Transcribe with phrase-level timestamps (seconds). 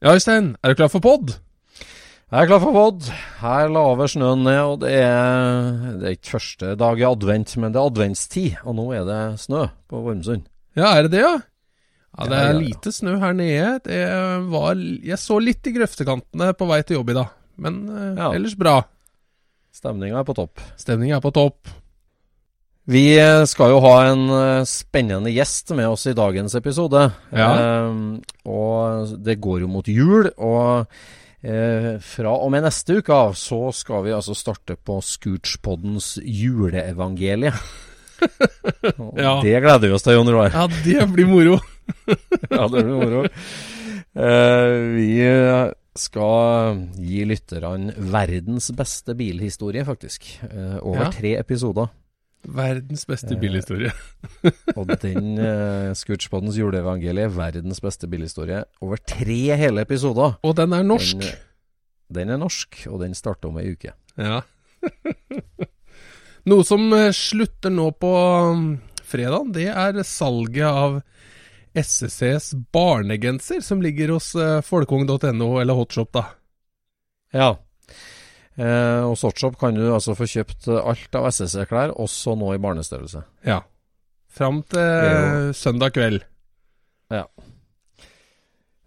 [0.00, 1.34] Ja, Øystein, er du klar for pod?
[2.30, 3.08] Jeg er klar for pod.
[3.42, 7.74] Her laver snøen ned, og det er, det er ikke første dag i advent, men
[7.74, 8.60] det er adventstid.
[8.64, 10.46] Og nå er det snø på Vormsund.
[10.78, 11.34] Ja, er det det, ja?
[12.16, 13.74] Ja, det er lite snø her nede.
[13.84, 14.00] Det
[14.50, 17.28] var Jeg så litt i grøftekantene på vei til jobb i dag,
[17.60, 18.30] men eh, Ja.
[18.34, 18.78] ellers bra.
[19.74, 20.62] Stemninga er på topp.
[20.80, 21.68] Stemningen er på topp.
[22.88, 27.10] Vi eh, skal jo ha en eh, spennende gjest med oss i dagens episode.
[27.30, 27.50] Ja.
[27.60, 27.98] Eh,
[28.48, 30.86] og det går jo mot jul, og
[31.44, 37.52] eh, fra og med neste uke av så skal vi altså starte på Scootspoddens juleevangelie.
[38.20, 39.38] Ja.
[39.40, 40.50] Det gleder vi oss til, Jon Roar.
[40.52, 41.54] Ja, det blir moro.
[42.52, 43.22] Ja, det blir moro.
[43.24, 50.28] Eh, vi eh, skal gi lytterne verdens beste bilhistorie, faktisk.
[50.82, 51.08] Over Ja.
[51.16, 51.88] tre episoder.
[52.42, 53.92] Verdens beste Eh, bilhistorie.
[54.78, 60.38] Og den uh, Scootspoddens juleevangelie, verdens beste bilhistorie, over tre hele episoder.
[60.42, 61.20] Og den er norsk.
[61.20, 61.44] Den,
[62.20, 63.92] den er norsk, og den starter om ei uke.
[64.16, 64.40] Ja.
[66.50, 68.10] Noe som eh, slutter nå på
[68.50, 68.68] um,
[69.04, 71.00] fredag, det er salget av
[71.76, 74.32] SSCs barnegenser, som ligger hos
[74.66, 76.24] folkeung.no, eller Hotshop, da.
[77.36, 77.52] Ja.
[78.60, 83.22] Eh, hos Sortshop kan du altså få kjøpt alt av SSC-klær, også nå i barnestørrelse.
[83.48, 83.62] Ja.
[84.30, 86.26] Fram til eh, søndag kveld.
[87.10, 87.24] Ja.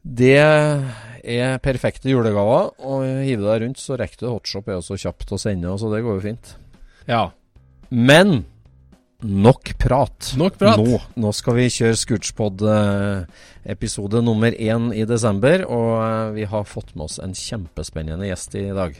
[0.04, 2.74] Det er perfekte julegaver.
[2.84, 6.04] Og hive deg rundt, så rekker du Hotshop er også kjapt å sende, så det
[6.06, 6.56] går jo fint.
[7.10, 7.26] Ja.
[7.90, 8.44] Men
[9.24, 10.34] nok prat.
[10.38, 10.80] Nok prat.
[10.80, 16.68] Nå, nå skal vi kjøre Scootspod eh, nummer én i desember, og eh, vi har
[16.68, 19.00] fått med oss en kjempespennende gjest i dag.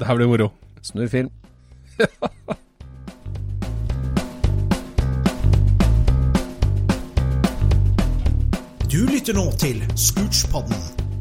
[0.00, 0.48] Det her blir moro.
[0.82, 1.28] Snurr film.
[8.92, 10.80] Du lytter nå til Scootspodden,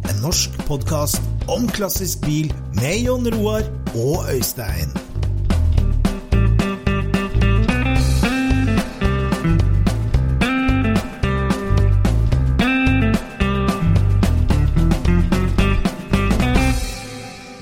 [0.10, 3.68] en norsk podkast om klassisk bil med Jon Roar
[4.00, 5.09] og Øystein.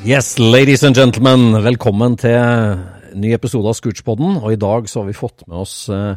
[0.07, 2.77] Yes, ladies and gentlemen, velkommen til
[3.19, 4.37] ny episode av Scootspodden.
[4.39, 6.15] Og i dag så har vi fått med oss eh,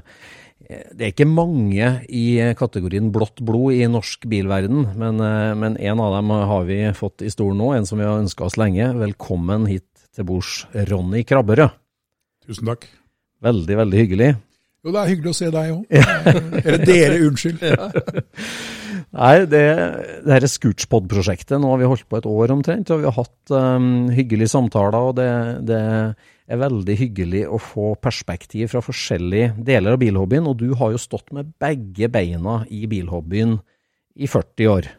[0.94, 6.02] Det er ikke mange i kategorien blått blod i norsk bilverden, men, eh, men en
[6.06, 8.92] av dem har vi fått i stolen nå, en som vi har ønska oss lenge.
[8.94, 11.74] Velkommen hit til bords, Ronny Krabberød.
[12.46, 12.86] Tusen takk.
[13.42, 14.34] Veldig, veldig hyggelig.
[14.84, 15.82] Jo, det er hyggelig å se deg òg.
[16.62, 17.66] Eller dere, unnskyld.
[19.10, 19.62] Nei, det,
[20.22, 23.54] det her Scootspod-prosjektet, nå har vi holdt på et år omtrent, og vi har hatt
[23.54, 25.30] um, hyggelige samtaler, og det,
[25.66, 25.80] det
[26.50, 31.02] er veldig hyggelig å få perspektiv fra forskjellige deler av bilhobbyen, og du har jo
[31.02, 33.58] stått med begge beina i bilhobbyen
[34.14, 34.90] i 40 år.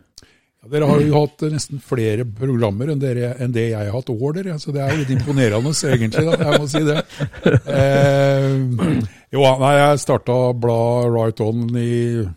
[0.62, 4.12] Ja, dere har jo hatt nesten flere programmer enn, dere, enn det jeg har hatt
[4.14, 4.60] år, dere.
[4.62, 6.28] Så det er jo litt imponerende, egentlig.
[6.28, 7.00] da, Jeg må si det.
[7.72, 8.60] Eh,
[9.32, 12.28] jo, nei, jeg starta bladet Right On i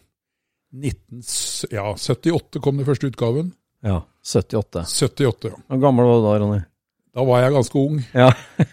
[0.74, 1.22] 19,
[1.70, 3.52] ja, 78 kom den første utgaven.
[3.84, 4.84] Ja, 78.
[4.90, 5.58] 78, ja.
[5.68, 6.62] Hvor gammel var du da, Ronny?
[7.14, 8.00] Da var jeg ganske ung.
[8.10, 8.30] Ja.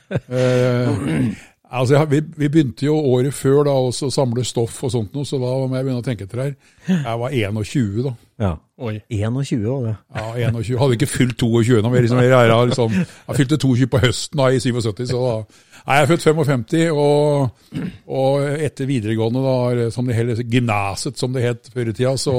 [0.10, 0.90] Eh,
[1.72, 5.24] Altså, jeg- vi, vi begynte jo året før da å samle stoff og sånt noe,
[5.26, 6.56] så da må jeg begynne å tenke etter her.
[6.88, 8.14] Jeg var 21 da.
[8.42, 8.50] Ja.
[8.82, 8.96] Oi.
[9.14, 9.96] 21 år, det.
[10.18, 10.78] Ja, 21.
[10.82, 11.90] Hadde ikke fylt 22 nå.
[11.94, 12.92] men Liksom, jeg, jeg, liksom,
[13.28, 15.36] jeg fylte 22 på høsten da, i 77, så da
[15.82, 21.32] Nei, jeg er født 55, og, og etter videregående, da, som det hele gymnaset som
[21.34, 22.36] det het før i tida, så,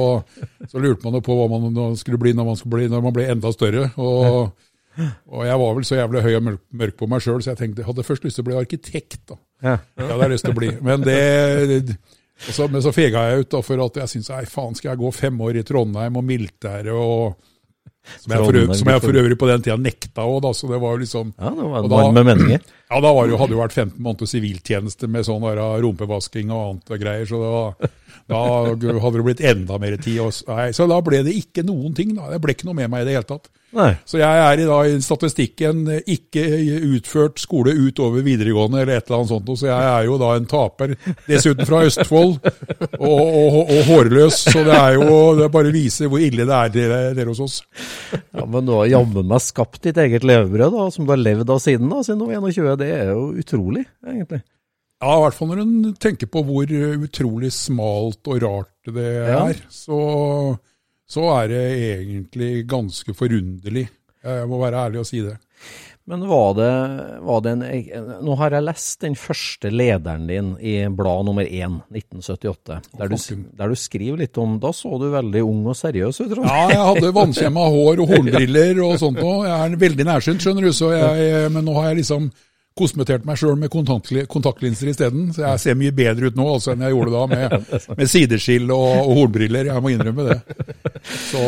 [0.71, 3.17] så lurte man jo på hva man skulle bli når man, skulle bli, når man
[3.17, 3.89] ble enda større.
[3.99, 4.53] Og,
[5.29, 7.83] og jeg var vel så jævlig høy og mørk, på meg sjøl, så jeg tenkte
[7.83, 9.21] jeg hadde først lyst til å bli arkitekt.
[9.29, 9.39] da.
[9.63, 9.77] Ja.
[9.97, 10.73] Det hadde jeg lyst til å bli.
[10.83, 11.97] Men det,
[12.51, 15.03] så, men så fega jeg ut da, for at jeg syntes nei, faen, skal jeg
[15.05, 17.39] gå fem år i Trondheim og militæret og
[18.19, 20.51] som jeg, for, som jeg for øvrig på den tida nekta òg, da.
[20.59, 22.65] Så det var jo liksom Ja, det var Og da- varme meninger.
[22.93, 26.53] Ja, da var det jo, hadde det jo vært 15 måneder siviltjeneste med sånn rumpevasking
[26.53, 27.91] og annet og greier, så var,
[28.29, 30.21] da hadde det blitt enda mer tid.
[30.27, 30.47] Også.
[30.51, 32.15] nei, så da ble det ikke noen ting.
[32.19, 32.29] da.
[32.35, 33.51] Det ble ikke noe med meg i det hele tatt.
[33.73, 33.95] Nei.
[34.05, 36.43] Så jeg er i, da, i statistikken ikke
[36.93, 40.49] utført skole utover videregående eller et eller annet sånt, så jeg er jo da en
[40.51, 40.93] taper.
[41.25, 42.35] Dessuten fra Østfold,
[42.99, 46.75] og, og, og hårløs, så det er jo det bare viser hvor ille det er
[46.75, 47.59] dere, dere hos oss.
[48.13, 51.57] Ja, men du har jammen meg skapt ditt eget levebrød, da, som du har levd
[51.57, 52.82] av siden da, siden du var 21.
[52.83, 54.43] Det er jo utrolig, egentlig.
[55.03, 56.71] Ja, i hvert fall når en tenker på hvor
[57.03, 59.41] utrolig smalt og rart det Ja.
[59.51, 59.97] er, så,
[61.11, 63.89] så er det egentlig ganske forunderlig.
[64.23, 65.35] Jeg må være ærlig og si det.
[66.11, 66.69] Men var det,
[67.23, 71.77] var det en Nå har jeg lest den første lederen din i blad nummer 1,
[71.95, 73.17] 1978, der du,
[73.59, 76.35] der du skriver litt om Da så du veldig ung og seriøs ut.
[76.43, 79.45] Ja, jeg hadde vannkjemma hår og hornbriller og sånt òg.
[79.47, 82.31] Jeg er veldig nærsynt, skjønner du, så jeg, men nå har jeg liksom
[82.79, 85.27] kosmetert meg sjøl med kontaktli- kontaktlinser isteden.
[85.37, 88.71] Så jeg ser mye bedre ut nå altså, enn jeg gjorde da, med, med sideskill
[88.73, 89.69] og, og hornbriller.
[89.73, 90.39] Jeg må innrømme det.
[91.29, 91.43] Så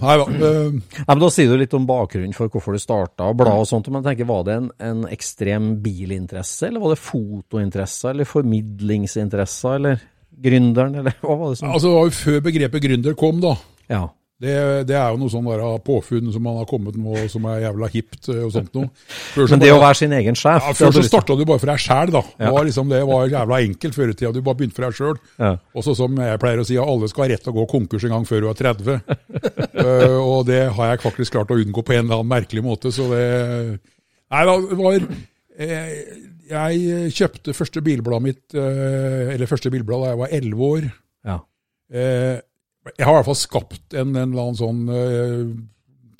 [0.00, 0.26] nei da.
[0.48, 3.54] øh, Nei, men Da sier du litt om bakgrunnen for hvorfor du starta å bla
[3.60, 3.90] og sånt.
[3.94, 10.02] Men tenker, var det en, en ekstrem bilinteresse, eller var det fotointeresse, eller formidlingsinteresse, eller
[10.44, 13.54] gründeren, eller hva var det som Altså, det var jo før begrepet gründer kom, da.
[13.92, 14.04] Ja.
[14.44, 14.54] Det,
[14.90, 15.48] det er jo noe sånn
[15.84, 18.90] påfunn som man har kommet med, som er jævla hipt øh, og sånt noe.
[19.38, 21.72] Men det bare- å være sin egen sjef Ja, Før så starta du bare for
[21.72, 22.22] deg sjæl, da.
[22.38, 22.52] Ja.
[22.54, 24.32] var liksom, det var jævla enkelt før i tida.
[24.36, 25.18] Du bare begynte for deg sjøl.
[25.40, 25.52] Ja.
[25.74, 28.04] Og så som jeg pleier å si, alle skal ha rett til å gå konkurs
[28.04, 29.00] en gang før du er 30.
[29.80, 32.92] uh, og det har jeg faktisk klart å unngå på en eller annen merkelig måte,
[32.94, 33.24] så det
[34.34, 34.94] Nei da, det var
[35.62, 35.90] eh,
[36.50, 40.88] Jeg kjøpte første bilbladet mitt, eh, eller første bilblad da jeg var 11 år.
[41.28, 41.36] Ja.
[41.94, 42.36] Eh,
[42.92, 45.52] jeg har i hvert fall skapt en, en eller annen sånn uh,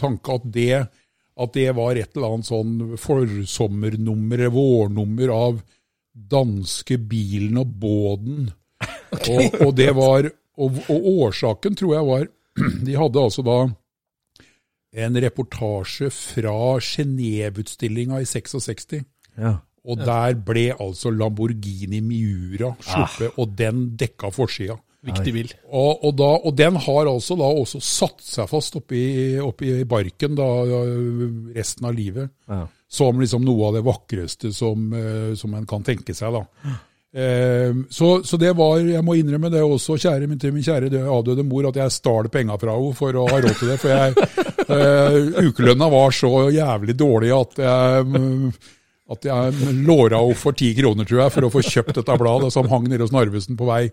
[0.01, 0.81] tanke at det,
[1.35, 5.63] at det var et eller annet sånn forsommernummer, vårnummer av
[6.15, 8.53] danske bilen og båden.
[9.15, 10.27] Og, og det var,
[10.59, 12.25] og, og årsaken tror jeg var,
[12.87, 13.59] de hadde altså da
[15.05, 18.99] en reportasje fra Genéve-utstillinga i 66.
[19.39, 19.55] Ja.
[19.85, 24.77] Og der ble altså Lamborghini Miura sluppet, og den dekka forsida.
[25.05, 25.51] Viktig bil.
[25.69, 29.03] Og, og, da, og den har altså da også satt seg fast oppi,
[29.43, 30.49] oppi barken da,
[31.57, 32.33] resten av livet.
[32.49, 32.63] Ja.
[32.95, 36.33] Som liksom noe av det vakreste som, eh, som en kan tenke seg.
[36.37, 36.45] da.
[37.15, 40.89] Eh, så, så det var, jeg må innrømme det også, kjære min, til min kjære
[40.91, 43.77] døde- avdøde mor, at jeg stjal penger fra henne for å ha råd til det.
[43.83, 44.31] For jeg,
[44.69, 48.55] eh, ukelønna var så jævlig dårlig at jeg,
[49.15, 52.51] at jeg låra henne for ti kroner, tror jeg, for å få kjøpt dette bladet
[52.55, 53.85] som hang nede hos Narvesen på vei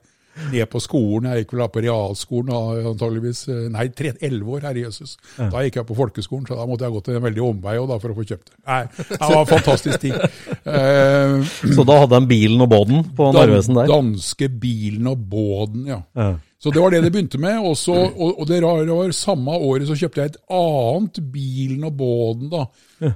[0.52, 1.30] ned på skolen.
[1.32, 2.52] Jeg gikk vel da på realskolen,
[2.92, 3.44] antageligvis.
[3.74, 3.88] Nei,
[4.22, 5.18] elleve år, herre jøsses.
[5.38, 7.98] Da gikk jeg på folkeskolen, så da måtte jeg gå til en veldig omvei da,
[8.02, 8.60] for å få kjøpt det.
[8.68, 10.16] Nei, det var en fantastisk tid.
[10.66, 13.90] Eh, Så da hadde han bilen og båten på Narvesen der?
[13.92, 16.02] Danske bilen og båden, ja.
[16.16, 16.32] Ja.
[16.62, 17.58] Så det var det det begynte med.
[17.66, 21.88] Og, så, og, og det rare var samme året så kjøpte jeg et annet bilen
[21.90, 22.52] og båden.
[22.52, 22.68] da.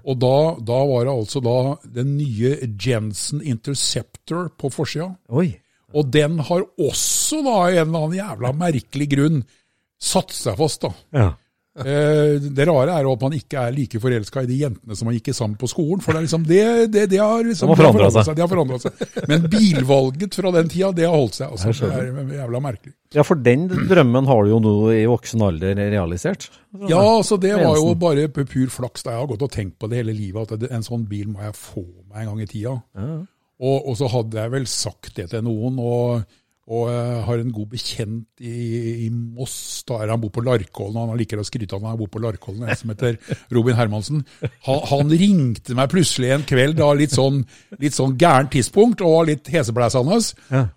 [0.02, 0.32] Og da,
[0.66, 1.58] da var det altså da
[2.00, 5.12] den nye Jensen Interceptor på forsida.
[5.30, 5.52] Oi.
[5.94, 9.42] Og den har også da en eller annen jævla merkelig grunn
[10.02, 10.82] satt seg fast.
[10.88, 10.94] da.
[11.16, 11.34] Ja.
[11.76, 15.10] Eh, det rare er jo at man ikke er like forelska i de jentene som
[15.10, 16.00] man gikk sammen på skolen.
[16.04, 16.62] For det, er liksom, det,
[16.94, 18.38] det, det har liksom De har forandret seg.
[18.38, 19.04] De har forandra seg.
[19.28, 21.52] Men bilvalget fra den tida, det har holdt seg.
[21.52, 21.74] Altså.
[21.92, 22.96] Det er jævla merkelig.
[23.18, 26.48] ja, for den drømmen har du jo nå i voksen alder realisert.
[26.88, 29.04] Ja, altså det var jo bare pur flaks.
[29.04, 31.44] da Jeg har gått og tenkt på det hele livet, at en sånn bil må
[31.44, 32.78] jeg få meg en gang i tida.
[33.62, 36.26] Og, og så hadde jeg vel sagt det til noen, og,
[36.66, 38.56] og jeg har en god bekjent i,
[39.06, 39.84] i Moss.
[39.88, 42.20] da er Han bor på Larkollen, han liker å skryte av at han bor på
[42.24, 43.16] Larkollen, en som heter
[43.56, 44.26] Robin Hermansen.
[44.68, 47.44] Han, han ringte meg plutselig en kveld, da litt sånn,
[47.80, 50.20] litt sånn gærent tidspunkt, og litt heseblæsende.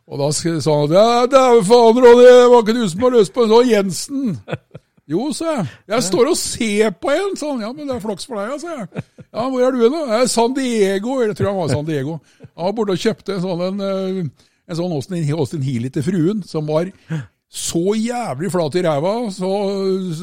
[0.06, 3.34] Og da sa han ja, dæven faen, Ronny, det var ikke du som var løst
[3.34, 4.36] på en sånn Jensen?
[5.08, 5.70] Jo, sa jeg.
[5.88, 7.62] Jeg står og ser på en, sa han.
[7.64, 9.06] Ja, men det er flaks for deg, sa jeg.
[9.24, 10.02] Ja, hvor er du da?
[10.12, 11.16] Jeg er San Diego.
[11.22, 12.18] Jeg tror han var San Diego.
[12.44, 16.04] Han var borte og kjøpte en sånn, en, eh, en sånn Austin, Austin Healy til
[16.04, 16.92] fruen, som var
[17.48, 19.50] så jævlig flat i ræva, så,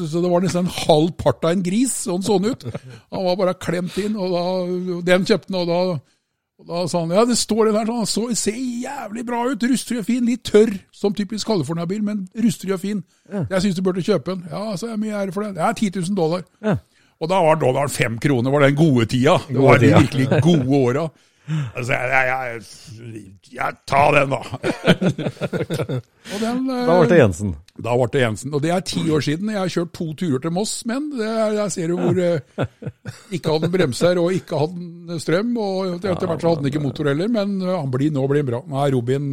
[0.06, 2.62] så det var nesten en halv part av en gris, sånn sånn ut.
[3.10, 4.44] Han var bare klemt inn, og da,
[5.08, 5.96] den kjøpte han, og da,
[6.56, 9.64] og da sa han ja, det står det der, sånn, så ser jævlig bra ut,
[9.68, 13.02] rustfri og fin, litt tørr, som typisk California-bil, men rustfri og fin.
[13.28, 14.46] Jeg syns du burde kjøpe den.
[14.48, 15.52] Ja, så er mye ære for det.
[15.58, 16.46] Det er 10 000 dollar.
[16.64, 16.78] Ja.
[17.20, 19.36] Og da var dollaren fem kroner, var den gode tida.
[19.48, 21.06] Det var de virkelig gode åra.
[21.46, 22.62] Altså, jeg, jeg,
[23.14, 23.24] jeg,
[23.54, 24.40] jeg, ta den, da.
[26.32, 27.52] og den, eh, Da ble det Jensen.
[27.86, 28.54] da ble det Jensen.
[28.56, 29.52] Og det er ti år siden.
[29.54, 32.66] Jeg har kjørt to turer til Moss, men det er, der ser du hvor eh,
[33.36, 35.52] Ikke hadde han bremser og ikke hadde han strøm.
[35.62, 38.42] Og etter hvert så hadde han ikke motor heller, men eh, han blir, nå blir
[38.42, 38.62] han bra.
[38.66, 39.30] Nå er Robin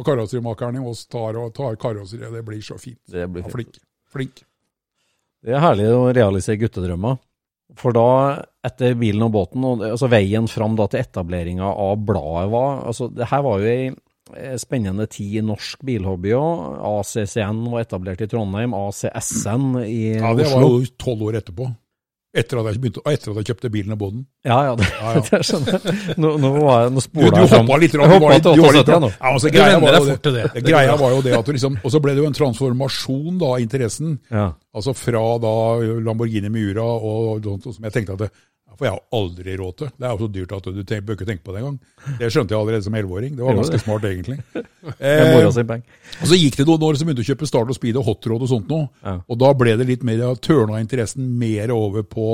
[0.00, 2.32] på karosserimakeren i Moss tar, tar karosseriet.
[2.38, 3.00] Det blir så fint.
[3.10, 3.56] Det blir Ja, fint.
[3.58, 3.82] flink.
[4.10, 4.40] Flink.
[5.44, 7.20] Det er herlig å realisere guttedrømmer.
[7.78, 12.48] For da, etter bilen og båten, og altså veien fram da til etableringa av bladet
[12.52, 16.64] var altså Det her var jo ei eh, spennende tid i norsk bilhobby òg.
[16.90, 21.70] ACCN var etablert i Trondheim, ACSN i Ja, det var jo tolv år etterpå.
[22.30, 24.20] Etter at jeg, begynte, etter at jeg kjøpte bilen og båten.
[24.46, 25.22] Ja, ja, det, Ja, ja.
[25.30, 25.94] det skjønner jeg.
[26.22, 27.64] Nå, nå, var jeg, nå Du, spoler du jeg fram.
[27.66, 27.90] hoppa litt.
[27.92, 29.08] Du var hoppa litt- til du var litt- 78 nå.
[29.10, 30.34] Ja, altså, greia var jo det.
[30.54, 30.62] det.
[30.68, 33.46] Greia var jo det at du liksom, Og så ble det jo en transformasjon da,
[33.56, 34.14] av interessen.
[34.30, 34.46] Ja.
[34.74, 35.54] Altså fra da
[36.06, 38.30] Lamborghini Miura og sånt som jeg tenkte at det
[38.80, 39.90] får jeg har aldri råd til.
[39.94, 41.76] Det er jo så dyrt at du bør ikke tenke på det engang.
[42.18, 43.34] Det skjønte jeg allerede som elleveåring.
[43.36, 44.40] Det var ganske smart, egentlig.
[44.80, 47.98] Eh, og så gikk det noen år, så begynte jeg å kjøpe Start og Speed
[48.00, 48.88] og Hot Rod og sånt noe.
[49.04, 49.12] Ja.
[49.28, 52.28] Og da ble det litt mer, tørna interessen mer over på,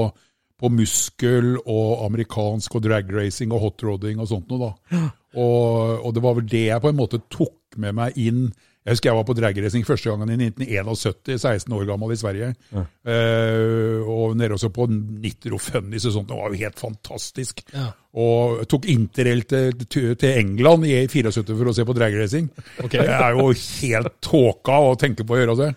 [0.62, 5.02] på muskel og amerikansk og drag racing og hot rodding og sånt noe da.
[5.36, 8.46] Og, og det var vel det jeg på en måte tok med meg inn.
[8.86, 12.52] Jeg husker jeg var på dragracing første gangen i 1971, 16 år gammel i Sverige.
[12.70, 16.28] Eh, og nede også på Nitro Funnies og sånt.
[16.30, 17.64] Det var jo helt fantastisk.
[17.74, 17.88] Ja.
[18.22, 22.46] Og tok interrail til, til England i 74 for å se på dragracing.
[22.84, 23.02] Okay.
[23.02, 25.72] Det er jo helt tåka å tenke på å gjøre det.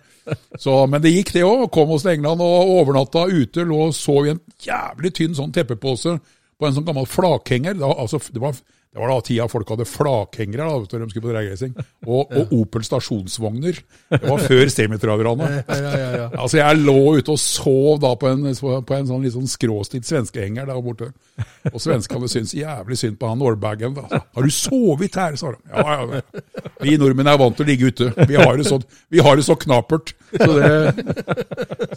[0.61, 1.65] Så, men det gikk det òg.
[1.73, 3.65] Kom oss til England og overnatta ute.
[3.65, 6.19] Lå og sov i en jævlig tynn sånn teppepose
[6.59, 7.81] på en sånn gammel flakhenger.
[7.81, 11.27] Da, altså, det, var, det var da tida folk hadde flakhengere da, når de skulle
[11.27, 11.73] på dragracing.
[12.07, 13.77] Og, og Opel stasjonsvogner.
[14.09, 15.49] Det var før semitraverne.
[15.69, 16.23] Ja, ja, ja, ja.
[16.41, 20.07] Altså, jeg lå ute og sov da på en, på en sånn litt sånn skråstilt
[20.09, 21.11] svenskehenger der borte.
[21.69, 23.93] Og svenskene syntes jævlig synd på han Norbagen.
[23.93, 24.23] Da.
[24.25, 25.61] Har du sovet her, sa de.
[25.69, 26.41] Ja, ja.
[26.81, 28.09] Vi nordmenn er vant til å ligge ute.
[28.25, 28.81] Vi har det så,
[29.13, 30.15] vi har det så knapert.
[30.33, 30.73] Så det,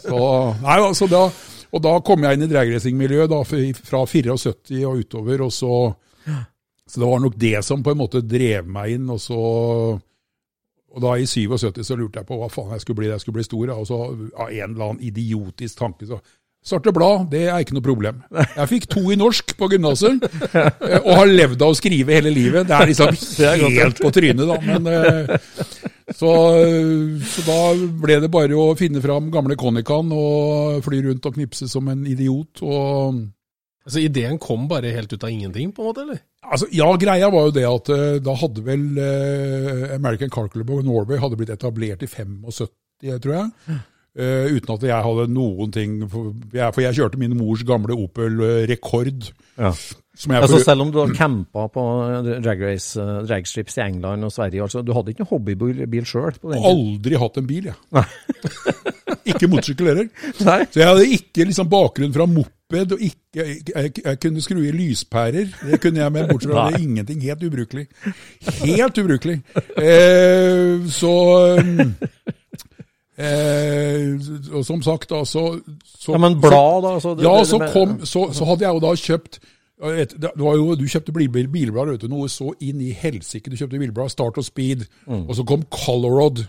[0.05, 0.21] så,
[0.61, 1.25] nei, altså da,
[1.73, 5.47] og da kom jeg inn i dragracingmiljøet fra 74 og utover.
[5.49, 5.73] og så,
[6.89, 9.09] så det var nok det som på en måte drev meg inn.
[9.09, 9.39] og så
[10.93, 13.09] og da i 77 så lurte jeg på hva faen jeg skulle bli.
[13.09, 16.21] Jeg skulle bli stor, og så av en eller annen idiotisk tanke så
[16.63, 18.21] Starte blad, det er ikke noe problem.
[18.31, 20.21] Jeg fikk to i norsk på gymnaset,
[20.55, 22.69] eh, og har levd av å skrive hele livet.
[22.69, 23.17] Det er liksom
[23.81, 24.55] helt på trynet, da.
[24.63, 25.33] Men, eh,
[26.15, 26.31] så,
[27.33, 27.57] så da
[28.05, 32.07] ble det bare å finne fram gamle konikan, og fly rundt og knipse som en
[32.07, 32.63] idiot.
[32.63, 33.25] og...
[33.83, 36.23] Altså, ideen kom bare helt ut av ingenting, på en måte, eller?
[36.43, 40.69] Altså, ja, greia var jo det at eh, da hadde vel eh, American Car Club
[40.75, 42.69] of Norway hadde blitt etablert i 75,
[43.23, 43.79] tror jeg.
[44.13, 47.95] Eh, uten at jeg hadde noen ting For jeg, for jeg kjørte min mors gamle
[47.97, 49.31] Opel eh, Rekord.
[49.57, 49.71] Ja.
[50.13, 51.85] Som jeg Altså, selv om du har campa på
[52.43, 56.37] drag race, dragstrips i England og Sverige, altså, du hadde ikke noen hobbybil bil sjøl?
[56.59, 58.05] aldri hatt en bil, jeg.
[59.25, 60.07] ikke motorsykkel heller.
[60.39, 64.71] Så jeg hadde ikke liksom bakgrunn fra moped, og ikke, jeg, jeg kunne skru i
[64.75, 65.51] lyspærer.
[65.71, 67.21] Det kunne jeg med, bortsett fra det, ingenting.
[67.23, 67.87] Helt ubrukelig.
[68.63, 69.39] Helt ubrukelig.
[69.77, 71.13] Eh, så
[73.17, 74.13] eh,
[74.53, 75.59] Og som sagt, da, så,
[75.99, 76.99] så Ja, men blad, da?
[76.99, 79.39] Så, det- ja, så, kom, så, så hadde jeg jo da kjøpt
[79.91, 83.49] et, det var jo, Du kjøpte bil, bilblad, vet du, noe så inn i helsike.
[83.51, 85.25] Du kjøpte bilblad, Start og Speed, Mm.
[85.29, 86.39] og så kom Colorod,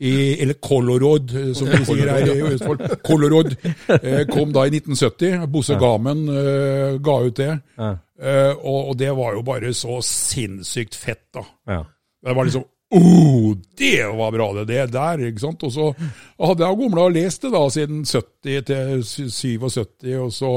[0.00, 2.80] i, eller Colorod, eh, som de sier her i Østfold.
[3.04, 3.52] Colorod
[4.00, 5.44] eh, kom da i 1970.
[5.52, 7.52] Bosse Gamen eh, ga ut det.
[7.78, 7.92] Ja.
[8.18, 11.44] Eh, og, og det var jo bare så sinnssykt fett, da.
[11.68, 11.84] Ja.
[12.24, 15.20] Det var liksom Oh, det var bra, det, det der.
[15.28, 15.60] ikke sant?
[15.66, 20.52] Og så hadde jeg gomla og lest det da siden 70 til 77, og så,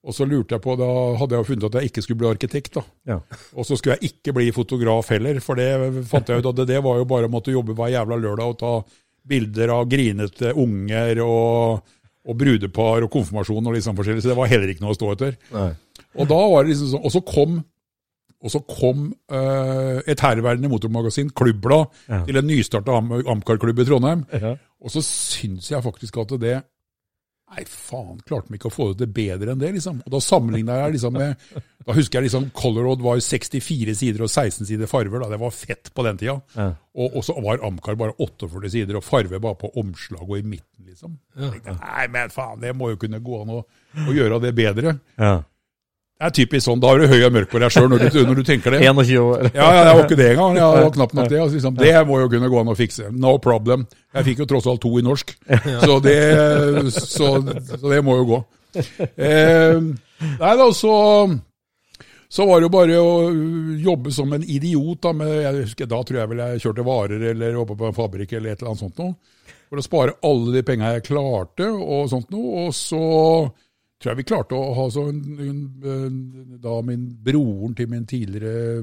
[0.00, 0.86] og så lurte jeg på Da
[1.20, 2.72] hadde jeg funnet at jeg ikke skulle bli arkitekt.
[2.78, 2.82] da.
[3.06, 3.18] Ja.
[3.52, 5.68] Og så skulle jeg ikke bli fotograf heller, for det
[6.08, 8.54] fant jeg ut at det, det var jo bare å måtte jobbe hver jævla lørdag
[8.54, 8.72] og ta
[9.28, 11.82] bilder av grinete unger og,
[12.24, 15.12] og brudepar og konfirmasjon og liksom forskjellig, så det var heller ikke noe å stå
[15.12, 15.36] etter.
[15.52, 15.68] Nei.
[16.16, 17.58] Og da var det liksom sånn, og så kom,
[18.40, 22.22] og så kom uh, et herværende motormagasin, Klubbla, Ja.
[22.24, 24.24] til en nystarta Am Amcar-klubb i Trondheim.
[24.32, 24.56] Ja.
[24.80, 26.56] Og så syns jeg faktisk at det
[27.50, 29.96] Nei, faen, klarte de ikke å få det til bedre enn det, liksom.
[30.06, 31.40] Og da sammenligna jeg liksom med
[31.88, 35.24] Da husker jeg liksom Colorado var 64 sider og 16 sider farver.
[35.24, 36.36] da, Det var fett på den tida.
[36.54, 36.68] Ja.
[36.94, 40.44] Og, og så var Amcar bare 48 sider og farve bare på omslag og i
[40.46, 41.16] midten, liksom.
[41.34, 43.62] Jeg tenkte, Nei, men faen, det må jo kunne gå an å,
[44.06, 44.98] å gjøre det bedre.
[45.18, 45.40] Ja.
[46.20, 48.40] Det er typisk sånn, Da har du høy og mørk på deg sjøl når, når
[48.42, 48.82] du tenker det.
[48.84, 49.44] 21 år.
[49.56, 50.58] Ja, ja, det var ikke det engang.
[50.58, 51.38] Jeg var knapt nok det.
[51.40, 53.08] Altså, liksom, det må jo kunne gå an å fikse.
[53.16, 53.86] No problem.
[54.12, 55.32] Jeg fikk jo tross alt to i norsk,
[55.80, 56.16] så det,
[56.92, 58.40] så, så det må jo gå.
[58.74, 59.78] Eh,
[60.42, 60.94] nei da, så,
[62.28, 63.14] så var det jo bare å
[63.80, 65.00] jobbe som en idiot.
[65.06, 67.96] Da, med, jeg husker, da tror jeg vel jeg kjørte varer eller jobba på en
[67.96, 69.14] fabrikk eller et eller annet sånt noe.
[69.70, 72.66] For å spare alle de penga jeg klarte og sånt noe.
[72.66, 73.02] Og så
[74.00, 75.18] tror jeg vi klarte å ha sånn
[76.62, 78.82] Da min broren til min tidligere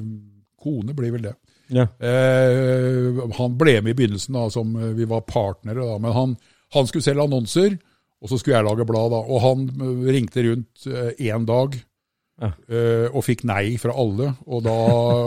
[0.62, 1.36] kone blir vel det.
[1.74, 1.84] Ja.
[2.00, 5.84] Eh, han ble med i begynnelsen, da, som eh, vi var partnere.
[5.84, 6.34] Da, men han,
[6.74, 7.76] han skulle selge annonser,
[8.22, 9.12] og så skulle jeg lage blad.
[9.14, 11.78] da, Og han eh, ringte rundt én dag
[12.38, 14.29] Eh, og fikk nei fra alle.
[14.46, 14.75] Og da,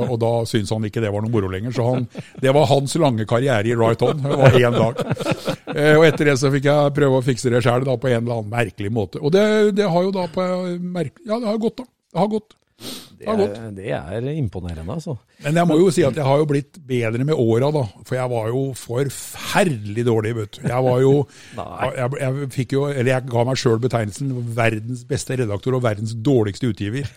[0.07, 1.75] og da syntes han ikke det var noe moro lenger.
[1.75, 2.07] Så han,
[2.43, 4.23] det var hans lange karriere i right on.
[4.23, 5.02] Det var én dag.
[5.75, 8.40] Eh, og etter det så fikk jeg prøve å fikse det sjøl på en eller
[8.40, 9.23] annen merkelig måte.
[9.23, 9.45] Og det,
[9.79, 10.47] det har jo da på.
[11.26, 11.88] Ja, det har gått, da.
[12.11, 12.57] Det har gått.
[13.21, 15.17] Det er, det er imponerende, altså.
[15.45, 17.85] Men jeg må jo si at jeg har jo blitt bedre med åra, da.
[18.09, 20.61] For jeg var jo forferdelig dårlig, vet du.
[20.69, 21.15] Jeg var jo
[22.00, 26.17] jeg, jeg fikk jo, eller jeg ga meg sjøl betegnelsen verdens beste redaktor og verdens
[26.17, 27.11] dårligste utgiver.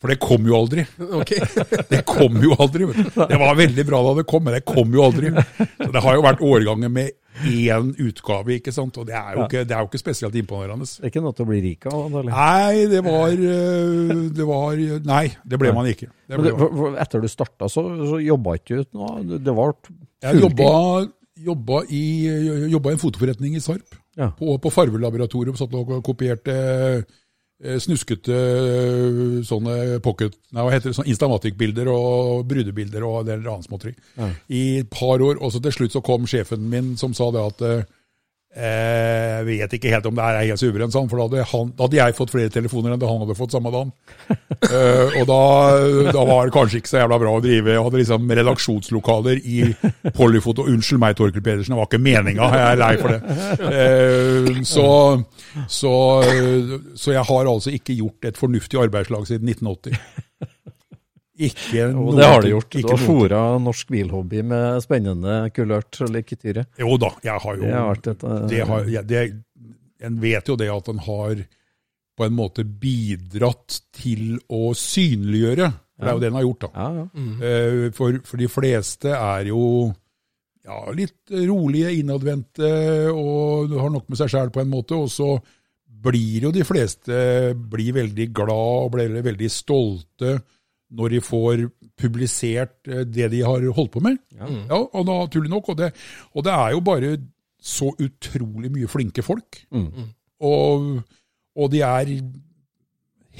[0.00, 0.86] For det kom jo aldri.
[1.20, 1.40] Okay.
[1.92, 2.86] Det kom jo aldri.
[2.88, 3.24] vet du.
[3.28, 5.32] Det var veldig bra da det kom, men det kom jo aldri.
[5.34, 7.10] Så det har jo vært årganger med
[7.46, 8.96] én utgave, ikke sant.
[9.00, 10.88] Og det er jo ikke, det er jo ikke spesielt imponerende.
[10.88, 12.16] Det er ikke noe til å bli rik av.
[12.30, 16.08] Nei, det var, øh, det var Nei, det ble man ikke.
[16.28, 16.96] Det ble det, man.
[17.02, 19.22] etter du starta, så, så jobba ikke du noe?
[19.28, 19.74] Det- Det var
[20.22, 20.70] Jeg jobba,
[21.50, 22.02] jobba, i,
[22.72, 23.96] jobba i en fotoforretning i Sarp.
[24.16, 24.30] Ja.
[24.36, 25.56] På, på Farvelaboratorium.
[25.56, 26.54] Satt og kopierte
[27.62, 28.36] eh, snuskete
[29.46, 33.94] sånne pocket, nei, hva heter det, Instamatic-bilder og brudebilder og en del annet småtteri.
[34.50, 35.40] I et par år.
[35.40, 37.82] Og så til slutt så kom sjefen min som sa det at eh,
[38.50, 41.86] jeg vet ikke helt om det er helt suverent, sånn, for da hadde, han, da
[41.86, 43.92] hadde jeg fått flere telefoner enn det han hadde fått samme dagen.
[44.66, 45.42] uh, og da,
[46.10, 47.76] da var det kanskje ikke så jævla bra å drive.
[47.76, 49.60] Jeg hadde liksom redaksjonslokaler i
[50.16, 50.66] Polyfoto.
[50.66, 52.50] Unnskyld meg, Torkel Pedersen, det var ikke meninga.
[52.58, 53.20] Jeg er lei for det.
[53.62, 54.88] Uh, så,
[55.70, 55.94] så,
[56.98, 59.94] så jeg har altså ikke gjort et fornuftig arbeidslag siden 1980.
[61.40, 62.74] Ikke Og det har du gjort.
[62.74, 62.84] gjort.
[62.84, 66.66] Du har fora norsk bilhobby med spennende kulørt leketyre.
[66.80, 69.22] Jo da, jeg har jo Det har et eh, det har, ja, det,
[70.04, 71.46] En vet jo det at en har
[72.20, 75.70] på en måte bidratt til å synliggjøre.
[75.96, 76.70] For det er jo det en har gjort, da.
[76.74, 77.06] Ja, ja.
[77.14, 77.92] Mm.
[77.96, 79.62] For, for de fleste er jo
[80.64, 82.70] ja, litt rolige, innadvendte
[83.12, 84.96] og har nok med seg sjæl på en måte.
[85.00, 85.34] Og så
[86.00, 87.16] blir jo de fleste
[87.54, 90.38] blir veldig glad og blir veldig stolte
[90.90, 91.64] når de får
[91.98, 94.18] publisert eh, det de har holdt på med.
[94.36, 95.72] Ja, og naturlig nok.
[95.72, 95.92] Og det,
[96.34, 97.16] og det er jo bare
[97.60, 99.62] så utrolig mye flinke folk.
[100.40, 100.86] Og,
[101.56, 102.14] og de er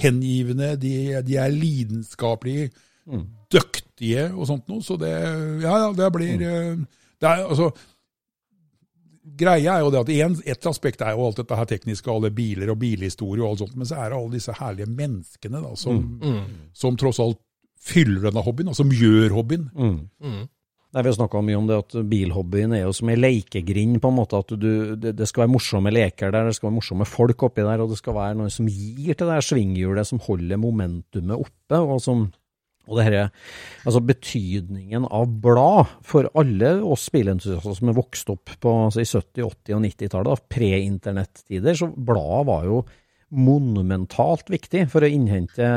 [0.00, 2.70] hengivende, de, de er lidenskapelige,
[3.52, 4.84] dyktige og sånt noe.
[4.84, 5.14] Så det,
[5.64, 6.84] ja, ja, det blir mm.
[7.20, 7.70] det er, altså,
[9.20, 12.30] Greia er jo det at en, Et aspekt er jo alt dette her tekniske, alle
[12.32, 15.74] biler og bilhistorie og alt sånt, men så er det alle disse herlige menneskene da,
[15.76, 15.98] som,
[16.72, 17.38] som tross alt
[17.80, 19.68] fyller denne hobbyen, og som gjør hobbyen.
[20.90, 24.10] Nei, Vi har snakka mye om det at bilhobbyen er jo som ei lekegrind, på
[24.10, 24.40] en måte.
[24.42, 27.62] At du, det, det skal være morsomme leker der, det skal være morsomme folk oppi
[27.62, 31.36] der, og det skal være noe som gir til det her svinghjulet, som holder momentumet
[31.36, 31.78] oppe.
[31.78, 32.26] og som
[32.90, 33.30] og det her,
[33.84, 39.08] altså Betydningen av blad for alle oss bilentusiaster som er vokst opp på, altså i
[39.08, 42.82] 70-, 80- og 90-tallet, pre-internettider, så bladet var jo
[43.30, 45.70] monumentalt viktig for å innhente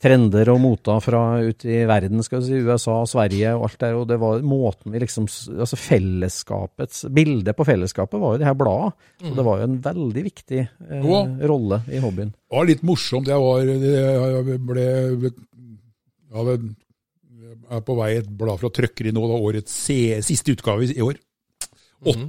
[0.00, 3.98] trender og moter fra ut i verden, skal vi si, USA, Sverige og alt der,
[3.98, 8.56] og det var måten vi liksom, altså fellesskapets, bildet på fellesskapet var jo det her
[8.58, 8.94] bladet,
[9.26, 11.10] og det var jo en veldig viktig eh,
[11.50, 12.32] rolle i hobbyen.
[12.32, 13.28] Det var litt morsomt.
[13.28, 14.86] Jeg var Jeg ble
[16.30, 16.56] ja, det
[17.70, 19.74] er på vei et blad fra Trøkkeri nå, da, årets
[20.26, 21.18] siste utgave i år.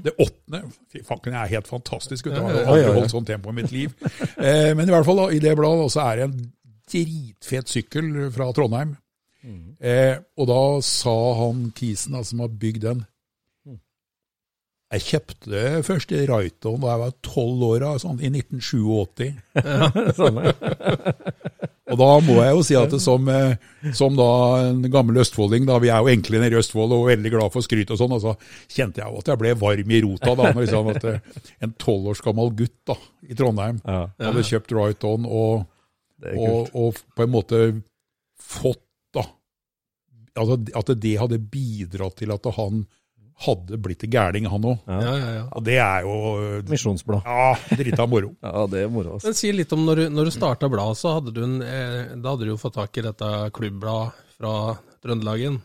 [0.03, 0.63] Det åttende.
[0.91, 2.27] Fy fanken, jeg er helt fantastisk.
[2.27, 2.41] Vet du.
[2.41, 3.93] Jeg har aldri holdt sånn tempo i mitt liv.
[4.41, 6.41] Eh, men i hvert fall da, i det bladet så er det en
[6.91, 8.95] dritfet sykkel fra Trondheim.
[9.79, 13.05] Eh, og da sa han kisen da, som har bygd den
[14.91, 19.30] Jeg kjøpte første Raiton da jeg var tolv år, sånn, i 1987.
[20.19, 20.51] Sånn, ja.
[21.91, 23.56] Og da må jeg jo si at som, eh,
[23.97, 24.27] som da
[24.69, 27.65] en gammel østfolding, da vi er jo enkle nede i Østfold og veldig glad for
[27.65, 28.36] skryt og sånn, og så
[28.71, 31.75] kjente jeg jo at jeg ble varm i rota da, når liksom at eh, en
[31.82, 32.95] tolv års gammel gutt da,
[33.27, 34.06] i Trondheim Ja.
[34.23, 35.27] hadde kjøpt Right og,
[36.32, 37.62] og, og på en måte
[38.39, 39.25] fått da,
[40.39, 42.86] altså at det hadde bidratt til at han
[43.41, 44.80] hadde blitt en gærning, han òg.
[44.88, 45.43] Ja, ja, ja.
[45.58, 46.15] Og det er jo
[46.69, 47.25] Misjonsblad.
[47.25, 48.34] ja, drita moro.
[48.45, 49.15] Ja, det er moro.
[49.17, 49.27] Altså.
[49.30, 52.15] Men si litt om når du, når du starta bladet, så hadde du en, eh,
[52.21, 54.56] da hadde du jo fått tak i dette klubbbladet fra
[55.01, 55.60] Trøndelagen.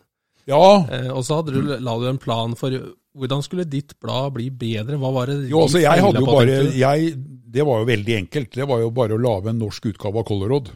[0.46, 0.62] Ja,
[0.92, 2.70] Eh, og så hadde du, la du en plan for
[3.16, 4.98] hvordan skulle ditt blad bli bedre?
[5.00, 7.14] Hva var det jo, altså jeg hadde jo bare jeg,
[7.56, 8.52] Det var jo veldig enkelt.
[8.54, 10.68] Det var jo bare å lage en norsk utgave av Colorod.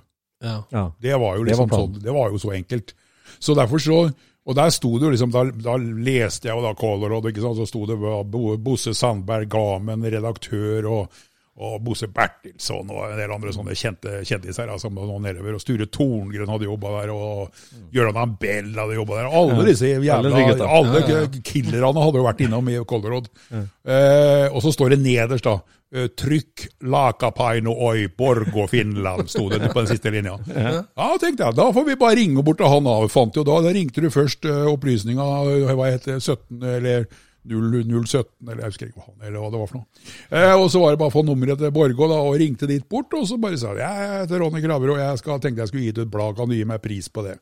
[0.42, 0.56] Ja.
[0.72, 0.86] Ja.
[0.98, 2.94] Det var jo Det var liksom sånn, det var jo så enkelt.
[3.38, 3.98] Så derfor så,
[4.46, 7.58] og der sto det jo liksom, da, da leste jeg jo da Colorado, ikke sant,
[7.60, 11.18] så sto det Bo- Bosse Sandberg, Gamen, redaktør, og,
[11.60, 16.48] og Bosse Bertilsson, og en del andre sånne kjente kjendiser, altså, nedover, og Sture Torngren
[16.48, 17.60] hadde jobbet der, og
[17.92, 20.32] Gøran Ambell hadde jobbet der, alle disse jævla,
[20.78, 23.28] alle killerne hadde jo vært innom i Colorado.
[23.52, 25.58] Eh, og så står det nederst da,
[25.90, 30.36] Trykk Lakapaino Oi Borgo Finland, sto det på den siste linja.
[30.46, 33.42] Ja, tenkte jeg, da får vi bare ringe bort til han av Jeg Fant jo
[33.46, 37.08] da, da ringte du først uh, opplysninga, eh, hva heter det, 17 eller
[37.50, 40.08] 0, 017, eller jeg husker ikke hva han, eller hva det var for noe.
[40.28, 42.84] Eh, og så var det bare å få nummeret til Borgo da, og ringte dit
[42.86, 45.86] bort, og så bare sa jeg heter Ronny Graver, og jeg skal, tenkte jeg skulle
[45.86, 47.38] gi ut et blad, kan du gi meg pris på det?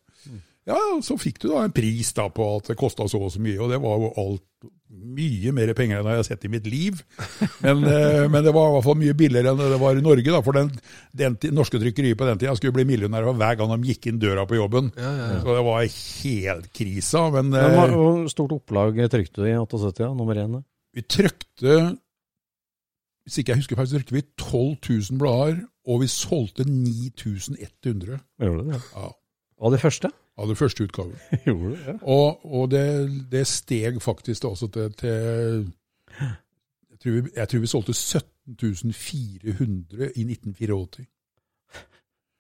[0.69, 3.41] Ja, så fikk du da en pris da på at det kostet så og så
[3.41, 4.45] mye, og det var jo alt
[4.89, 6.99] mye mer penger enn jeg har sett i mitt liv.
[7.65, 10.29] Men, eh, men det var i hvert fall mye billigere enn det var i Norge,
[10.35, 10.69] da, for den,
[11.17, 14.45] den norske trykkeriet på den tida skulle bli millionær hver gang de gikk inn døra
[14.49, 14.93] på jobben.
[14.95, 20.05] Så det var helt krisa, men, Men eh, Hvor stort opplag trykte du i 78,
[20.05, 20.61] ja, nummer én?
[20.99, 21.75] vi trykte,
[23.25, 24.63] hvis ikke jeg husker feil, så trykte vi 12
[25.13, 28.81] 000 blader, og vi solgte 9100 Gjorde du det?
[28.97, 29.11] Ja.
[29.59, 30.11] Var det første?
[30.39, 31.17] Av det første utgaven.
[31.47, 31.97] Gjorde det, ja.
[32.03, 32.87] Og, og det,
[33.33, 35.13] det steg faktisk også til, til
[36.19, 41.07] jeg, tror vi, jeg tror vi solgte 17 400 i 1984.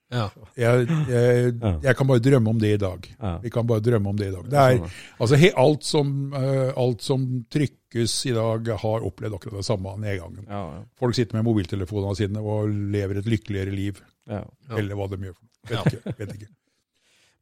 [0.09, 0.29] Ja.
[0.57, 3.09] Jeg, jeg, jeg kan bare drømme om det i dag.
[3.21, 3.33] Ja.
[3.43, 4.47] Vi kan bare drømme om det i dag.
[4.49, 9.61] Det er, altså, he, alt, som, eh, alt som trykkes i dag, har opplevd akkurat
[9.61, 10.47] det samme nedgangen.
[10.49, 10.81] Ja, ja.
[11.01, 14.01] Folk sitter med mobiltelefonene sine og lever et lykkeligere liv.
[14.31, 14.47] ja.
[14.79, 15.37] Eller hva de gjør.
[15.69, 16.17] Vet ikke.
[16.23, 16.51] Vet ikke.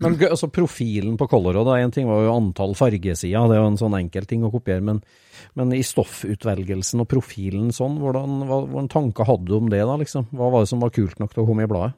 [0.05, 3.69] Men altså, profilen på Colorado, da, en ting var jo antall fargesider, det er jo
[3.71, 4.99] en sånn enkel ting å kopiere, men,
[5.57, 9.97] men i stoffutvelgelsen og profilen sånn, hvordan, hva, hvordan tanker hadde du om det da,
[10.03, 10.29] liksom?
[10.37, 11.97] Hva var det som var kult nok til å komme i bladet?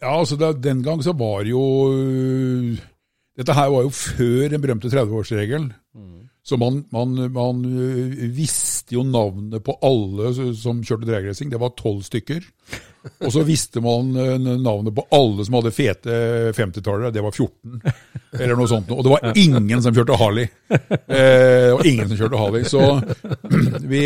[0.00, 1.60] Ja, altså det, Den gang så var jo
[1.92, 2.80] øh,
[3.36, 5.74] Dette her var jo før den berømte 30-årsregelen.
[6.50, 11.52] Så man, man, man øh, visste jo navnet på alle som kjørte dragracing.
[11.52, 12.42] Det var tolv stykker.
[13.22, 16.16] Og så visste man øh, navnet på alle som hadde fete
[16.56, 17.12] 50-tallere.
[17.14, 17.76] Det var 14,
[18.34, 18.90] eller noe sånt.
[18.90, 20.50] Og det var ingen som kjørte Harley.
[20.74, 22.66] Eh, og ingen som kjørte Harley.
[22.66, 22.82] Så
[23.92, 24.04] vi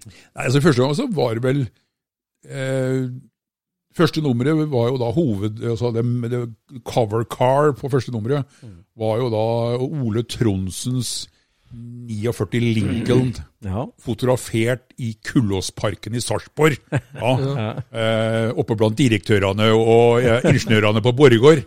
[0.00, 1.60] Nei, altså Første gang så var det vel
[2.48, 3.10] eh,
[3.96, 5.62] Første nummeret var jo da hoved...
[5.72, 6.44] Altså det, det
[6.86, 8.46] cover car på første nummeret
[8.98, 9.44] var jo da
[9.82, 11.28] Ole Tronsens
[11.70, 13.82] 49 Lincoln Ja.
[14.00, 16.78] fotografert i Kullåsparken i Sarpsborg.
[16.90, 17.34] Ja.
[18.00, 21.66] Eh, oppe blant direktørene og eh, ingeniørene på Borregaard.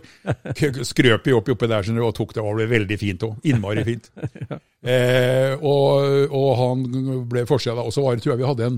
[0.82, 3.36] Skrøp vi oppi, oppi der og tok det og ble veldig fint òg.
[3.50, 4.10] Innmari fint.
[4.84, 6.82] Eh, og, og han
[7.24, 7.80] ble forsida.
[7.80, 8.74] Og så var det, tror jeg vi hadde en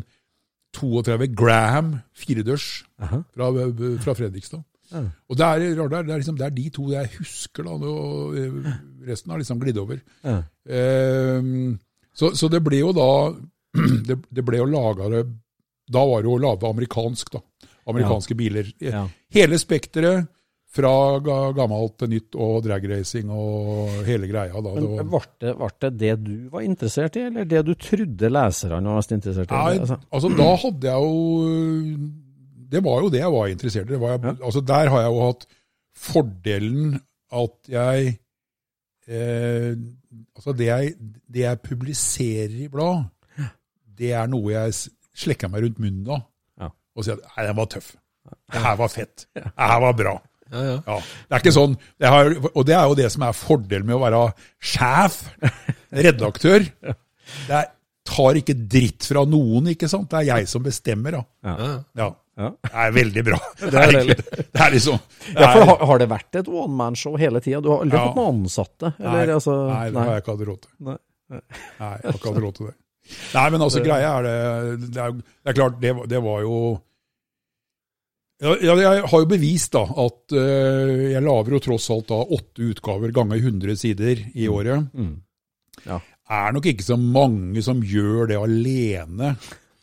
[0.75, 3.51] 32 Graham firedørs fra,
[4.03, 4.65] fra Fredrikstad.
[4.93, 5.03] Ja.
[5.29, 7.75] Og det er, rart, det, er, liksom, det er de to jeg husker, da.
[7.91, 8.69] Og eh,
[9.09, 9.99] resten har liksom glidd over.
[10.23, 10.39] Ja.
[11.39, 11.79] Um,
[12.17, 13.11] så, så det ble jo da
[14.09, 17.43] Det, det ble jo laga Da var det jo laga amerikansk, da.
[17.87, 18.71] Amerikanske biler.
[18.83, 19.05] Ja.
[19.35, 20.31] Hele spekteret.
[20.77, 20.91] Fra
[21.57, 24.53] gammelt til nytt og dragracing og hele greia.
[24.61, 24.75] da.
[24.77, 28.29] Men var, ble det, ble det det du var interessert i, eller det du trodde
[28.33, 29.57] leserne var mest interessert i?
[29.57, 32.09] Nei, Altså, altså da hadde jeg jo
[32.77, 33.93] Det var jo det jeg var interessert i.
[33.95, 35.47] Det var jeg, altså Der har jeg jo hatt
[35.97, 36.97] fordelen
[37.33, 38.13] at jeg
[39.09, 39.73] eh,
[40.37, 40.95] Altså det jeg,
[41.33, 43.05] det jeg publiserer i blad,
[43.97, 44.75] det er noe jeg
[45.17, 46.23] slekker meg rundt munnen av.
[46.61, 46.69] Ja.
[46.97, 47.91] Og sier at nei, den var tøff.
[48.53, 49.25] Det her var fett.
[49.37, 50.15] Det her var bra.
[50.53, 50.77] Ja, ja.
[50.87, 53.87] Ja, det er ikke sånn, Det har, og det er jo det som er fordelen
[53.89, 54.21] med å være
[54.63, 55.17] sjef,
[55.93, 56.67] redaktør.
[56.87, 57.73] Det er,
[58.07, 60.09] tar ikke dritt fra noen, ikke sant?
[60.13, 61.25] Det er jeg som bestemmer, da.
[61.51, 61.73] Ja.
[62.03, 62.09] Ja.
[62.37, 62.51] Ja.
[62.63, 63.37] Det er veldig bra.
[63.73, 66.75] Det er det er liksom det ja, for er- har, har det vært et one
[66.77, 67.63] man-show hele tida?
[67.65, 68.03] Du har aldri Ja.
[68.11, 68.91] hatt noen ansatte?
[69.01, 70.73] Eller, nei, altså, nei, det har jeg ikke hatt råd til.
[70.91, 70.97] Nei.
[71.33, 71.41] Nei,
[71.81, 72.75] jeg har ikke hatt råd til det.
[73.33, 74.37] Nei, men altså, greia er det
[74.93, 76.61] Det er, det er klart, det, det var jo
[78.43, 82.19] Ja, ja, jeg har jo bevist da at uh, jeg lager jo tross alt da
[82.21, 84.91] åtte utgaver ganger 100 sider i året.
[85.87, 86.03] Ja.
[86.29, 89.37] Er nok ikke så mange som gjør det alene,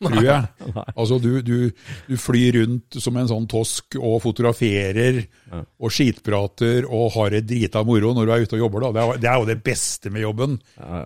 [0.04, 0.50] tror jeg.
[1.00, 1.72] Altså du, du,
[2.10, 5.22] du flyr rundt som en sånn tosk og fotograferer
[5.56, 8.86] og skitprater og har det drita moro når du er ute og jobber.
[8.86, 8.92] da.
[8.94, 10.60] Det er, det er jo det beste med jobben.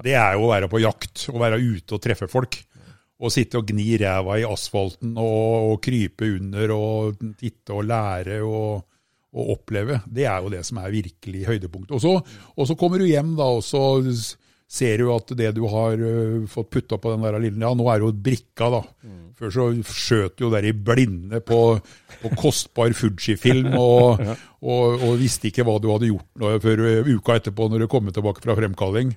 [0.04, 2.60] Det er jo å være på jakt og være ute og treffe folk.
[3.18, 8.42] Å sitte og gni ræva i asfalten og, og krype under og titte og lære
[8.46, 8.84] og,
[9.34, 10.04] og oppleve.
[10.06, 11.96] Det er jo det som er virkelig høydepunktet.
[11.98, 12.14] Og så,
[12.54, 13.82] og så kommer du hjem da, og så
[14.68, 17.88] ser du at det du har uh, fått putta på den der lille Ja, nå
[17.88, 18.82] er det jo brikka, da.
[19.38, 21.60] Før så skjøt du jo der i blinde på,
[22.22, 24.24] på kostbar Fuji-film og,
[24.72, 28.10] og, og visste ikke hva du hadde gjort nå, før uka etterpå når du kom
[28.12, 29.14] tilbake fra fremkalling.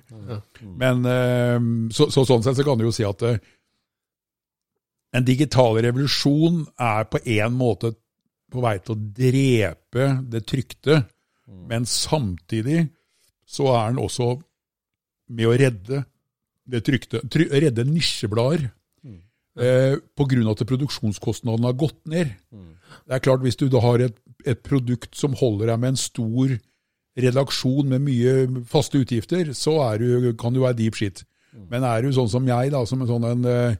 [0.79, 1.57] Men uh,
[1.93, 3.35] så, så sånn sett så kan du jo si at ø,
[5.11, 7.93] den digitale revolusjon er på en måte
[8.51, 11.01] på vei til å drepe det trykte,
[11.67, 12.85] men samtidig
[13.47, 14.33] så er den også
[15.31, 16.03] med å redde
[16.71, 18.69] det trykte, try, redde nisjeblader.
[19.59, 22.29] Eh, på grunn av at produksjonskostnadene har gått ned.
[23.03, 24.15] Det er klart Hvis du da har et,
[24.47, 26.53] et produkt som holder deg med en stor
[27.19, 31.25] redaksjon med mye faste utgifter, så du, kan du være deep shit.
[31.67, 33.75] Men er du sånn som jeg, da, som en sånn en eh,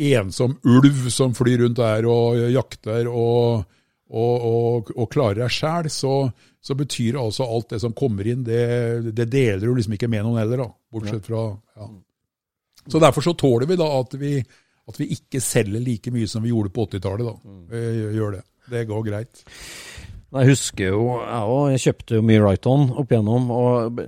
[0.00, 3.64] ensom ulv som flyr rundt der og jakter og,
[4.10, 6.14] og, og, og klarer deg sjæl, så,
[6.60, 10.24] så betyr altså alt det som kommer inn, det, det deler du liksom ikke med
[10.26, 10.70] noen heller, da.
[10.90, 11.90] Bortsett fra ja.
[12.90, 14.38] Så derfor så tåler vi da at vi,
[14.88, 17.28] at vi ikke selger like mye som vi gjorde på 80-tallet.
[17.28, 17.82] da.
[18.16, 18.44] Gjør det.
[18.72, 19.42] Det går greit.
[20.30, 24.00] Jeg husker jo, jeg òg, jeg kjøpte jo mye Right-On opp igjennom, og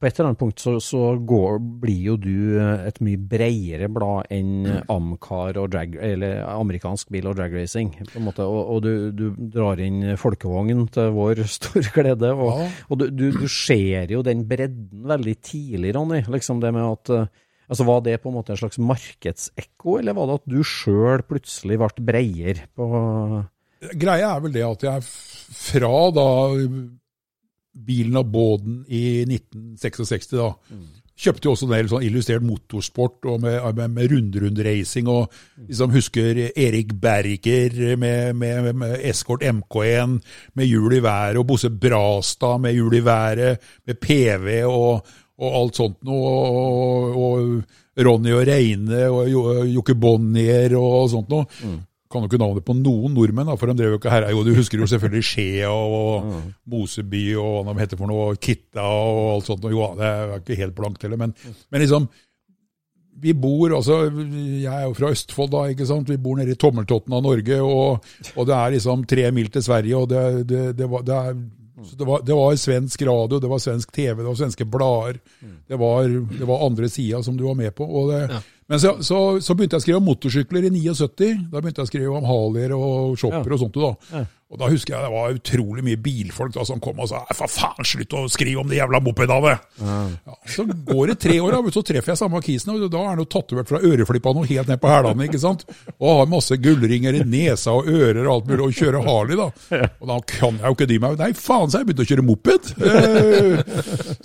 [0.00, 4.30] på et eller annet punkt så, så går, blir jo du et mye bredere blad
[4.32, 10.14] enn Amcar og drag, eller amerikansk bil og dragracing, og, og du, du drar inn
[10.16, 12.70] folkevogn til vår store glede, og, Ja.
[12.88, 17.14] og du, du, du ser jo den bredden veldig tidlig, Ronny, liksom det med at
[17.20, 17.30] eh,
[17.70, 21.22] Altså Var det på en måte en slags markedsekko, eller var det at du sjøl
[21.22, 22.88] plutselig ble bredere på
[23.94, 26.24] Greia er vel det at jeg fra da
[27.74, 30.48] bilen av båden i 1966 da,
[31.20, 35.28] kjøpte jo også en del sånn illustrert motorsport og med, med, med rundrundracing, og
[35.68, 40.14] liksom husker Erik Berger med, med, med Escort MK1
[40.56, 45.04] med hjul i været, og Bosse Brastad med hjul i været, med PV og,
[45.40, 51.28] og alt sånt noe, og, og Ronny og Reine og Jo- Jokke Bonnier og sånt
[51.28, 51.44] noe.
[52.10, 54.24] Kan jo ikke navnet på noen nordmenn, da, for de drev jo ikke her.
[54.34, 56.32] Jo, du husker jo selvfølgelig Skjea og
[56.72, 59.68] Moseby og hva de heter for noe, Kitta og alt sånt.
[59.68, 61.36] Og jo, det er ikke helt blankt heller, men,
[61.70, 62.08] men liksom
[63.20, 65.64] vi bor, altså, Jeg er jo fra Østfold, da.
[65.68, 66.08] ikke sant?
[66.08, 69.64] Vi bor nede i tommeltotten av Norge, og, og det er liksom tre mil til
[69.66, 69.96] Sverige.
[69.98, 71.42] og Det, det, det, var, det, er,
[71.84, 75.20] så det, var, det var svensk radio, det var svensk TV, det var svenske blader.
[75.68, 77.84] Det var, det var andre sida som du var med på.
[77.84, 78.40] og det,
[78.70, 81.30] Men så, så, så begynte jeg å skrive om motorsykler i 79.
[81.50, 83.78] Da begynte jeg å skrive om Harleyer og shopper og sånt.
[83.82, 84.22] da.
[84.50, 87.46] Og da husker jeg det var utrolig mye bilfolk da, som kom og sa for
[87.46, 89.52] faen, slutt å skrive om de jævla mopedene!
[89.78, 93.12] Ja, så går det tre år, da, så treffer jeg samme kisen, og da er
[93.12, 95.28] han jo tatovert fra øreflippa noe helt ned på hælene.
[95.28, 95.62] ikke sant?
[96.00, 99.86] Og har masse gullringer i nesa og ører og alt mulig, og kjører Harley, da.
[100.02, 101.14] Og da kan jeg jo ikke dy meg.
[101.22, 102.72] Nei, faen, så jeg begynte å kjøre moped!
[102.90, 103.62] Eh,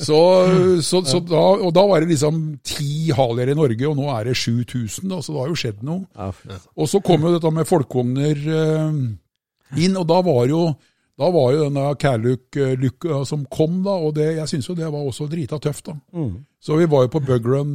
[0.06, 0.18] Så,
[0.86, 4.32] så, så da, og da var det liksom ti Harleyer i Norge, og nå er
[4.32, 6.02] det 7000, da, så det har jo skjedd noe.
[6.82, 9.00] Og så kom jo dette med folkevogner eh,
[9.78, 10.66] inn, og da var jo
[11.16, 15.06] da var jo denne Calluc-lykka som kom, da, og det, jeg syns jo det var
[15.08, 15.88] også drita tøft.
[15.88, 15.96] da.
[16.60, 17.72] Så vi var jo på Bugrun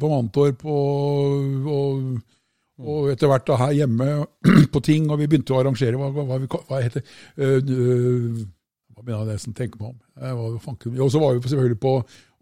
[0.00, 2.06] på Mantorp og, og,
[2.80, 4.06] og etter hvert da her hjemme
[4.72, 9.34] på ting, og vi begynte å arrangere hva, hva, hva, hva heter Hva begynner jeg
[9.34, 9.98] nesten tenke meg om?
[11.02, 11.92] Og så var vi selvfølgelig på,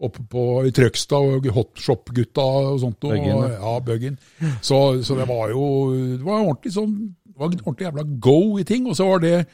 [0.07, 3.09] oppe på, i Trøgstad og Hotshop-gutta og sånt.
[3.09, 4.17] Og, Bøggen, ja, Bøggen.
[4.61, 5.65] Så, så det var jo
[6.13, 6.95] det var ordentlig sånn
[7.33, 8.85] det var ordentlig jævla go i ting.
[8.87, 9.47] Og så var det,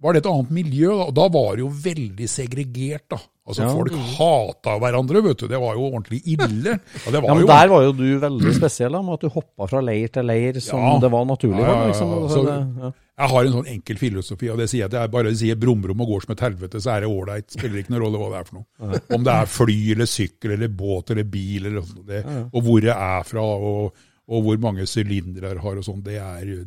[0.00, 3.08] var det et annet miljø, da, og da var det jo veldig segregert.
[3.10, 3.18] da.
[3.50, 3.72] Altså Ja.
[3.74, 5.48] Folk hata hverandre, vet du.
[5.50, 6.76] Det var jo ordentlig ille.
[6.78, 9.20] Ja, det var Ja, men jo, Der var jo du veldig spesiell, da, med at
[9.20, 10.98] du hoppa fra leir til leir som Ja.
[11.02, 11.58] det var naturlig.
[11.60, 11.86] Ja.
[11.88, 12.28] Liksom.
[12.30, 12.92] Så- ja.
[13.20, 15.52] Jeg har en sånn enkel filosofi, og det sier jeg, at jeg bare å si
[15.54, 17.50] brumrom og går som et helvete, så er det ålreit.
[17.52, 19.00] Spiller ikke noen rolle hva det er for noe.
[19.18, 22.80] Om det er fly eller sykkel eller båt eller bil, eller sånt, det, og hvor
[22.80, 23.92] jeg er fra, og,
[24.30, 26.18] og hvor mange sylindere har og sånn, det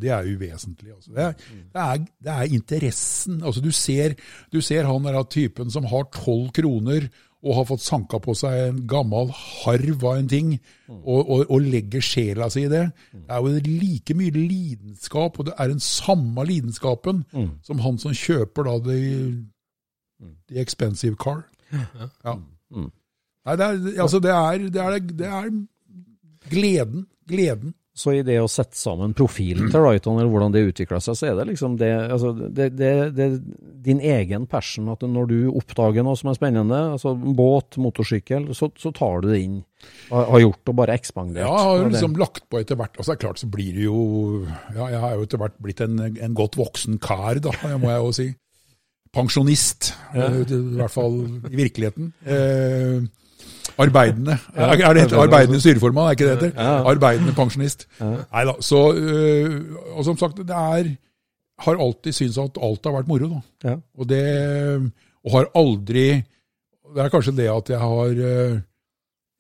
[0.02, 0.92] det er uvesentlig.
[0.98, 1.14] Altså.
[1.16, 1.36] Det, er,
[1.72, 3.38] det, er, det er interessen.
[3.44, 4.18] Altså, du, ser,
[4.52, 7.08] du ser han der typen som har tolv kroner
[7.44, 10.54] og har fått sanka på seg en gammel harv av en ting,
[10.88, 12.86] og, og, og legger sjela si i det.
[13.12, 17.26] Det er jo like mye lidenskap, og det er den samme lidenskapen
[17.68, 19.02] som han som kjøper da the,
[20.48, 21.44] the expensive car.
[22.24, 22.38] Ja.
[23.44, 25.48] Nei, det er, altså det er, det er, det er
[26.54, 27.08] gleden.
[27.30, 27.74] Gleden.
[27.94, 31.28] Så i det å sette sammen profilen til Wrighton, eller hvordan det utvikla seg, så
[31.30, 33.28] er det liksom det, altså det, det, det
[33.86, 34.88] din egen passion.
[34.90, 39.30] At når du oppdager noe som er spennende, altså båt, motorsykkel, så, så tar du
[39.30, 39.60] det inn.
[40.10, 41.46] Har, har gjort og bare ekspandert.
[41.46, 42.98] Ja, jeg har jo Og liksom lagt på etter hvert.
[42.98, 44.00] Og så er det klart så blir det jo
[44.74, 48.02] Ja, jeg har jo etter hvert blitt en, en godt voksen kar, da, må jeg
[48.08, 48.28] jo si.
[49.14, 50.32] Pensjonist, Ja.
[50.42, 52.10] i hvert fall i virkeligheten.
[52.26, 53.04] Eh,
[53.78, 54.38] arbeidende.
[54.56, 56.84] Er er det arbeidende styreformann, er ikke det det heter?
[56.92, 57.88] Arbeidende pensjonist.
[58.00, 58.54] Nei da.
[58.62, 60.96] Så øh, Og som sagt, det er
[61.60, 63.70] Har alltid syntes at alt har vært moro, da.
[63.70, 63.76] Ja.
[63.98, 64.24] Og det
[65.24, 66.24] Og har aldri
[66.96, 68.60] Det er kanskje det at jeg har øh,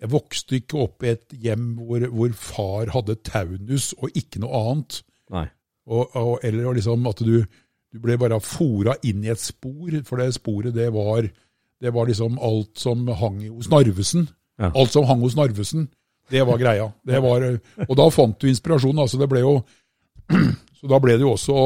[0.02, 4.72] Jeg vokste ikke opp i et hjem hvor, hvor far hadde taunus og ikke noe
[4.72, 5.04] annet.
[5.32, 5.46] Nei.
[5.88, 7.44] Og, og, eller liksom at du,
[7.94, 11.30] du ble bare fora inn i et spor, for det sporet det var,
[11.84, 14.30] det var liksom alt som hang hos Narvesen.
[14.62, 14.70] Ja.
[14.72, 15.90] Alt som hang hos Narvesen,
[16.32, 16.92] det var greia.
[17.04, 17.44] Det var,
[17.88, 19.00] og da fant du inspirasjon.
[19.00, 19.58] altså det ble jo,
[20.80, 21.58] Så da ble det jo også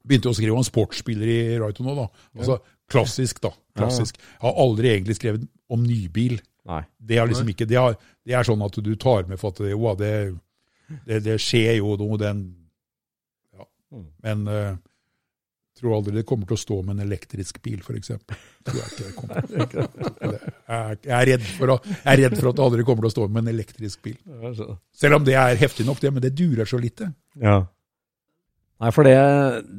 [0.00, 2.06] Begynte jo å skrive om sportsbiler i Raito nå, da.
[2.38, 2.58] Altså
[2.90, 3.50] klassisk, da.
[3.76, 4.16] Klassisk.
[4.16, 6.38] Jeg har aldri egentlig skrevet om nybil.
[6.68, 6.80] Nei.
[6.96, 9.60] Det er liksom ikke, det er, det er sånn at du tar med for at
[9.60, 10.12] det, jo, det,
[11.04, 12.40] det, det skjer jo noe, den
[13.56, 13.68] ja.
[14.24, 14.72] Men eh,
[15.80, 18.12] tror aldri det kommer til å stå med en elektrisk bil, f.eks.
[18.12, 18.18] Jeg
[20.70, 23.10] Jeg, jeg, er redd for at, jeg er redd for at det aldri kommer til
[23.10, 24.18] å stå med en elektrisk bil.
[24.94, 27.10] Selv om det er heftig nok, det, men det durer så lite.
[27.40, 27.58] Ja.
[28.80, 29.16] Nei, for det,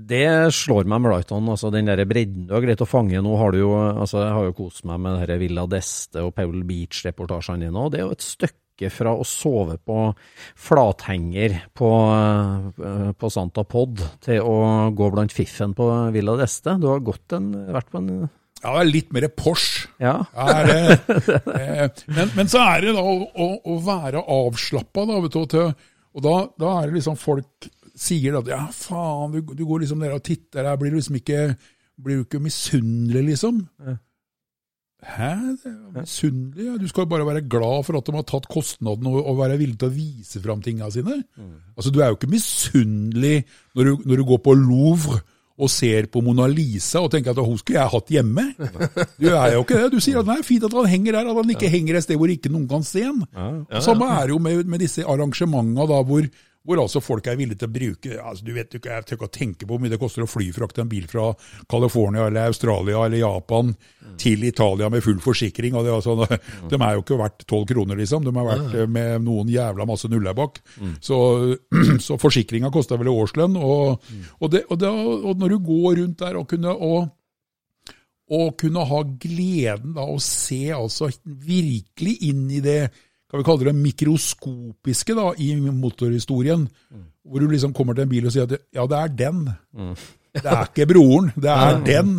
[0.10, 1.48] det slår meg med Lighton.
[1.50, 3.22] Altså, den der bredden du har greit å fange.
[3.24, 6.22] Nå har du jo altså, Jeg har jo kost meg med det her Villa d'Este
[6.28, 7.82] og Paul Beach-reportasjene dine.
[7.82, 10.10] Og det er jo et stykke fra å sove på
[10.58, 11.90] flathenger på,
[12.82, 16.78] eh, på Santa Pod til å gå blant fiffen på Villa d'Este.
[16.82, 18.14] Du har gått en, vært på en
[18.62, 19.90] Ja, det er litt mer Porsche.
[20.02, 20.16] Ja.
[20.34, 25.38] Er eh, men, men så er det da å, å, å være avslappa, da, vet
[25.38, 25.62] du.
[26.16, 30.02] og da, da er det liksom folk sier at ja, faen, du, du går liksom
[30.02, 31.52] der og titter her, blir du liksom ikke
[32.02, 33.62] blir du ikke misunnelig, liksom?
[35.02, 35.32] Hæ?
[35.96, 36.66] Misunnelig?
[36.68, 36.76] Ja.
[36.78, 39.80] Du skal bare være glad for at de har tatt kostnaden og, og være villig
[39.82, 41.24] til å vise fram tinga sine.
[41.76, 43.44] Altså, Du er jo ikke misunnelig
[43.76, 45.22] når du, når du går på Louvre
[45.62, 48.46] og ser på Mona Lisa og tenker at hun skulle jeg hatt hjemme.
[49.22, 49.90] Du er jo ikke det.
[49.94, 52.06] Du sier at det er fint at han henger der, at han ikke henger et
[52.08, 53.20] sted hvor ikke noen kan se han.
[53.84, 56.26] Samme er det jo med, med disse arrangementene da, hvor,
[56.62, 59.28] hvor altså folk er villige til å bruke altså Du vet ikke, jeg tør ikke
[59.28, 61.32] å tenke på hvor mye det koster å flyfrakte en bil fra
[61.72, 63.72] California eller Australia eller Japan
[64.22, 65.76] til Italia med full forsikring.
[65.76, 66.68] og det, er mm.
[66.72, 68.26] De er jo ikke verdt tolv kroner, liksom.
[68.26, 70.62] De er verdt eh, med noen jævla masse nuller bak.
[71.02, 71.18] Så,
[72.06, 73.58] så forsikringa koster vel årslønn.
[73.58, 76.76] Og, og, det, og, det, og når du går rundt der og kunne
[78.32, 82.84] og, kunne ha gleden da å se altså virkelig inn i det
[83.32, 86.66] kan vi kalle det mikroskopiske da, i motorhistorien.
[87.24, 89.46] Hvor du liksom kommer til en bil og sier at ja, det er den.
[90.32, 92.12] Det er ikke broren, det er den.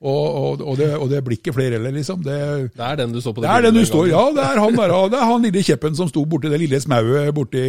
[0.00, 2.22] Og, og, og, det, og det blir ikke flere heller, liksom.
[2.24, 2.36] Det,
[2.76, 4.78] Det er den du så på det er den du står Ja, det er han
[4.78, 7.66] der, det er han lille kjeppen som sto borti det lille smauet borti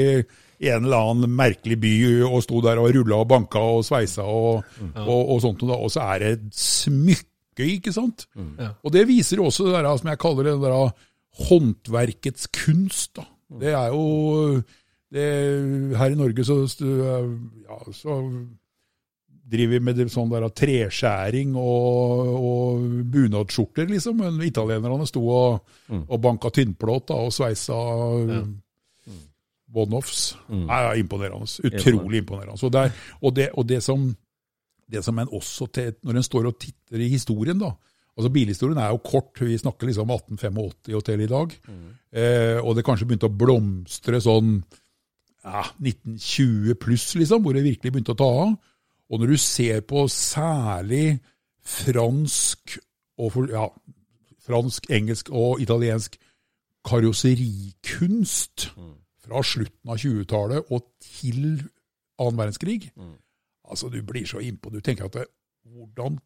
[0.61, 1.93] en eller annen merkelig by
[2.27, 4.63] og sto der og rulla og banka og sveisa og,
[4.95, 5.63] og, og sånt.
[5.65, 5.79] Og, da.
[5.79, 8.27] og så er det et smykke, ikke sant?
[8.59, 8.71] Ja.
[8.83, 10.77] Og det viser jo også det der som jeg kaller det der
[11.39, 13.15] håndverkets kunst.
[13.15, 13.27] da.
[13.61, 14.61] Det er jo
[15.11, 15.27] det,
[15.97, 18.17] Her i Norge så, ja, så
[19.51, 24.21] driver vi med det sånn der treskjæring og, og bunadsskjorter, liksom.
[24.23, 27.75] Men italienerne sto og, og banka tynnplåt da, og sveisa
[29.71, 30.23] one-offs.
[30.51, 31.47] Nei, ja, imponerende.
[31.67, 32.59] Utrolig imponerende.
[33.19, 34.07] Og, det, og det som,
[34.91, 37.73] det som en også til, Når en står og titter i historien, da
[38.17, 39.41] altså Bilhistorien er jo kort.
[39.41, 41.55] Vi snakker liksom 1885 og til i dag.
[42.11, 44.57] Eh, og det kanskje begynte å blomstre sånn
[45.43, 48.55] ja, 1920 pluss, liksom, hvor det virkelig begynte å ta av.
[49.11, 51.19] Og når du ser på særlig
[51.61, 52.77] fransk,
[53.19, 53.67] og for, ja,
[54.41, 56.17] fransk, engelsk og italiensk
[56.87, 58.71] karosserikunst
[59.21, 61.43] fra slutten av 20-tallet og til
[62.21, 62.91] annen verdenskrig,
[63.69, 64.69] altså du blir så innpå.
[64.69, 65.25] Du tenker at det,
[65.69, 66.17] hvordan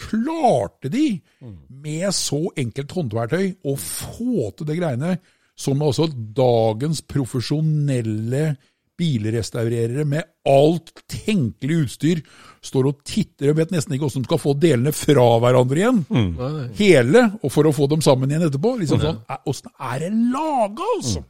[0.00, 1.20] klarte de
[1.68, 5.16] med så enkelt håndverktøy å få til det greiene
[5.56, 8.56] som også dagens profesjonelle
[8.98, 12.20] bilrestaurerere med alt tenkelig utstyr
[12.64, 15.98] står og titter og vet nesten ikke hvordan de skal få delene fra hverandre igjen.
[16.78, 18.76] Hele, og for å få dem sammen igjen etterpå.
[18.78, 21.24] liksom sånn, "Æ, Åssen er det laga, altså?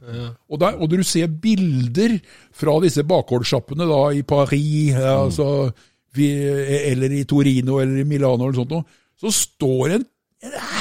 [0.49, 2.19] Og, der, og du ser bilder
[2.53, 8.59] fra disse bakgårdssjappene da i Paris, altså, vi, eller i Torino eller i Milano, eller
[8.59, 10.05] sånt, noe, så står en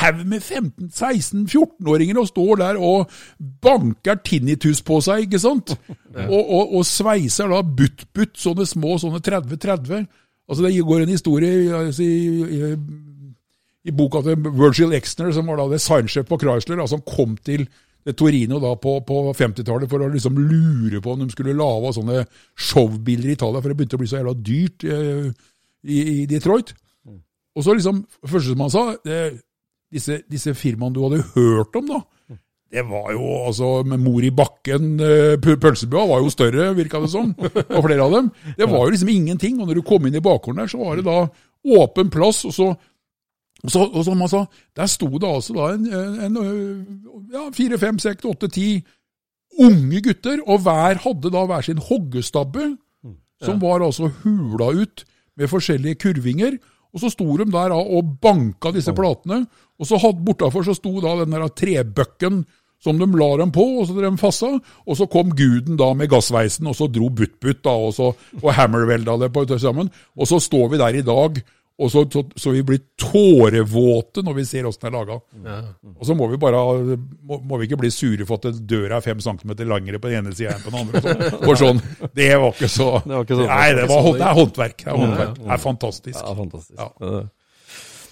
[0.01, 3.13] haug med 15-16-14-åringer og står der og
[3.65, 5.73] banker tinnitus på seg, ikke sant?
[6.27, 10.05] Og, og, og sveiser da butt-butt, sånne små sånne 30-30.
[10.49, 12.75] Altså Det går en historie altså, i, i,
[13.89, 17.67] i boka til Virgil Exner, som var da designsjef på Chrysler, altså, som kom til
[18.13, 22.25] Torino da på, på 50-tallet for å liksom lure på om de skulle lage sånne
[22.53, 25.31] showbiler i Italia, for det begynte å bli så jævla dyrt eh,
[25.89, 26.75] i, i Detroit.
[27.55, 29.21] Og så liksom, første som han sa, det,
[29.95, 32.03] disse, disse firmaene du hadde hørt om, da,
[32.75, 37.11] det var jo altså med Mor i bakken, eh, pølsebua var jo større, virka det
[37.13, 38.31] som, og flere av dem.
[38.59, 39.61] Det var jo liksom ingenting.
[39.61, 41.21] Og når du kom inn i bakgården der, så var det da
[41.79, 42.73] åpen plass, og så
[43.65, 44.43] og, så, og som han sa,
[44.77, 48.69] der sto det altså da en, en, en ja, fire, fem, seks, åtte, ti
[49.65, 52.75] unge gutter, og hver hadde da hver sin hoggestabbe,
[53.45, 55.05] som var altså hula ut
[55.39, 56.59] med forskjellige kurvinger.
[56.95, 59.45] Og så sto de der og banka disse platene,
[59.79, 62.45] og så hadde, bortafor så sto da den der trebøkken
[62.85, 64.51] som de la dem på, og så de fassa,
[64.85, 68.11] og så kom guden da med gassveisen, og så dro butt-butt da, og så
[68.43, 69.89] og hammervelda det på sammen.
[70.15, 71.41] Og så står vi der i dag,
[71.75, 75.17] og så, så, så vi blir tårevåte når vi ser åssen det er laga.
[75.97, 76.61] Og så må vi bare
[77.27, 80.23] må, må vi ikke bli sure for at døra er fem centimeter langere på den
[80.23, 81.03] ene sida enn på den andre.
[81.03, 81.25] sånn.
[81.43, 81.83] For sånn,
[82.15, 83.51] Det var ikke så Det var ikke sånn.
[83.51, 84.77] Nei, det, var, det er håndverk.
[84.85, 85.41] Det er, håndverk.
[85.41, 86.21] Det er fantastisk.
[86.21, 86.79] Ja, fantastisk.
[86.79, 87.25] Ja.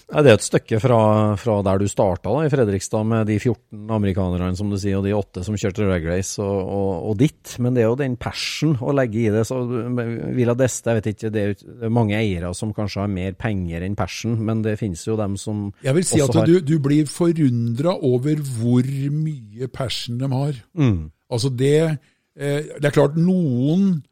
[0.09, 0.97] Det er et stykke fra,
[1.39, 5.07] fra der du starta da, i Fredrikstad, med de 14 amerikanerne som du sier, og
[5.07, 7.55] de åtte som kjørte drag race, og, og, og ditt.
[7.63, 9.45] Men det er jo den passion å legge i det.
[9.49, 11.45] så Villa Deste, jeg vet ikke, det
[11.87, 15.37] er mange eiere som kanskje har mer penger enn passion, men det finnes jo dem
[15.39, 20.63] som Jeg vil si at du, du blir forundra over hvor mye passion de har.
[20.77, 21.11] Mm.
[21.33, 24.03] Altså det eh, Det er klart, noen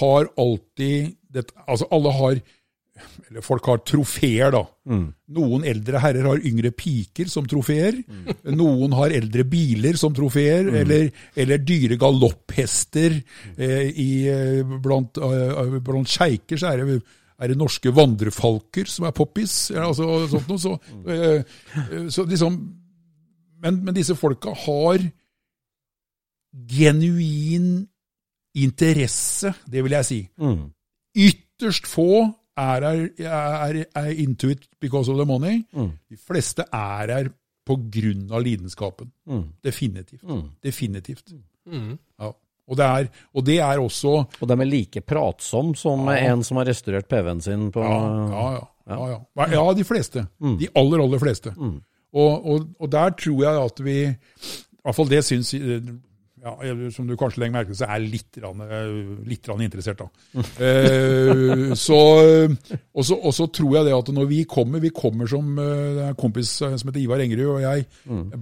[0.00, 2.40] har alltid det, Altså alle har
[3.28, 4.62] eller folk har trofeer, da.
[5.36, 8.00] Noen eldre herrer har yngre piker som trofeer.
[8.56, 13.20] Noen har eldre biler som trofeer, eller, eller dyre galopphester.
[13.56, 16.98] Eh, i, eh, blant eh, blant sjeiker så er det,
[17.40, 19.70] er det norske vandrefalker som er poppis.
[19.76, 20.76] Altså, sånt noe, så,
[21.10, 22.60] eh, så liksom
[23.60, 25.02] men, men disse folka har
[26.70, 27.86] genuin
[28.58, 30.20] interesse, det vil jeg si.
[30.40, 30.70] Mm.
[31.14, 32.24] Ytterst få
[32.60, 35.62] er, her, er, er into it because of the money.
[35.72, 35.90] Mm.
[36.10, 37.30] De fleste er her
[38.32, 39.10] av lidenskapen.
[39.26, 39.44] Mm.
[39.64, 40.22] Definitivt.
[40.26, 40.46] Mm.
[40.64, 41.34] Definitivt.
[41.70, 42.30] Ja.
[42.70, 46.32] Og, det er, og det er også Og de er like pratsomme som Ja.
[46.32, 47.98] en som har restaurert PV-en sin på Ja,
[48.30, 48.66] ja, ja.
[48.94, 49.46] ja, ja.
[49.52, 50.26] ja de fleste.
[50.40, 51.54] De aller, aller fleste.
[52.12, 55.54] Og, og, og der tror jeg at vi I hvert fall det syns
[56.42, 58.90] ja, Som du kanskje legger merke til, så er jeg litt, rann, eh,
[59.28, 60.08] litt rann interessert, da.
[60.60, 61.96] Eh, så,
[62.92, 66.50] og, så, tror jeg det at når vi kommer Vi kommer som eh, en kompis
[66.66, 67.86] eh, som heter Ivar Engerud, og jeg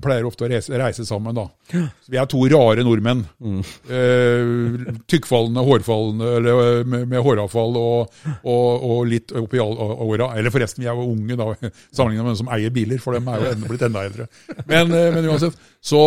[0.03, 1.37] pleier ofte å reise, reise sammen.
[1.37, 1.47] da.
[1.71, 3.25] Så vi er to rare nordmenn.
[3.39, 10.33] Eh, tykkfallende, hårfallende, eller med, med håravfall og, og, og litt oppi åra.
[10.39, 11.51] Eller forresten, vi er jo unge da,
[11.95, 14.29] sammenlignet med dem som eier biler, for dem er jo enda, blitt enda eldre.
[14.69, 16.05] Men, men uansett, så,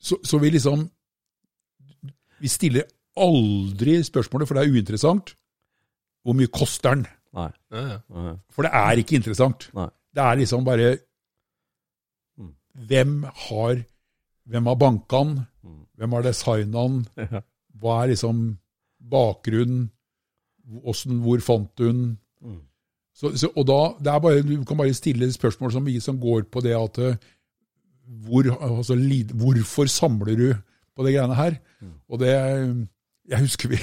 [0.00, 0.90] så Så vi liksom
[2.40, 2.84] Vi stiller
[3.16, 5.34] aldri spørsmålet, for det er uinteressant.
[6.24, 7.06] Hvor mye koster den?
[7.34, 7.50] Nei.
[7.70, 7.98] Ja, ja.
[8.10, 8.34] Nei.
[8.50, 9.68] For det er ikke interessant.
[9.74, 9.88] Nei.
[10.14, 10.98] Det er liksom bare
[12.38, 12.54] Mm.
[12.88, 13.84] Hvem har
[14.46, 15.46] Hvem har banka den?
[15.96, 17.06] Hvem har designa den?
[17.80, 18.58] Hva er liksom
[19.10, 19.90] bakgrunnen?
[20.64, 22.18] Hvordan, hvor fant du den?
[22.42, 22.60] Mm.
[23.14, 26.42] Så, så, og da, det er bare, Du kan bare stille spørsmål som, som går
[26.50, 27.16] på det at eh,
[28.24, 28.94] hvor, altså,
[29.34, 30.48] Hvorfor samler du
[30.96, 31.56] på det greiene her?
[32.08, 32.32] Og det
[33.30, 33.78] Jeg husker vi,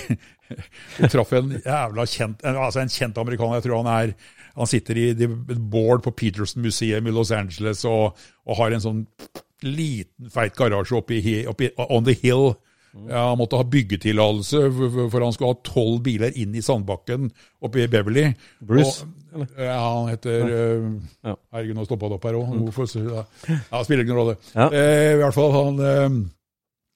[1.00, 3.56] vi traff en jævla kjent en- altså en kjent amerikaner.
[3.58, 4.14] Jeg tror han er
[4.56, 5.30] han sitter i et
[5.72, 9.08] board på Peterson Museum i Los Angeles og, og har en sånn
[9.64, 12.52] liten, feit garasje oppe i, oppe i, on the hill.
[13.08, 14.62] Ja, han måtte ha byggetillatelse,
[15.12, 17.30] for, han skulle ha tolv biler inn i sandbakken
[17.64, 18.26] oppe i Beverly.
[18.60, 20.42] Bruce, Og, ja, han heter
[21.24, 21.38] Ja.
[21.56, 22.52] Herregud, nå stoppa det opp her òg.
[23.16, 24.36] Ja, ja, spiller ikke noen rolle.
[24.52, 24.68] Ja.
[24.76, 26.18] Eh, I hvert fall han eh,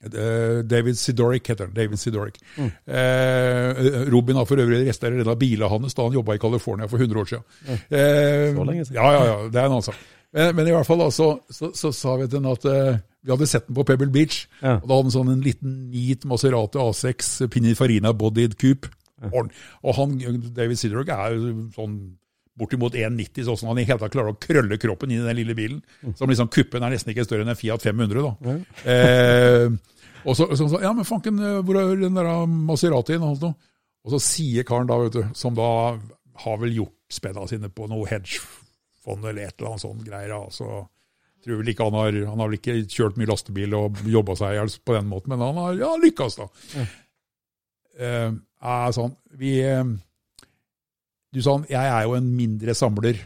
[0.09, 1.75] eh, David Sidoric heter han.
[1.77, 2.41] David Sidoric.
[2.57, 2.73] Mm.
[2.99, 6.99] Eh, Robin har for øvrig restaurert av bilene hans da han jobba i California for
[6.99, 7.47] 100 år siden.
[7.71, 8.99] Eh, Så lenge siden.
[8.99, 10.03] Ja, ja, ja, det er en annen sak.
[10.35, 13.33] Men, men i hvert fall da, så, så, sa vi til ham at eh, Vi
[13.33, 14.43] hadde sett den på Pebble Beach.
[14.61, 14.77] Ja.
[14.77, 18.91] Og da hadde han sånn en liten neat Maserati A6 Pininfarina Bodied Coupe.
[19.31, 19.49] Og,
[19.81, 20.13] og han,
[20.53, 21.97] David Sidrock er jo sånn
[22.55, 25.39] bortimot 1,90, sånn sånn han i hele tatt klarer å krølle kroppen inn i den
[25.41, 25.81] lille bilen.
[26.15, 28.21] Som liksom kuppen er nesten ikke større enn en Fiat 500.
[28.21, 28.55] da.
[28.93, 29.65] Eh,
[30.25, 33.23] og så, så, så Ja, men fanken, eh, hvor er den der Maseratien?
[33.25, 33.71] Og, alt noe.
[34.05, 35.67] og så sier karen da, vet du, som da
[36.45, 40.31] har vel gjort spenna sine på noe hedgefond eller et eller annet sånt greier.
[40.31, 40.85] da, så
[41.45, 44.55] tror vel ikke Han har han har vel ikke kjørt mye lastebil og jobba seg
[44.55, 46.49] i hjel på den måten, men han har ja, lykkes, da.
[47.95, 48.33] Eh,
[48.65, 49.85] er sånn, vi, uh,
[51.31, 53.21] du sa han, jeg er jo en mindre samler.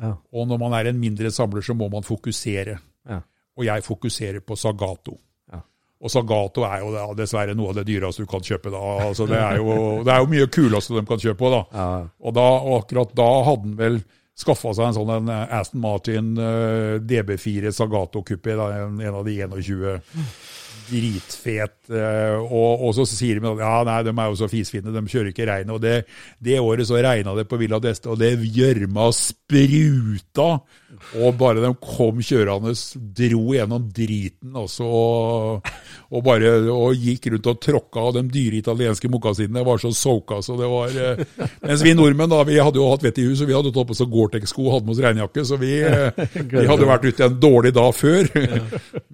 [0.00, 0.14] Ja.
[0.32, 2.78] Og når man er en mindre samler, så må man fokusere.
[3.10, 3.20] Ja.
[3.58, 5.18] Og jeg fokuserer på Sagato.
[6.04, 8.68] Og Sagato er jo da, dessverre noe av det dyreste du kan kjøpe.
[8.72, 8.80] da.
[9.06, 11.62] Altså, det, er jo, det er jo mye kuleste de kan kjøpe òg, da.
[11.72, 11.86] Ja.
[12.20, 13.96] Og, da, og akkurat da hadde han vel
[14.38, 19.26] skaffa seg en sånn en Aston Martin uh, DB4 Sagato Coupé, da, en, en av
[19.26, 20.00] de 21
[20.88, 21.76] dritfet.
[21.88, 25.04] Uh, og, og så sier de at ja, nei, de er jo så fisfine, de
[25.06, 25.74] kjører ikke regnet.
[25.76, 25.96] Og det,
[26.44, 30.48] det året så regna det på Villa d'Este, og det gjørma spruta.
[31.20, 32.74] Og bare de kom kjørende,
[33.16, 35.68] dro gjennom driten altså, og,
[36.14, 40.40] og bare og gikk rundt og tråkka, og de dyre italienske mokasinene var så soaka,
[40.44, 43.42] så det var eh, Mens vi nordmenn, da, vi hadde jo hatt vett i hus,
[43.44, 46.24] og vi hadde tatt på oss Gore-Tex-sko og hadde med oss regnjakke, så vi, eh,
[46.54, 48.30] vi hadde vært ute en dårlig dag før.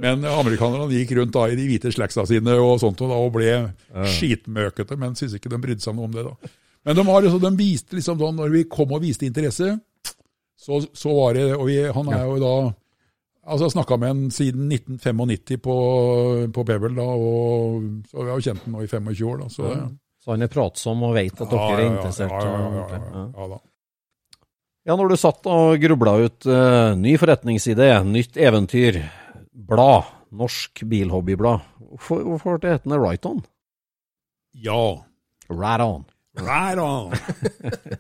[0.01, 3.35] Men amerikanerne gikk rundt da i de hvite slacksa sine og sånt, og, da, og
[3.37, 6.27] ble skitmøkete, men syntes ikke de brydde seg noe om det.
[6.29, 6.57] da.
[6.87, 9.75] Men de, har, de viste liksom da, når vi kom og viste interesse,
[10.61, 12.55] så, så var det Og vi, han er jo da
[13.41, 15.77] Altså, jeg snakka med han siden 1995 på,
[16.55, 19.41] på Pebble, da, og så vi har jo kjent han nå i 25 år.
[19.41, 19.73] da, så...
[20.21, 22.35] Så han er pratsom og vet at dere Ja, ja, er interessert.
[22.37, 23.23] Ja, ja, ja, ja, ja.
[23.33, 23.59] ja, da.
[24.91, 29.01] Ja, når du satt og grubla ut uh, ny forretningsidé, nytt eventyr,
[29.53, 33.41] blad, norsk bilhobbyblad, hvorfor, hvorfor det hetende Right On?
[34.53, 34.85] Ja.
[35.49, 36.05] Right On.
[36.39, 37.11] Right on!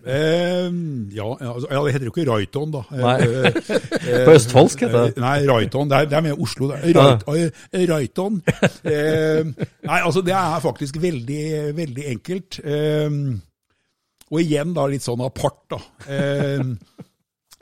[0.07, 0.70] eh,
[1.16, 2.83] ja, altså, ja, det heter jo ikke Raiton, da.
[2.95, 3.16] Nei.
[3.26, 5.22] Eh, eh, På østfoldsk heter det.
[5.24, 5.91] Nei, Raiton.
[5.91, 6.70] Det er, det er med Oslo.
[7.91, 8.39] Raiton.
[8.87, 9.51] Eh,
[9.89, 11.43] nei, altså det er faktisk veldig,
[11.76, 12.61] veldig enkelt.
[12.62, 13.18] Eh,
[14.31, 15.83] og igjen da litt sånn apart, da.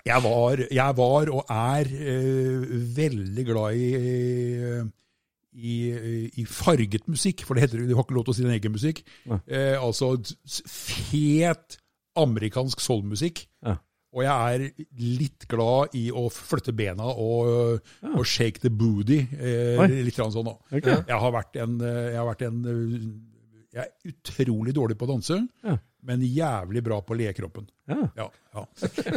[0.08, 3.88] Jeg, var, jeg var og er eh, veldig glad i,
[5.58, 8.54] i, i farget musikk, for det heter du har ikke lov til å si den
[8.54, 9.02] egen musikk.
[9.50, 10.14] Eh, altså
[10.70, 11.78] fet
[12.18, 13.44] amerikansk soulmusikk.
[13.66, 13.76] Ja.
[14.16, 14.86] Og jeg er
[15.20, 19.20] litt glad i å flytte bena og, og shake the booty.
[19.36, 20.54] Eh, litt sånn da.
[20.72, 21.02] Okay.
[21.10, 22.94] Jeg har vært en, eh, jeg har vært en eh,
[23.76, 25.76] Jeg er utrolig dårlig på å danse, Ja.
[26.08, 27.66] Men jævlig bra på å le kroppen.
[27.88, 27.98] Ja.
[28.16, 28.62] Ja, ja.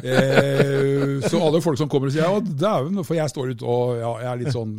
[0.01, 3.93] Eh, så alle folk som kommer og sier ja, dæven, for jeg står ute og
[3.99, 4.73] ja, jeg er litt sånn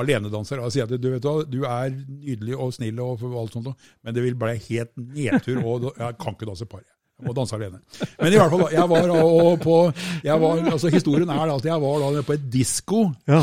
[0.00, 3.70] alenedanser, og sier at du vet hva, du er nydelig og snill og alt sånt,
[4.04, 6.84] men det vil bli helt nedtur, og jeg kan ikke danse par.
[7.14, 7.80] Jeg må danse alene.
[8.18, 9.78] Men i hvert fall, jeg var på
[10.26, 13.06] jeg var, altså Historien er at jeg var da på et disko.
[13.30, 13.40] Ja.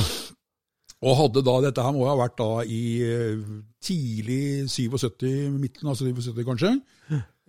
[1.01, 3.39] Og hadde da, dette her må ha vært da i eh,
[3.82, 5.24] tidlig 77,
[5.55, 6.76] midten av 77 kanskje.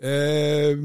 [0.02, 0.82] Eh,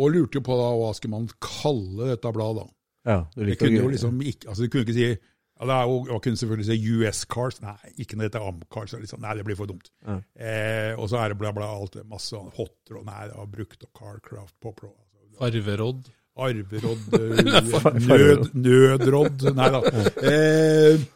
[0.00, 2.72] og lurte jo på da, hva skal man kalle dette bladet da.
[3.10, 5.88] Ja, du Det kunne jo liksom ikke, altså det kunne ikke si, ja det er
[5.88, 9.34] jo, Man kunne selvfølgelig si US Cars, nei, ikke når det heter Am-Cars, liksom, nei
[9.38, 9.90] det blir for dumt.
[10.06, 10.18] Ja.
[10.36, 13.52] Eh, og så er det bla bla, alt det, masse hotter og nei, det var
[13.56, 16.12] brukt og Carcraft, Popro, altså, Arverodd.
[16.40, 19.82] arverodd, eh, nød, nødrodd, nei da.
[20.30, 21.08] Eh,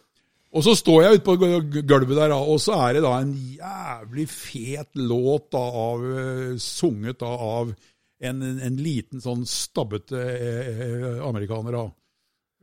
[0.55, 1.34] og så står jeg ute på
[1.82, 7.18] gulvet der, og så er det da en jævlig fet låt da, av, eh, sunget
[7.24, 11.80] da, av en, en, en liten sånn stabbete eh, eh, amerikaner.
[11.80, 11.86] da.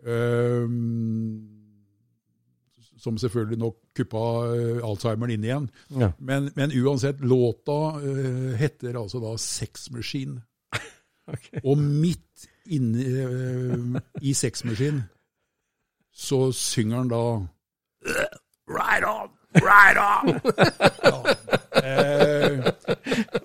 [0.08, 0.70] Eh,
[3.02, 4.24] som selvfølgelig nok kuppa
[4.54, 5.70] eh, Alzheimeren inn igjen.
[5.98, 6.12] Ja.
[6.20, 10.42] Men, men uansett, låta eh, heter altså da Sex Machine.
[11.68, 15.08] Og midt inne eh, i Sex Machine
[16.12, 17.24] så synger han da
[18.92, 19.30] Right on!
[19.56, 20.42] Right on!
[21.04, 21.18] Ja.
[21.82, 22.60] Eh,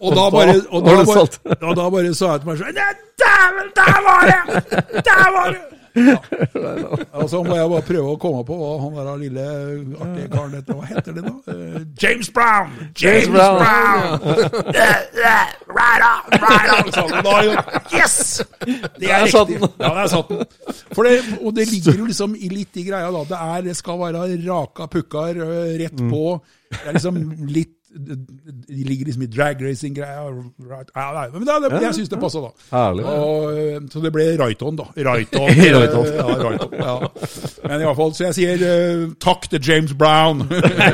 [0.01, 1.27] og da bare, og da bare,
[1.69, 2.81] og da bare sa jeg til meg sjøl
[3.23, 4.65] Dæven, der var det!
[5.09, 5.76] Der var det!
[5.97, 6.17] Ja.
[7.13, 9.45] Og så må jeg bare prøve å komme på hva han der lille
[9.97, 10.77] artige karen heter.
[10.77, 11.35] Hva heter det da?
[11.49, 12.75] Uh, James Brown!
[13.01, 13.63] James, Brown.
[13.63, 14.75] Brown!
[14.75, 16.37] Yeah, yeah, right on!
[16.43, 17.15] Right on!
[17.25, 17.37] Da.
[17.95, 18.43] Yes!
[18.61, 19.61] Det er riktig.
[19.81, 20.45] Ja, der satt den.
[20.93, 23.25] For det, og det ligger jo liksom i litt i greia, da.
[23.31, 25.41] Det, er, det skal være raka pukkar,
[25.81, 26.25] rett på.
[26.73, 30.25] Det er liksom litt de ligger liksom i dragracing-greia.
[30.71, 32.51] Right, ja, men det, det, jeg syns det passa, da.
[32.73, 33.05] Herlig.
[33.05, 34.89] Og, eh, så det ble Raiton, da.
[35.09, 35.49] Raiton.
[35.77, 36.11] Raiton.
[36.13, 36.97] ja, Raiton, ja.
[37.65, 40.45] Men i hvert fall, så jeg sier uh, takk til James Brown.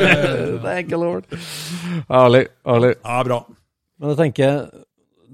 [0.66, 1.26] Thank you, lord.
[2.10, 2.46] Herlig.
[2.68, 2.94] Herlig.
[3.02, 3.42] ja, bra.
[3.98, 4.64] Men jeg tenker,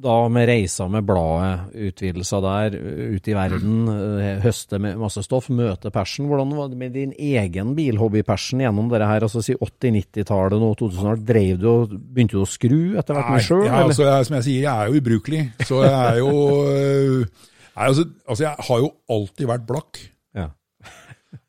[0.03, 2.77] da med reisa med bladet, utvidelser der,
[3.17, 6.29] ut i verden, eh, høste med masse stoff, møte persen.
[6.31, 9.27] Hvordan var det med din egen bilhobby-persen gjennom dette her?
[9.27, 13.45] Altså si 80-90-tallet og 2000 Drev du og begynte du å skru etter hvert med
[13.45, 13.65] sjøl?
[13.67, 15.43] ja, altså, jeg, som jeg sier, jeg er jo ubrukelig.
[15.69, 16.35] Så jeg er jo
[16.73, 20.03] øh, nei, altså, altså, jeg har jo alltid vært blakk.
[20.39, 20.51] Ja.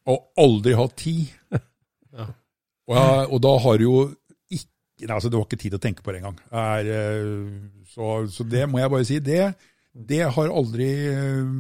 [0.10, 1.28] Og aldri hatt tid.
[2.90, 3.98] Og, jeg, og da har du jo
[4.50, 6.40] ikke nei, altså, Det var ikke tid til å tenke på det engang.
[6.50, 7.28] Jeg er,
[7.90, 9.20] Så, så det må jeg bare si.
[9.24, 9.44] Det,
[10.10, 11.54] det har aldri øh,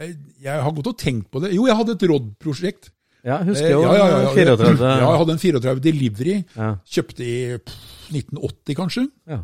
[0.00, 1.52] jeg, jeg har gått og tenkt på det.
[1.56, 2.90] Jo, jeg hadde et Rodd-prosjekt.
[3.26, 4.76] Ja, husker Eh, jo ja, ja, ja, 34.
[4.80, 6.36] Ja, jeg hadde en 34 Delivery.
[6.88, 9.06] Kjøpte i 1980, kanskje.
[9.28, 9.42] Ja.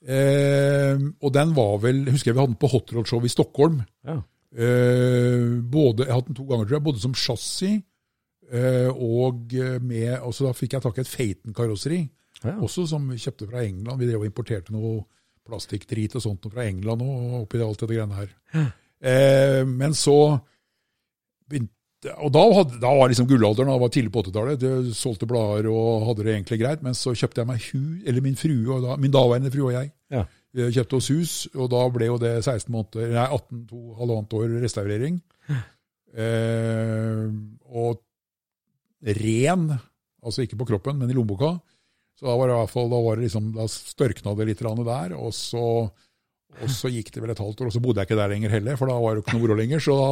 [0.00, 3.32] Eh, og den var vel husker jeg vi hadde den på Hot Rod Show i
[3.32, 3.82] Stockholm.
[4.06, 4.20] Ja.
[4.50, 6.86] Eh, både, jeg hadde den to ganger, tror jeg.
[6.86, 7.82] Både som chassis
[8.50, 9.52] eh, og
[9.86, 12.00] med Og så da fikk jeg tak i et Phaeton-karosseri.
[12.44, 12.54] Ja.
[12.64, 13.98] Også som vi kjøpte fra England.
[14.00, 15.02] Vi drev og importerte noe
[15.46, 18.32] plastikkdrit og sånt fra England og oppi alt dette greiene her.
[19.00, 20.16] Eh, men så
[21.48, 21.74] begynte
[22.16, 24.62] og da, hadde, da var liksom gullalderen, da var tidlig på 80-tallet.
[24.64, 26.80] Jeg Solgte blader og hadde det egentlig greit.
[26.86, 29.74] Men så kjøpte jeg meg hus, eller min frue, og da, min daværende frue og
[29.76, 30.22] jeg, Ja.
[30.56, 31.34] vi kjøpte oss hus.
[31.52, 35.20] Og da ble jo det 16 måneder, nei 18, to, halvannet år restaurering.
[36.16, 37.26] Eh,
[37.68, 38.00] og
[39.20, 39.68] ren,
[40.24, 41.52] altså ikke på kroppen, men i lommeboka.
[42.20, 44.60] Så da var det i hvert fall, da var det liksom, da størkna det litt
[44.60, 45.12] der.
[45.16, 45.62] Og så,
[46.60, 48.52] og så gikk det vel et halvt år, og så bodde jeg ikke der lenger
[48.52, 49.80] heller, for da var det jo ikke noe moro lenger.
[49.80, 50.10] Så da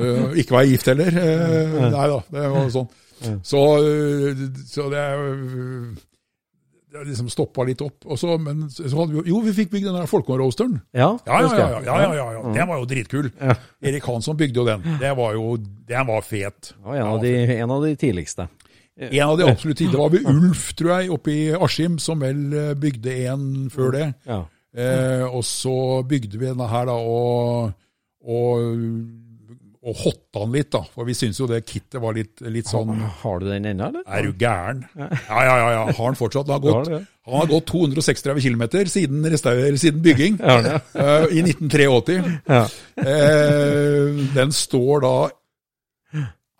[0.00, 1.12] øh, Ikke var jeg gift heller.
[1.12, 2.88] Øh, nei da, det var sånn.
[3.44, 5.04] Så, øh, så det
[6.92, 8.04] det liksom stoppa litt opp.
[8.20, 10.78] Så, men så hadde vi jo, vi fikk bygd den der Folkehånd-roasteren.
[10.92, 11.84] Ja, Ja, ja, ja, jeg.
[11.86, 12.42] ja, ja, ja, ja.
[12.56, 13.30] Den var jo dritkul.
[13.80, 14.84] Erik Hansson bygde jo den.
[15.00, 15.56] Det var jo,
[15.88, 16.74] Den var fet.
[16.84, 18.48] Ja, en av de, en av de tidligste.
[19.00, 20.02] En av de absolutt tidligere.
[20.02, 24.08] Var ved Ulf, tror jeg, oppe i Askim, som vel eh, bygde en før det.
[24.28, 24.42] Ja.
[24.72, 27.72] Eh, og så bygde vi denne her, da, og,
[28.24, 28.76] og,
[29.82, 30.82] og hotta den litt, da.
[30.92, 34.04] For vi syntes jo det kittet var litt, litt sånn Har du den ennå, eller?
[34.06, 34.84] Er du gæren?
[34.96, 35.68] Ja, ja, ja.
[35.78, 35.82] ja.
[35.88, 36.48] Har den fortsatt.
[36.48, 39.28] Den har gått, han har gått 236 km siden,
[39.80, 42.18] siden bygging, eh, i 1983.
[42.48, 42.64] Ja.
[43.02, 45.16] Eh, den står da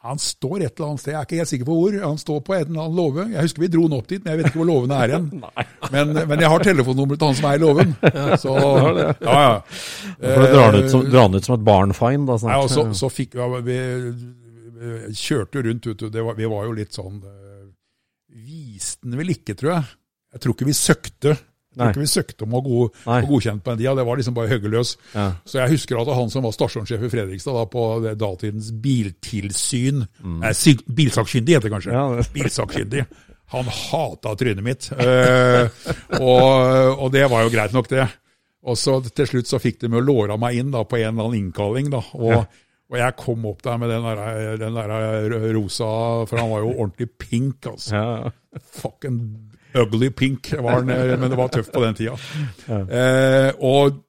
[0.03, 1.97] Han står et eller annet sted, jeg er ikke helt sikker på hvor.
[2.03, 3.27] Han står på en eller annen låve.
[3.31, 5.29] Jeg husker vi dro han opp dit, men jeg vet ikke hvor låven er igjen.
[5.93, 7.91] Men, men jeg har telefonnummeret til han som er i låven.
[8.43, 8.53] Så,
[9.21, 9.57] ja, ja.
[10.23, 12.55] For du drar han ut som, drar ut som et barnfine, da snart.
[12.55, 13.79] Ja, og så, så fikk vi, vi,
[14.81, 16.05] vi kjørte jo rundt, ut.
[16.15, 17.67] Det var, vi var jo litt sånn eh,
[18.33, 19.91] Viste den vel ikke, tror jeg.
[20.33, 21.37] Jeg tror ikke vi søkte.
[21.81, 21.89] Nei.
[21.91, 22.81] ikke vi søkte om å gå,
[23.29, 24.97] godkjent på en dia, Det var liksom bare høggeløs.
[25.15, 25.27] Ja.
[25.49, 27.85] Så jeg husker at han som var stasjonssjef i Fredrikstad da, på
[28.21, 31.93] datidens biltilsyn Nei, eh, bilsakkyndig heter det kanskje.
[31.93, 32.17] Mm.
[32.19, 33.07] Ja, Bilsakkyndig.
[33.53, 34.89] Han hata trynet mitt.
[34.97, 35.69] Eh,
[36.21, 38.07] og, og det var jo greit nok, det.
[38.63, 41.09] Og så til slutt så fikk de med å låre meg inn da, på en
[41.11, 41.91] eller annen innkalling.
[41.93, 42.45] da, og
[42.93, 45.87] Og jeg kom opp der med den der, den der rosa,
[46.29, 47.67] for han var jo ordentlig pink.
[47.71, 47.95] altså.
[47.97, 48.31] Ja.
[48.77, 49.21] Fucking
[49.75, 52.17] ugly pink var eh, men det var tøft på den tida.
[52.69, 54.01] Eh, og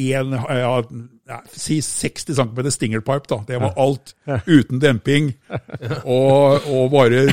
[0.00, 3.40] en, ja, si 60 cm stingerpipe, da.
[3.48, 4.14] Det var alt
[4.46, 5.32] uten demping.
[6.04, 7.24] Og, og bare,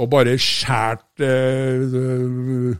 [0.00, 2.78] og bare skjært eh,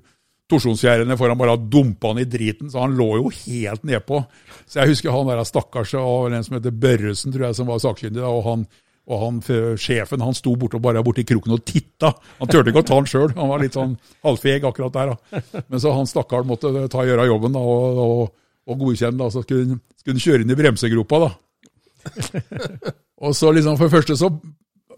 [0.52, 4.22] torsjonsgjerdene for han bare dumpa han i driten, så han lå jo helt nedpå.
[4.66, 7.84] Så jeg husker han der stakkars og en som heter Børresen, tror jeg, som var
[7.84, 8.24] sakkyndig.
[8.24, 8.66] og han
[9.10, 9.38] og han,
[9.82, 11.91] sjefen han sto borte og bare borti kroken og titta.
[12.10, 13.94] Han turte ikke å ta den sjøl, han var litt sånn
[14.26, 15.12] halvfeg akkurat der.
[15.12, 15.62] da.
[15.68, 18.32] Men så han stakkaren måtte ta gjøre jobben da, og, og,
[18.66, 21.20] og godkjenne, da, så skulle, han- kjøre inn i bremsegropa.
[21.26, 21.30] da.
[23.22, 24.32] Og så liksom For det første så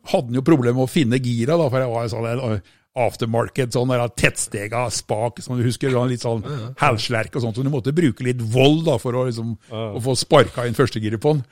[0.04, 2.56] hadde han jo problemer med å finne gira, da, for jeg var en sånn
[2.94, 6.44] aftermarket, sånn der tettstega spak, som du husker, sånn litt sånn
[6.78, 10.14] hælslerk og sånt, så du måtte bruke litt vold da, for å, liksom, å få
[10.20, 11.42] sparka inn førstegiret på den.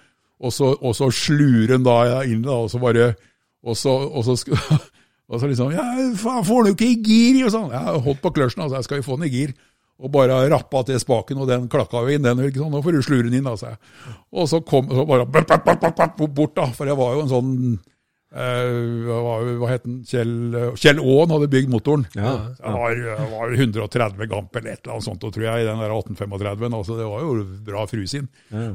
[0.42, 1.96] Og så, og så slure han da
[2.28, 3.12] inn, da, og så bare
[3.62, 4.34] Og så, og så,
[5.32, 5.84] og så liksom Ja,
[6.20, 7.70] faen, får den jo ikke i gir, og sånn.
[7.72, 9.54] Jeg holdt på kløtsjen, altså, jeg skal jo få den i gir.
[10.02, 12.24] Og bare rappa til spaken, og den klakka jo inn.
[12.26, 13.76] den, ikke sånn, Nå får du slure den inn, altså.
[14.34, 17.52] Og så kom så bare bort, da, for jeg var jo en sånn
[18.34, 18.72] eh,
[19.06, 19.18] hva,
[19.60, 20.00] var- het den?
[20.08, 22.06] Kjell, Kjell Aaen hadde bygd motoren.
[22.16, 25.68] Ja, Jeg var, jeg var 130 gamp eller et eller annet sånt, tror jeg, i
[25.68, 26.74] den der 1835-en.
[26.80, 28.28] Altså, det var jo bra frusin.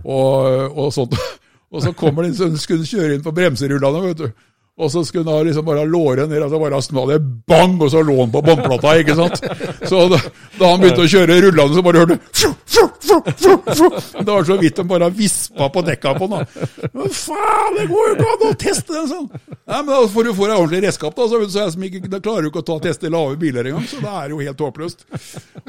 [0.05, 1.17] Og, og, sånt.
[1.73, 4.29] og så kommer de, så skulle de kjøre inn på bremserullene, vet du.
[4.77, 7.89] Og så skulle han liksom bare låre ned, og så bare smalt det bang, og
[7.89, 9.39] så lå han på båndplata, ikke sant.
[9.89, 10.19] Så da,
[10.59, 12.21] da han begynte å kjøre rullende, så bare hørte du.
[13.07, 16.45] Det var så vidt de bare vispa på dekka på den.
[16.45, 16.67] da.
[16.93, 19.27] Men faen, det går jo ikke an å teste den sånn!
[19.49, 21.27] Nei, men da får du få deg ordentlig redskap, da.
[21.31, 23.87] Så, så jeg som ikke, da klarer du ikke å ta teste lave biler engang,
[23.89, 25.05] så det er jo helt håpløst.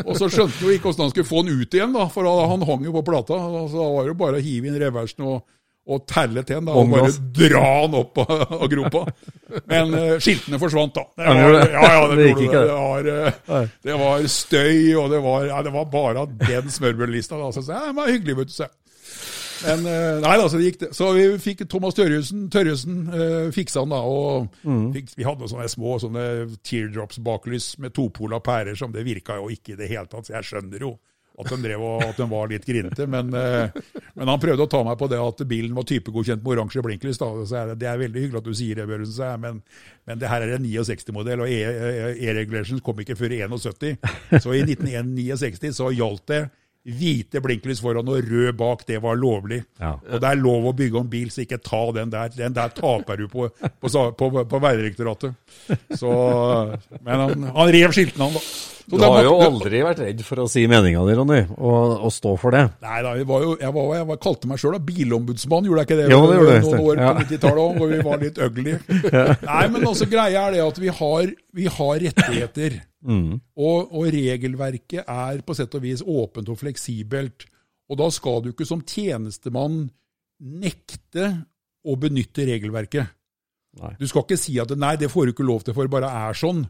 [0.05, 2.29] Og så skjønte han jo ikke hvordan han skulle få den ut igjen, da, for
[2.29, 3.41] han hang jo på plata.
[3.73, 5.47] Så da var det jo bare å hive inn reversen og
[5.89, 9.05] og telle til den da, og bare dra den opp av, av gropa.
[9.71, 11.07] Men uh, skiltene forsvant, da.
[11.17, 12.67] Det var, ja, ja, det, Det det.
[12.69, 13.09] Var,
[13.49, 17.41] uh, det var støy, og det var, ja, det var bare den smørbrødlista.
[17.41, 17.49] Da.
[17.57, 18.57] Så ja, det var hyggelig, vet du.
[18.59, 18.69] Se.
[19.65, 20.91] Men uh, nei da, så det gikk det.
[20.97, 24.03] Så vi fikk Thomas Tørjussen, Tørjussen uh, fiksa han da.
[24.07, 24.53] Og
[24.95, 26.25] fikk, vi hadde sånne små sånne
[26.67, 30.29] teardrops baklys med topola pærer som det virka jo ikke i det hele tatt.
[30.29, 30.97] Så jeg skjønner jo
[31.39, 33.07] at de, drev og, at de var litt grinete.
[33.11, 33.75] Men, eh,
[34.15, 37.21] men, han prøvde å ta meg på det at bilen var typegodkjent med oransje blinklys.
[37.21, 39.61] Så er det, det er veldig hyggelig at du sier det, Børresen, men,
[40.09, 43.99] men det her er en 69-modell, og E-regulations kom ikke før 71.
[44.43, 46.43] Så i 1969 så gjaldt det
[46.89, 49.61] hvite blinklys foran og rød bak, det var lovlig.
[49.81, 49.97] Ja.
[49.99, 52.33] Og det er lov å bygge om bil, så ikke ta den der.
[52.33, 55.37] Den der taper du på, på, på, på Vegdirektoratet.
[57.05, 58.78] Men han, han rev skiltene, han, da.
[58.89, 62.13] Så Du har jo aldri vært redd for å si meninga di, Ronny, og, og
[62.15, 62.63] stå for det.
[62.81, 65.89] Nei da, jeg, var jo, jeg, var, jeg var, kalte meg sjøl bilombudsmann, gjorde jeg
[65.91, 66.07] ikke det?
[66.15, 66.69] Jo, det gjorde du.
[66.69, 67.11] Noen år Ja.
[67.13, 68.75] på 90-tallet òg, hvor vi var litt ugly.
[69.51, 72.79] Nei, men også greia er det at vi har, vi har rettigheter.
[73.09, 77.45] Og, og regelverket er på sett og vis åpent og fleksibelt.
[77.93, 79.85] Og da skal du ikke som tjenestemann
[80.41, 81.29] nekte
[81.89, 83.13] å benytte regelverket.
[83.79, 83.93] Nei.
[84.01, 86.11] Du skal ikke si at nei, det får du ikke lov til, for det bare
[86.29, 86.65] er sånn.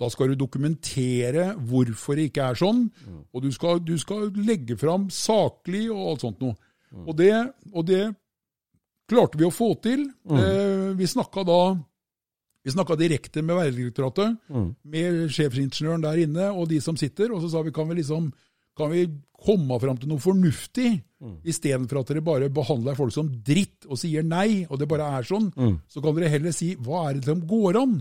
[0.00, 2.86] Da skal du dokumentere hvorfor det ikke er sånn,
[3.32, 6.56] og du skal, du skal legge fram saklig og alt sånt noe.
[7.06, 7.32] Og, det,
[7.72, 8.02] og det
[9.08, 10.04] klarte vi å få til.
[10.28, 11.62] Eh, vi snakka da
[12.62, 14.36] vi snakka direkte med Vegdirektoratet,
[14.86, 18.28] med sjefsingeniøren der inne og de som sitter, og så sa vi kan vi liksom
[18.76, 19.06] kan vi
[19.42, 20.90] komme fram til noe fornuftig,
[21.46, 25.22] istedenfor at dere bare behandler folk som dritt og sier nei, og det bare er
[25.26, 25.52] sånn.
[25.86, 27.96] Så kan dere heller si hva er det som går an,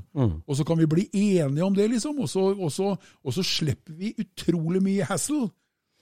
[0.48, 2.20] og så kan vi bli enige om det, liksom.
[2.22, 5.50] Og så, og så, og så slipper vi utrolig mye hassle.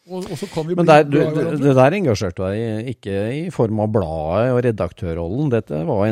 [0.10, 0.38] Og, og
[0.68, 1.18] vi Men der, du,
[1.62, 6.07] det der engasjerte deg ikke i form av bladet og redaktørrollen, dette var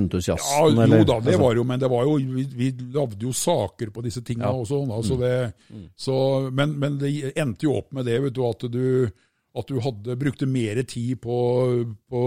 [0.45, 1.05] Ja, jo eller?
[1.07, 4.03] da, det Altså, var jo, men det var jo, vi, vi lagde jo saker på
[4.05, 4.53] disse tinga Ja.
[4.53, 4.61] Mm.
[4.61, 4.81] også.
[4.99, 5.35] Altså det,
[5.97, 6.17] så,
[6.53, 8.83] men, men det endte jo opp med det, vet du, at du,
[9.57, 11.37] at du hadde, brukte mer tid på,
[12.09, 12.25] på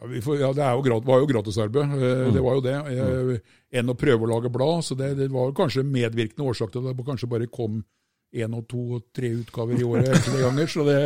[0.00, 2.34] ja, vi får, ja, Det er jo var jo gratisarbeid, eh, Mm.
[2.34, 4.84] det var jo det, eh, enn å prøve å lage blad.
[4.84, 7.82] Så det, det var kanskje medvirkende årsak til at det kanskje bare kom
[8.30, 10.68] én og to og tre utgaver i året enkelte ganger.
[10.70, 10.98] Så det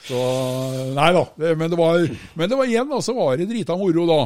[0.00, 0.20] så,
[0.96, 1.22] Nei da.
[1.36, 2.00] Det, men, det var,
[2.34, 4.20] men det var igjen, da, så var det drita moro, da.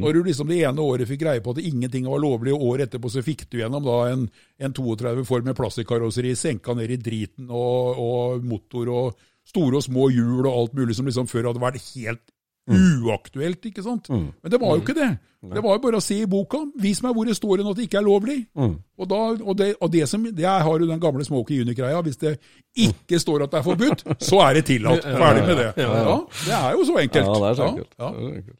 [0.00, 2.88] Når du liksom det ene året fikk greie på at ingenting var lovlig, og året
[2.88, 4.24] etterpå så fikk du gjennom da en,
[4.58, 9.84] en 32 Ford med plastikkarosseri senka ned i driten, og, og motor og store og
[9.84, 12.24] små hjul og alt mulig som liksom før hadde vært helt
[12.68, 14.08] uaktuelt, ikke sant?
[14.10, 15.08] Men det var jo ikke det.
[15.54, 16.58] Det var jo bare å se i boka.
[16.82, 18.38] Vis meg hvor det står hen at det ikke er lovlig.
[18.58, 22.00] Og, da, og, det, og det som, det er, har jo den gamle Smokey Junior-greia.
[22.02, 22.34] Hvis det
[22.74, 25.06] ikke står at det er forbudt, så er det tillatt.
[25.06, 25.68] Ferdig med det.
[25.78, 26.16] Ja,
[26.46, 27.30] det er jo så enkelt.
[27.30, 27.94] Ja, det er så enkelt.
[27.98, 28.58] Ja, ja.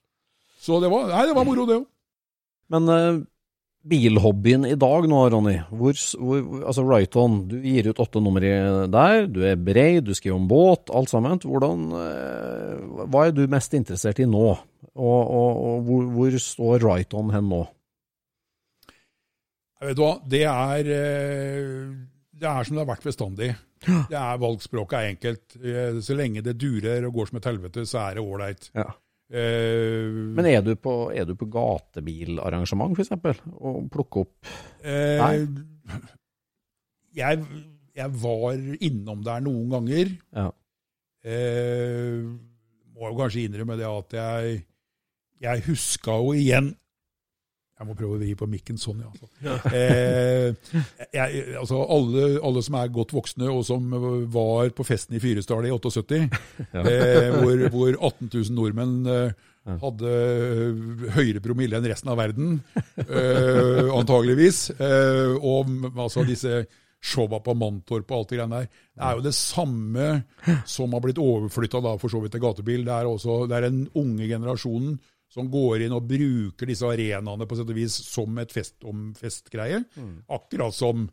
[0.69, 1.85] Så det var, nei, det var moro, det òg.
[2.75, 3.21] Men eh,
[3.89, 5.57] bilhobbyen i dag nå, Ronny.
[5.71, 9.27] Hvor, hvor, altså Righton, du gir ut åtte nummer der.
[9.33, 11.41] Du er brei, du skriver om båt, alt sammen.
[11.43, 14.47] Hvordan, eh, hva er du mest interessert i nå?
[14.99, 17.65] Og, og, og hvor, hvor står Righton hen nå?
[19.79, 21.83] Vet du hva, det er, eh,
[22.35, 23.53] det er som det har vært bestandig.
[24.11, 25.59] Det er Valgspråket er enkelt.
[25.63, 28.71] Eh, Så lenge det durer og går som et helvete, så er det ålreit.
[28.75, 28.89] Ja.
[29.29, 33.13] Eh, Men er du på, er du på gatebilarrangement, f.eks.,
[33.61, 34.49] og plukke opp
[34.89, 35.45] uh,
[37.13, 37.43] jeg,
[37.99, 38.57] jeg var
[38.89, 40.15] innom der noen ganger.
[40.33, 40.49] Ja.
[41.29, 42.39] Uh,
[42.95, 44.61] må jo kanskje innrømme det at jeg,
[45.45, 46.73] jeg huska jo igjen
[47.79, 49.11] Jeg må prøve å vri på mikken sånn, ja.
[49.13, 49.29] Altså.
[49.71, 50.73] Eh,
[51.15, 53.93] jeg, altså alle, alle som er godt voksne, og som
[54.35, 56.19] var på festen i Fyresdal i 78,
[56.83, 59.47] eh, hvor, hvor 18 000 nordmenn eh,
[59.79, 60.17] hadde
[61.15, 62.59] høyere promille enn resten av verden,
[63.05, 64.63] eh, antageligvis.
[64.75, 66.65] Eh, og altså disse
[66.99, 68.73] showa på Mantorp og alt det greiene der.
[68.99, 70.09] Det er jo det samme
[70.67, 72.83] som har blitt overflytta for så vidt til gatebil.
[72.89, 74.99] Det er, også, det er den unge generasjonen
[75.33, 79.11] som går inn og bruker disse arenaene på sett og vis som et fest om
[79.19, 79.83] festgreie.
[80.33, 81.05] Akkurat som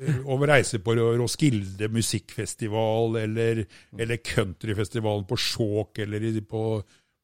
[0.00, 3.66] eh, å reise på Roskilde musikkfestival, eller,
[3.98, 6.64] eller countryfestivalen på Skjåk, eller på,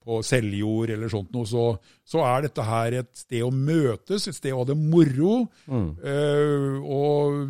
[0.05, 1.67] på Seljord eller sånt noe, så,
[2.05, 5.47] så er dette her et sted å møtes, et sted å ha det moro.
[5.73, 7.41] Eh, og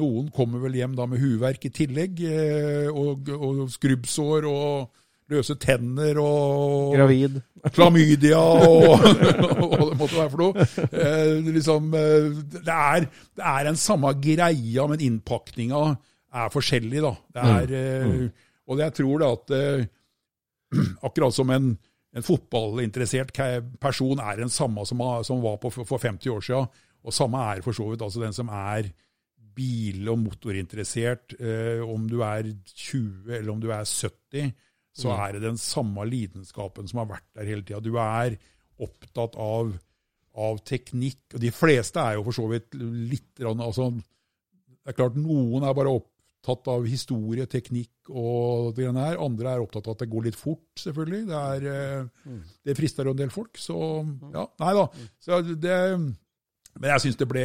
[0.00, 4.99] noen kommer vel hjem da med huverk i tillegg, eh, og, og skrubbsår og
[5.30, 7.38] løse tenner og Gravid.
[7.74, 10.66] klamydia og hva det måtte være for noe.
[10.90, 13.06] Eh, liksom, eh, det, er,
[13.38, 15.82] det er en samme greia, men innpakninga
[16.40, 17.14] er forskjellig, da.
[17.36, 17.76] Det er,
[18.06, 18.30] Mm.
[18.70, 19.86] Og jeg tror da at eh,
[21.06, 21.72] akkurat som en,
[22.14, 23.32] en fotballinteressert
[23.82, 26.68] person er den samme som, som var på for 50 år siden,
[27.02, 28.90] og samme er for så vidt altså den som er
[29.56, 34.52] bil- og motorinteressert, eh, om du er 20 eller om du er 70,
[35.00, 37.80] så er det den samme lidenskapen som har vært der hele tida.
[37.82, 38.36] Du er
[38.80, 39.72] opptatt av,
[40.40, 45.18] av teknikk, og de fleste er jo for så vidt litt altså, Det er klart
[45.20, 49.20] noen er bare opptatt av historie, teknikk og det greiene her.
[49.22, 51.26] Andre er opptatt av at det går litt fort, selvfølgelig.
[51.28, 53.60] Det, er, eh, det frister jo en del folk.
[53.60, 53.76] Så
[54.34, 54.86] ja, nei da.
[55.22, 55.76] Så det,
[56.78, 57.44] men jeg syns det ble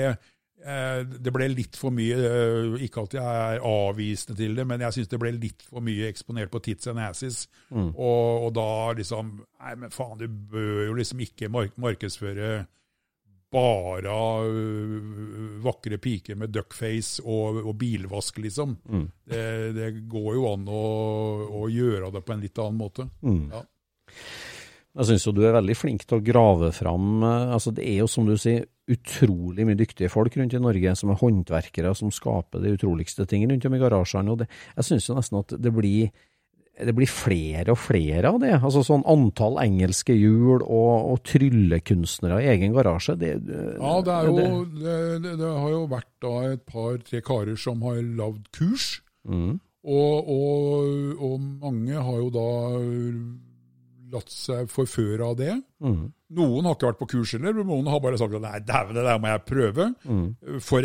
[0.65, 4.97] det ble litt for mye eh, Ikke alltid jeg er avvisende til det, men jeg
[4.97, 7.43] syns det ble litt for mye eksponert på tits and asses.
[7.71, 12.55] Og, og da liksom Nei, men faen, du bør jo liksom ikke mark markedsføre
[13.55, 14.15] bare
[14.49, 18.73] øh, vakre piker med duckface og, og bilvask, liksom.
[19.23, 19.45] Det,
[19.77, 20.81] det går jo an å,
[21.61, 23.07] å gjøre det på en litt annen måte.
[23.23, 23.61] Ja.
[24.95, 27.97] Jeg syns jo du er veldig flink til å grave fram eh, altså Det er
[28.03, 32.13] jo, som du sier, utrolig mye dyktige folk rundt i Norge som er håndverkere, som
[32.13, 34.31] skaper de utroligste ting rundt om i garasjene.
[34.31, 36.13] og det, Jeg synes jo nesten at det blir
[36.75, 38.51] det blir flere og flere av det.
[38.57, 43.15] Altså sånn antall engelske hjul og, og tryllekunstnere i egen garasje.
[43.15, 43.31] Det,
[43.79, 44.57] Ja, det, jo,
[45.23, 48.99] det har jo vært da et par-tre karer som har lagd kurs.
[49.23, 49.61] Mm.
[49.85, 52.49] Og, og, og mange har jo da
[54.15, 55.53] latt seg forføre av det.
[55.83, 56.07] Mm.
[56.35, 58.97] Noen har ikke vært på kurs heller, men noen har bare sagt at nei, dæven,
[58.97, 59.85] det der må jeg prøve.
[60.09, 60.25] Mm.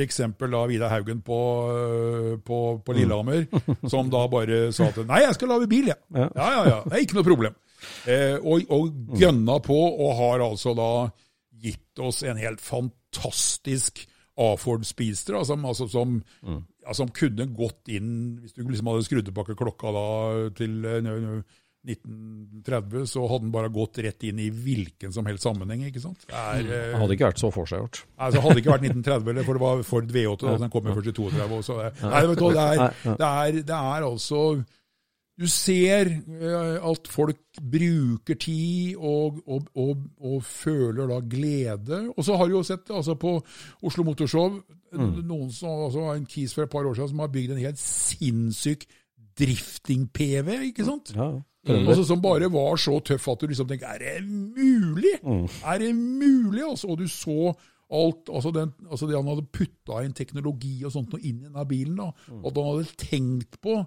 [0.04, 1.38] Eksempel da Vidar Haugen på,
[1.72, 3.46] øh, på, på Lillehammer,
[3.88, 5.98] som da bare sa at nei, jeg skal lage bil, jeg.
[6.14, 6.28] Ja.
[6.36, 6.78] Ja, ja, ja.
[6.84, 7.56] Det er ikke noe problem.
[8.04, 10.90] Eh, og, og gønna på, og har altså da
[11.60, 14.04] gitt oss en helt fantastisk
[14.40, 19.26] A-Ford Speedster, altså, altså, som, ja, som kunne gått inn Hvis du liksom hadde skrudd
[19.26, 20.04] tilbake klokka da
[20.56, 21.42] til nø-
[21.80, 25.86] 1930, så hadde den bare gått rett inn i hvilken som helst sammenheng.
[25.88, 26.26] ikke sant?
[26.28, 26.98] Det er, mm.
[27.00, 28.02] Hadde ikke vært så forseggjort.
[28.16, 30.90] Altså, det hadde ikke vært 1930, eller, for det var Ford V8, da, den kom
[30.90, 31.48] jo først i 32.
[31.56, 34.42] Og så, nei, vet du, det, er, det, er, det er altså
[35.40, 42.02] Du ser eh, at folk bruker tid og, og, og, og føler da glede.
[42.12, 43.38] Og så har du jo sett altså på
[43.88, 44.60] Oslo Motorshow
[44.92, 47.80] noen som altså, en kis for et par år siden som har bygd en helt
[47.80, 48.84] sinnssyk
[49.40, 51.12] drifting-PV, ikke sant?
[51.16, 51.30] Ja.
[51.68, 55.18] Altså, som bare var så tøff at du liksom tenker Er det mulig?
[55.60, 56.62] Er det mulig?
[56.64, 57.52] Altså, og du så
[57.90, 61.48] alt altså, den, altså det han hadde putta inn teknologi og sånt noe inn i
[61.48, 61.98] denne bilen.
[61.98, 63.80] da, At han hadde tenkt på.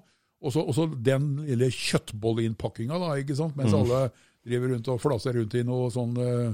[0.44, 3.56] Og så og så den lille kjøttbolleinnpakkinga, da, ikke sant?
[3.56, 4.10] mens alle
[4.44, 6.52] driver rundt og flaser rundt i noe sånn uh,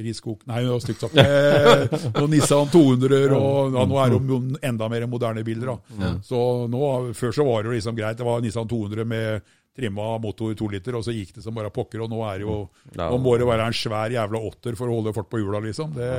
[0.00, 1.16] riskok Nei, det var stygt sagt.
[1.18, 4.40] Eh, noen Nissan 200 og ja, nå er det jo
[4.70, 5.72] enda mer moderne biler.
[5.74, 6.12] da.
[6.24, 6.82] Så nå,
[7.18, 8.18] Før så var det liksom greit.
[8.20, 11.70] Det var Nissan 200 med trimma motor 2 liter, og så gikk det som bare
[11.74, 12.02] pokker.
[12.04, 12.58] Og nå er det jo
[12.98, 15.94] Nå må det være en svær jævla åtter for å holde folk på hjula, liksom.
[15.96, 16.10] Det,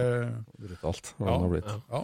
[0.60, 1.14] Brutalt.
[1.20, 1.38] Ja.
[1.38, 2.04] ja, ja.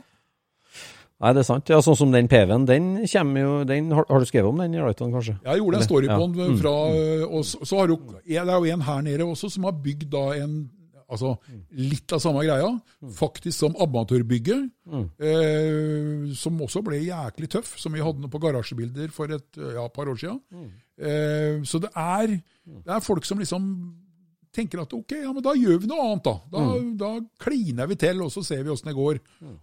[1.18, 1.70] Nei, det er sant.
[1.74, 4.76] Ja, Sånn som den PV-en, den kommer jo den, har, har du skrevet om den
[4.78, 5.34] i Lighton, kanskje?
[5.48, 6.18] Jeg gjorde en story Ja.
[6.20, 6.74] på den fra
[7.26, 10.12] og så, så har jo, Det er jo en her nede også som har bygd
[10.14, 10.60] da en
[11.08, 11.34] altså
[11.80, 12.68] litt av samme greia,
[13.16, 14.58] faktisk som amatørbygge,
[15.24, 20.12] eh, som også ble jæklig tøff, som vi hadde på garasjebilder for et ja, par
[20.12, 20.42] år siden.
[21.00, 22.36] Eh, så det er,
[22.84, 23.70] det er folk som liksom
[24.58, 26.36] tenker at ok, ja, men da gjør vi noe annet, da.
[26.52, 26.62] Da,
[26.98, 27.10] da
[27.44, 29.20] kliner vi til, og så ser vi åssen det går.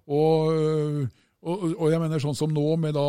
[0.07, 1.07] Og,
[1.45, 3.09] og, og jeg mener sånn som nå med da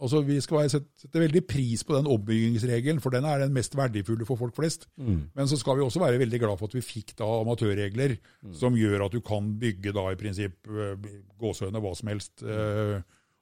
[0.00, 4.24] Altså, Vi skal sette, veldig pris på den ombyggingsregelen, for den er den mest verdifulle
[4.28, 4.88] for folk flest.
[5.36, 8.16] Men så skal vi også være veldig glad for at vi fikk da amatørregler
[8.56, 12.96] som gjør at du kan bygge da i prinsipp eh, gåsehøyne hva som helst eh,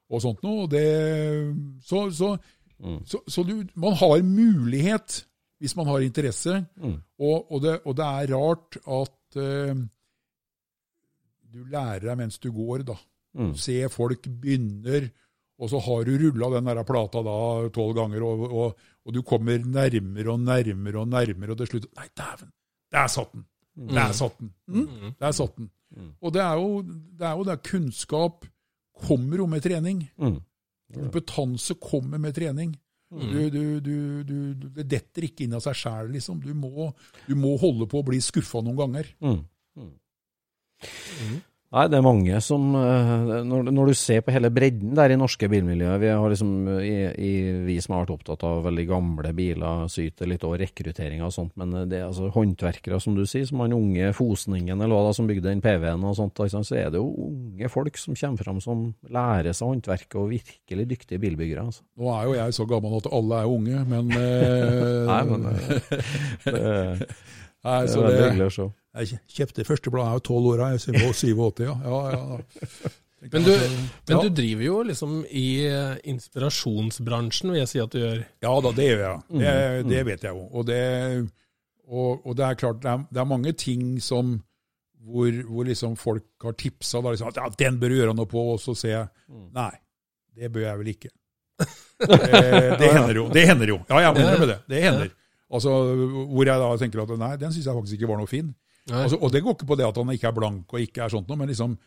[0.09, 0.67] og sånt noe.
[0.67, 0.85] Det,
[1.85, 2.33] så så,
[3.05, 5.23] så, så du, man har mulighet
[5.59, 6.53] hvis man har interesse,
[7.19, 9.81] og, og, det, og det er rart at uh,
[11.51, 12.95] du lærer deg mens du går, da.
[13.35, 13.51] Mm.
[13.59, 15.09] Se folk begynner,
[15.59, 17.37] og så har du rulla den der plata da
[17.75, 21.89] tolv ganger, og, og, og du kommer nærmere og nærmere og nærmere, og til slutt
[21.99, 22.53] Nei, dæven!
[22.89, 23.45] Der satt den!
[23.89, 24.53] Der satt den!
[24.67, 25.15] Mm?
[25.19, 25.69] Der satt den.
[26.21, 28.45] Og det er jo det er jo der kunnskap
[28.99, 30.03] kommer jo med trening.
[30.17, 30.39] Mm.
[30.93, 32.75] Kompetanse kommer med trening.
[33.09, 36.43] Du, du, du, du, det detter ikke inn av seg sjæl, liksom.
[36.43, 36.91] Du må,
[37.25, 39.09] du må holde på å bli skuffa noen ganger.
[39.25, 39.39] Mm.
[39.79, 39.95] Mm.
[41.69, 43.09] Nei, det er mange som eh,
[43.45, 46.93] når, når, du ser på hele bredden der i norske bilmiljøer Vi har liksom, i,
[47.13, 47.33] i,
[47.67, 51.53] vi som har vært opptatt av veldig gamle biler, syter litt over rekruttering og sånt,
[51.61, 55.13] men det er altså håndverkere, som du sier, som han unge Fosningen eller hva da,
[55.13, 58.65] som bygde den PV-en og sånt, så er det jo unge folk som kommer fram
[58.65, 61.69] som lærer seg håndverket og virkelig dyktige bilbyggere.
[61.69, 61.85] Altså.
[62.01, 65.81] Nå er jo jeg så gammel at alle er unge, men eh, Nei, men det,
[66.49, 66.67] det,
[67.61, 68.71] Nei, det er veldig hyggelig å se.
[68.97, 71.75] Jeg kjøpte første bladet jeg var tolv år, jeg var 87, ja.
[71.85, 72.91] ja, ja.
[73.19, 73.51] Men, du,
[74.07, 75.67] men du, driver jo liksom i
[76.07, 78.21] inspirasjonsbransjen, vil jeg si at du gjør?
[78.45, 79.17] Ja da, det gjør jeg.
[79.41, 79.55] Det,
[79.89, 80.45] det vet jeg jo.
[80.55, 80.77] Og det,
[81.89, 84.37] og, og det er klart, det er, det er, mange ting som
[85.03, 88.29] hvor, hvor liksom folk har tipsa da, liksom, at ja, den bør du gjøre noe
[88.29, 89.71] på, og så ser jeg nei,
[90.39, 91.11] det bør jeg vel ikke.
[91.59, 93.27] det, det hender jo.
[93.35, 93.81] Det hender jo.
[93.89, 94.59] Ja, jeg må innrømme det.
[94.71, 95.11] Det hender.
[95.49, 95.75] Altså,
[96.29, 98.53] Hvor jeg da tenker at nei, den syns jeg faktisk ikke var noe fin.
[98.95, 101.13] Altså, og det går ikke på det at han ikke er blank og ikke er
[101.13, 101.77] sånt noe, men liksom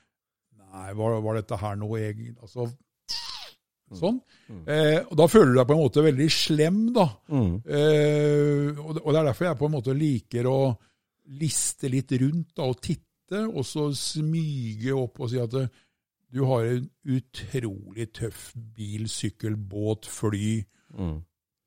[0.72, 2.64] Nei, var, var dette her noe egen altså,
[3.92, 4.18] Sånn.
[4.48, 4.62] Mm.
[4.72, 7.06] Eh, og Da føler du deg på en måte veldig slem, da.
[7.28, 7.54] Mm.
[7.60, 10.58] Eh, og, det, og, det, er derfor jeg på en måte liker å
[11.42, 15.66] liste litt rundt da, og titte, og så smyge opp og si at det,
[16.32, 20.62] du har en utrolig tøff bil, sykkel, båt, fly.
[20.96, 21.18] Mm.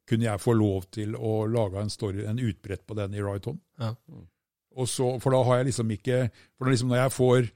[0.10, 3.46] Kunne jeg få lov til å lage en story, en utbrett på den i Right
[3.50, 3.62] On?
[3.82, 3.94] Ja.
[4.76, 6.18] Og så, for da har jeg liksom ikke
[6.58, 7.50] For liksom når jeg får,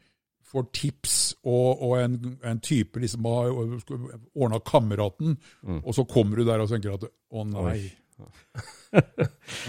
[0.51, 5.82] får tips og, og en, en, type liksom har ordna kameraten, mm.
[5.84, 7.82] og så kommer du der og tenker at å nei.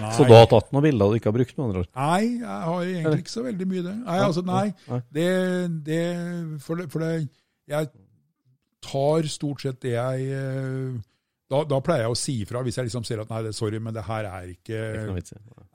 [0.01, 0.13] nei.
[0.17, 1.57] Så du har tatt noen bilder du ikke har brukt?
[1.59, 3.97] med andre Nei, jeg har egentlig ikke så veldig mye det.
[4.07, 4.65] Nei, altså, nei.
[5.15, 5.29] Det,
[5.87, 6.03] det,
[6.65, 7.29] for, det, for det,
[7.71, 7.91] jeg
[8.85, 10.99] tar stort sett det jeg eh,
[11.51, 13.81] da, da, pleier jeg å si ifra hvis jeg liksom ser at nei, det, sorry,
[13.83, 14.83] men det her er ikke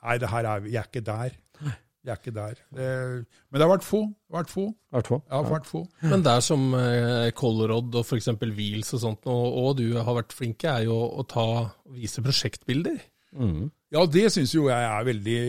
[0.06, 1.36] Nei, det her er, jeg er ikke der.
[2.06, 2.60] Jeg er ikke der.
[2.78, 2.88] Det,
[3.50, 4.04] men det har vært få.
[4.30, 4.66] Vært få.
[4.94, 5.18] Vært få.
[5.32, 5.82] Ja, vært få.
[6.06, 8.30] Men der som eh, Colrod og f.eks.
[8.46, 11.48] Wheels og sånt, og, og, du har vært flinke, er jo å ta,
[11.96, 13.00] vise prosjektbilder.
[13.34, 13.72] Mm.
[13.96, 15.40] Ja, det syns jo jeg er veldig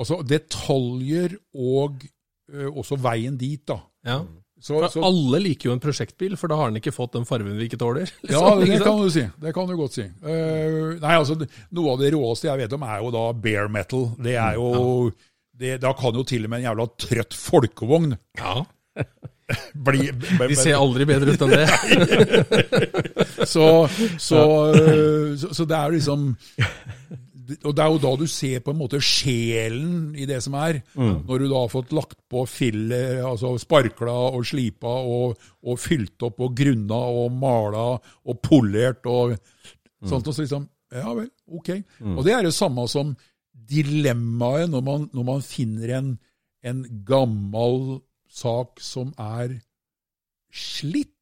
[0.00, 3.80] Altså detaljer og ø, også veien dit, da.
[4.06, 4.20] Ja.
[4.60, 7.56] Så, så, alle liker jo en prosjektbil, for da har den ikke fått den fargen
[7.56, 8.10] vi ikke tåler.
[8.20, 9.24] Liksom, ja, det kan du si.
[9.40, 10.04] Det kan du godt si.
[10.20, 11.38] Uh, nei, altså,
[11.76, 14.04] Noe av det råeste jeg vet om, er jo da bare metal.
[14.20, 15.14] Det er jo ja.
[15.62, 18.54] det, Da kan jo til og med en jævla trøtt folkevogn ja.
[19.88, 21.66] bli, De ser aldri bedre ut enn det.
[23.54, 23.66] så,
[24.20, 24.44] så,
[24.76, 26.34] uh, så, det er liksom
[27.64, 30.80] og Det er jo da du ser på en måte sjelen i det som er.
[30.94, 31.22] Mm.
[31.28, 36.26] Når du da har fått lagt på filler, altså sparkla og slipa og, og fylt
[36.26, 40.08] opp og grunna og mala og polert og mm.
[40.10, 40.26] sånt.
[40.26, 41.68] Og så liksom Ja vel, ok.
[42.02, 42.16] Mm.
[42.18, 43.12] Og det er det samme som
[43.70, 46.08] dilemmaet når man, når man finner en,
[46.66, 49.60] en gammel sak som er
[50.50, 51.14] slitt,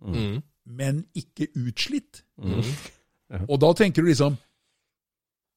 [0.00, 0.40] mm.
[0.72, 2.22] men ikke utslitt.
[2.40, 2.64] Mm.
[3.30, 3.42] Ja.
[3.44, 4.38] Og da tenker du liksom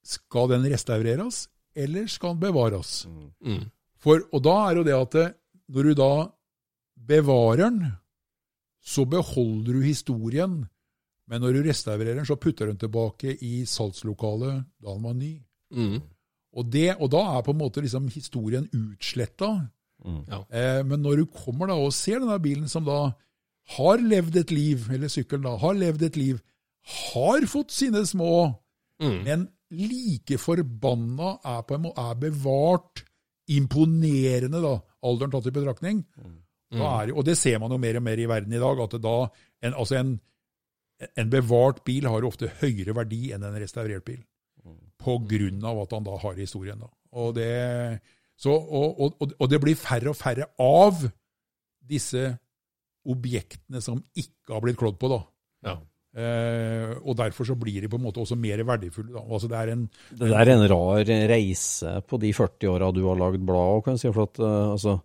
[0.03, 3.05] skal den restaureres, eller skal den bevares?
[3.41, 3.65] Mm.
[4.03, 5.27] For, og da er jo det at det,
[5.73, 6.13] når du da
[7.07, 7.83] bevarer den,
[8.83, 10.63] så beholder du historien.
[11.31, 14.65] Men når du restaurerer den, så putter du den tilbake i salgslokalet.
[14.83, 15.37] Da den var ny.
[15.71, 16.01] Mm.
[16.53, 19.53] Og, det, og, da er på en måte liksom historien utsletta.
[20.03, 20.23] Mm.
[20.27, 20.41] Ja.
[20.51, 23.13] Eh, men når du kommer da og ser denne bilen som da
[23.77, 26.41] har levd et liv, eller sykkelen da, har levd et liv,
[27.13, 28.51] har fått sine små,
[28.99, 29.19] mm.
[29.23, 33.03] men like forbanna er, på er bevart.
[33.51, 36.03] Imponerende, da, alderen tatt i betraktning.
[36.15, 36.37] Mm.
[36.73, 38.79] Er, og det ser man jo mer og mer i verden i dag.
[38.85, 39.17] at da,
[39.67, 40.13] en, altså en,
[41.11, 44.21] en, bevart bil har ofte høyere verdi enn en restaurert bil.
[44.63, 44.79] Mm.
[44.97, 46.79] På grunn av at han da har historien.
[46.79, 46.89] da.
[47.19, 47.51] Og det,
[48.39, 51.03] så, og, og, og det blir færre og færre av
[51.83, 52.31] disse
[53.03, 55.11] objektene som ikke har blitt klådd på.
[55.11, 55.21] da.
[55.67, 55.77] Ja.
[56.13, 59.17] Eh, og Derfor så blir de på en måte også mer verdifulle.
[59.23, 63.17] Altså det, en, det der er en rar reise på de 40 åra du har
[63.17, 63.81] lagd blad.
[63.85, 64.99] Kan jeg si, for at, uh, altså,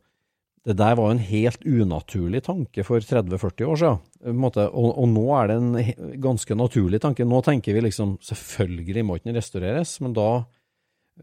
[0.69, 4.05] det der var en helt unaturlig tanke for 30-40 år siden.
[4.45, 4.61] Og,
[4.93, 7.25] og, nå er det en ganske naturlig tanke.
[7.25, 10.29] Nå tenker vi liksom selvfølgelig må den restaureres, men da,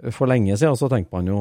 [0.09, 1.39] for lenge siden, så tenkte man jo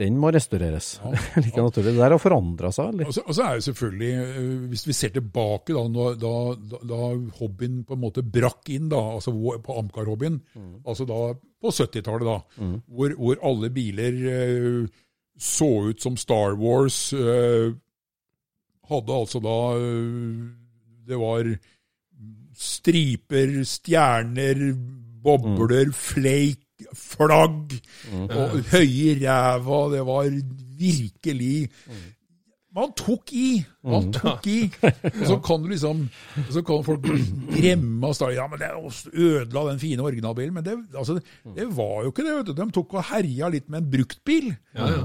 [0.00, 0.96] den må restaureres.
[1.04, 1.12] Ja,
[1.44, 1.92] like naturlig.
[1.92, 3.04] Det der har forandra seg.
[3.06, 6.34] Og så, og så er jo selvfølgelig, eh, Hvis vi ser tilbake da, da,
[6.72, 7.00] da, da
[7.38, 10.74] hobbyen på en måte brakk inn, da, altså på Amcar-hobbyen, mm.
[10.82, 12.74] altså da på 70-tallet, da, mm.
[12.90, 14.98] hvor, hvor, alle biler uh,
[15.38, 17.70] så ut som Star Wars, uh,
[18.90, 20.42] hadde altså da uh,
[21.06, 21.48] Det var
[22.54, 24.60] striper, stjerner,
[25.24, 27.74] bobler, fleik, flagg,
[28.12, 29.80] og høye ræva.
[29.94, 30.30] Det var
[30.78, 31.68] virkelig
[32.74, 33.62] Man tok i!
[33.86, 34.64] Man tok i!
[35.20, 36.00] Og så kan du liksom
[36.50, 37.04] Så kan folk
[37.52, 38.70] gremme og starte Ja, men det
[39.14, 40.54] ødela den fine originalbilen.
[40.56, 41.20] Men det, altså,
[41.54, 42.32] det var jo ikke det.
[42.38, 42.54] vet du.
[42.58, 44.48] De tok og herja litt med en bruktbil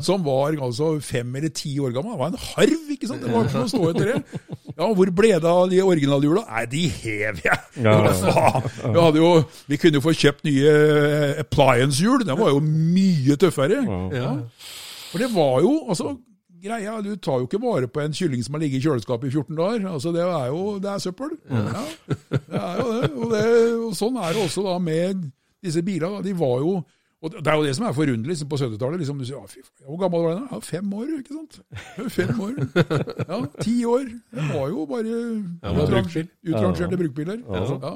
[0.02, 2.16] som var altså fem eller ti år gammel.
[2.16, 3.22] Det var en harv, ikke sant?
[3.22, 4.40] Det var ikke noe å stå etter det.
[4.80, 6.46] Ja, Hvor ble det av de originalhjula?
[6.50, 7.60] Nei, de hev jeg!
[7.86, 9.12] Ja, ja.
[9.20, 9.34] Jo,
[9.70, 12.26] vi kunne jo få kjøpt nye eh, appliance-hjul.
[12.26, 13.84] De var jo mye tøffere.
[14.16, 14.34] Ja.
[15.12, 16.16] For det var jo altså
[16.64, 19.34] greia, Du tar jo ikke vare på en kylling som har ligget i kjøleskapet i
[19.34, 19.90] 14 dager.
[19.90, 21.36] altså Det er jo det er søppel.
[21.50, 21.84] Ja.
[22.30, 23.12] det er jo det.
[23.12, 23.44] Og, det.
[23.88, 25.28] og sånn er det også da med
[25.64, 26.24] disse bilene.
[26.26, 26.80] De var jo
[27.20, 29.02] og Det er jo det som er forunderlig liksom på 70-tallet.
[29.02, 30.46] Liksom, du sier, ja, fy Hvor gammel var den?
[30.54, 31.58] Ja, Fem år, ikke sant?
[32.16, 32.54] Fem år.
[33.28, 34.06] Ja, Ti år.
[34.38, 35.18] Det var jo bare
[36.48, 37.42] utrangerte brukbiler.
[37.44, 37.92] Ja.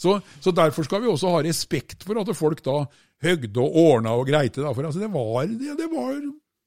[0.00, 2.80] Så, så derfor skal vi også ha respekt for at folk da
[3.24, 4.64] høgde og ordna og greite.
[4.64, 6.16] Da, for altså, det var, det, det var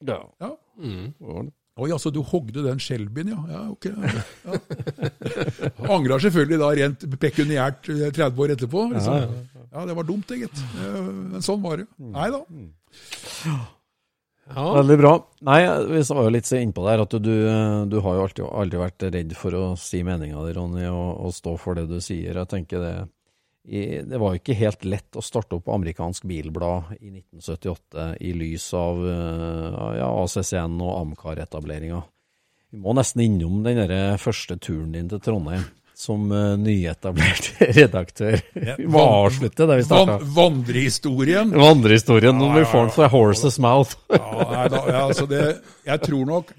[0.07, 0.53] Ja.
[0.77, 1.43] Ja.
[1.43, 1.53] Mm.
[1.77, 3.41] Oi, altså du hogde den Shelbyen, ja.
[3.53, 3.85] ja, ok.
[3.85, 4.55] Ja.
[5.93, 8.85] Angrer selvfølgelig da rent pekuniært eh, 30 år etterpå.
[8.95, 9.35] Liksom.
[9.67, 10.63] Ja, det var dumt, det, gitt.
[10.81, 11.01] Eh,
[11.35, 11.85] Men sånn var det.
[12.01, 12.41] Nei da.
[13.45, 14.65] Ja.
[14.79, 15.11] Veldig bra.
[15.45, 15.59] Nei,
[15.91, 17.33] vi var jo litt innpå der at du,
[17.91, 21.35] du har jo alltid, aldri vært redd for å si meninga di, Ronny, og, og
[21.35, 22.39] stå for det du sier.
[22.39, 22.95] Jeg tenker det
[23.67, 28.69] Det var jo ikke helt lett å starte opp amerikansk bilblad i 1978 i lys
[28.77, 31.99] av eh, ja, ACCN og Amcar-etableringa.
[32.71, 35.65] Vi må nesten innom den der første turen din til Trondheim
[35.97, 38.39] som eh, nyetablert redaktør.
[38.53, 40.19] Vi må avslutte der vi starta.
[40.21, 41.51] Van, vandrehistorien.
[41.57, 43.97] Vandrehistorien Ja, når vi ja, får den fra horse's mouth.
[44.13, 45.43] Ja, ja, altså det,
[45.87, 46.53] jeg tror nok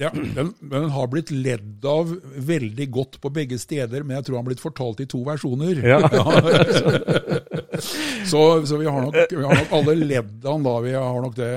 [0.00, 2.12] ja, den, den har blitt ledd av
[2.50, 5.82] veldig godt på begge steder, men jeg tror han har blitt fortalt i to versjoner.
[5.84, 6.00] Ja.
[8.30, 10.74] så, så vi har, nok, vi har nok alle leddene da.
[10.86, 11.52] Vi har nok det.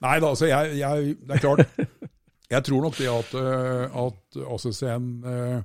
[0.00, 1.90] Nei da, altså jeg, jeg, det er klart.
[2.52, 5.60] Jeg tror nok det at, eh, at ACCN eh,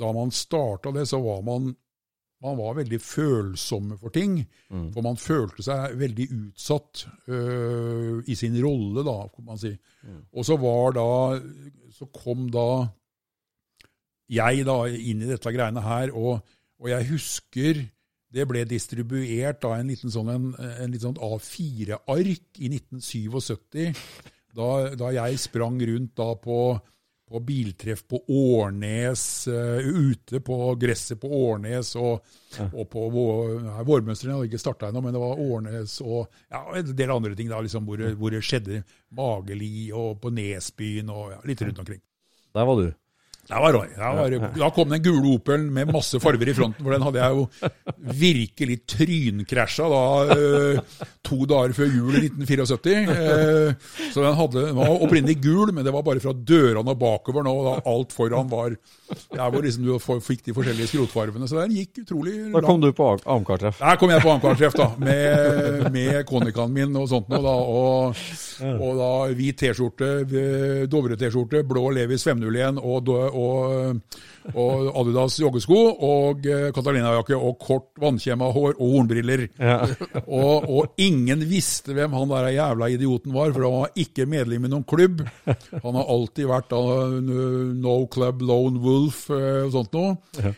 [0.00, 1.74] Da man starta det, så var man
[2.46, 4.38] man var veldig følsomme for ting.
[4.94, 9.74] For man følte seg veldig utsatt øh, i sin rolle, da, kan man si.
[10.32, 11.08] Og så var da
[11.96, 12.86] Så kom da
[14.28, 16.40] jeg da inn i dette greiene her, og,
[16.82, 17.84] og jeg husker
[18.36, 23.94] det ble distribuert da en liten sånn, en, en litt sånn A4-ark i 1977,
[24.56, 26.58] da, da jeg sprang rundt da på
[27.26, 32.22] på biltreff på Årnes, eh, ute på gresset på Årnes og,
[32.68, 36.62] og på vår, nei, Vårmønstrene hadde ikke starta ennå, men det var Årnes og ja,
[36.78, 38.84] en del andre ting da, liksom, hvor, hvor det skjedde.
[39.16, 42.02] Mageli og på Nesbyen og ja, litt rundt omkring.
[42.54, 42.86] Der var du.
[43.46, 43.86] Der var Roy.
[43.94, 47.20] Der var, da kom den gule Opelen med masse farger i fronten, for den hadde
[47.22, 47.44] jeg jo
[48.18, 50.02] virkelig trynkrasja da
[50.34, 50.80] øh,
[51.26, 53.12] to dager før jul i 1974.
[53.14, 56.98] Eh, så den, hadde, den var opprinnelig gul, men det var bare fra dørene og
[56.98, 57.54] bakover nå.
[57.68, 58.74] Da alt foran var
[59.06, 61.48] der hvor liksom du fikk de forskjellige skrotfarvene.
[61.48, 63.78] Så den gikk utrolig Da kom du på Amcar-treff.
[63.80, 67.42] der kom jeg på Amcar-treff, da, med, med konikaen min og sånt noe.
[67.44, 68.24] da, Og,
[68.76, 74.02] og da hvit T-skjorte, eh, Dovre-T-skjorte, blå Levis 501 og, og,
[74.54, 79.46] og Adidas joggesko og eh, Catalina-jakke og kort vannkjemma hår og hornbriller.
[80.26, 84.66] Og, og ingen visste hvem han der jævla idioten var, for han var ikke medlem
[84.66, 85.22] i noen klubb.
[85.46, 86.80] Han har alltid vært da,
[87.76, 90.54] No Club Lone Wolf eh, og sånt noe.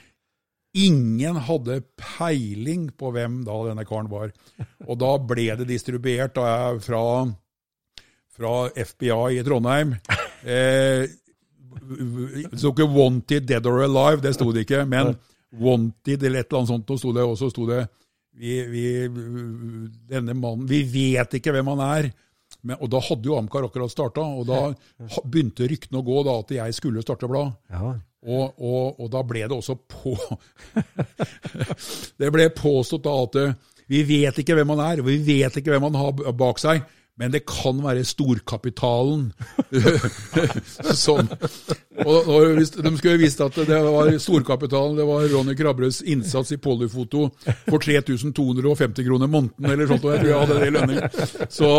[0.78, 4.32] Ingen hadde peiling på hvem da denne karen var.
[4.86, 7.04] Og da ble det distribuert da jeg fra,
[8.36, 9.96] fra FBI i Trondheim.
[10.44, 11.08] Eh,
[11.68, 14.84] det sto ikke 'Wanted Dead or Alive', det sto det ikke.
[14.86, 15.16] Men
[15.54, 17.50] 'Wanted' eller et eller annet sånt, og sto det, også.
[17.50, 17.86] sto det
[18.38, 18.84] vi, vi,
[20.08, 22.10] denne mannen, vi vet ikke hvem han er.
[22.62, 24.60] Men, og da hadde jo Amcar akkurat starta, og da
[25.24, 27.54] begynte ryktene å gå da at jeg skulle starte blad.
[27.70, 27.94] Ja.
[28.28, 30.16] Og, og, og da ble det også på
[32.18, 33.52] Det ble påstått da at eh,
[33.88, 36.82] vi vet ikke hvem han er, og vi vet ikke hvem han har bak seg,
[37.18, 39.32] men det kan være storkapitalen.
[40.94, 41.26] som
[41.98, 47.24] Og, de skulle visst at det var storkapitalen, det var Ronny Krabbes innsats i polyfoto
[47.66, 51.02] for 3250 kroner måneden eller sånt, og jeg tror jeg hadde det i lønning.
[51.50, 51.70] Så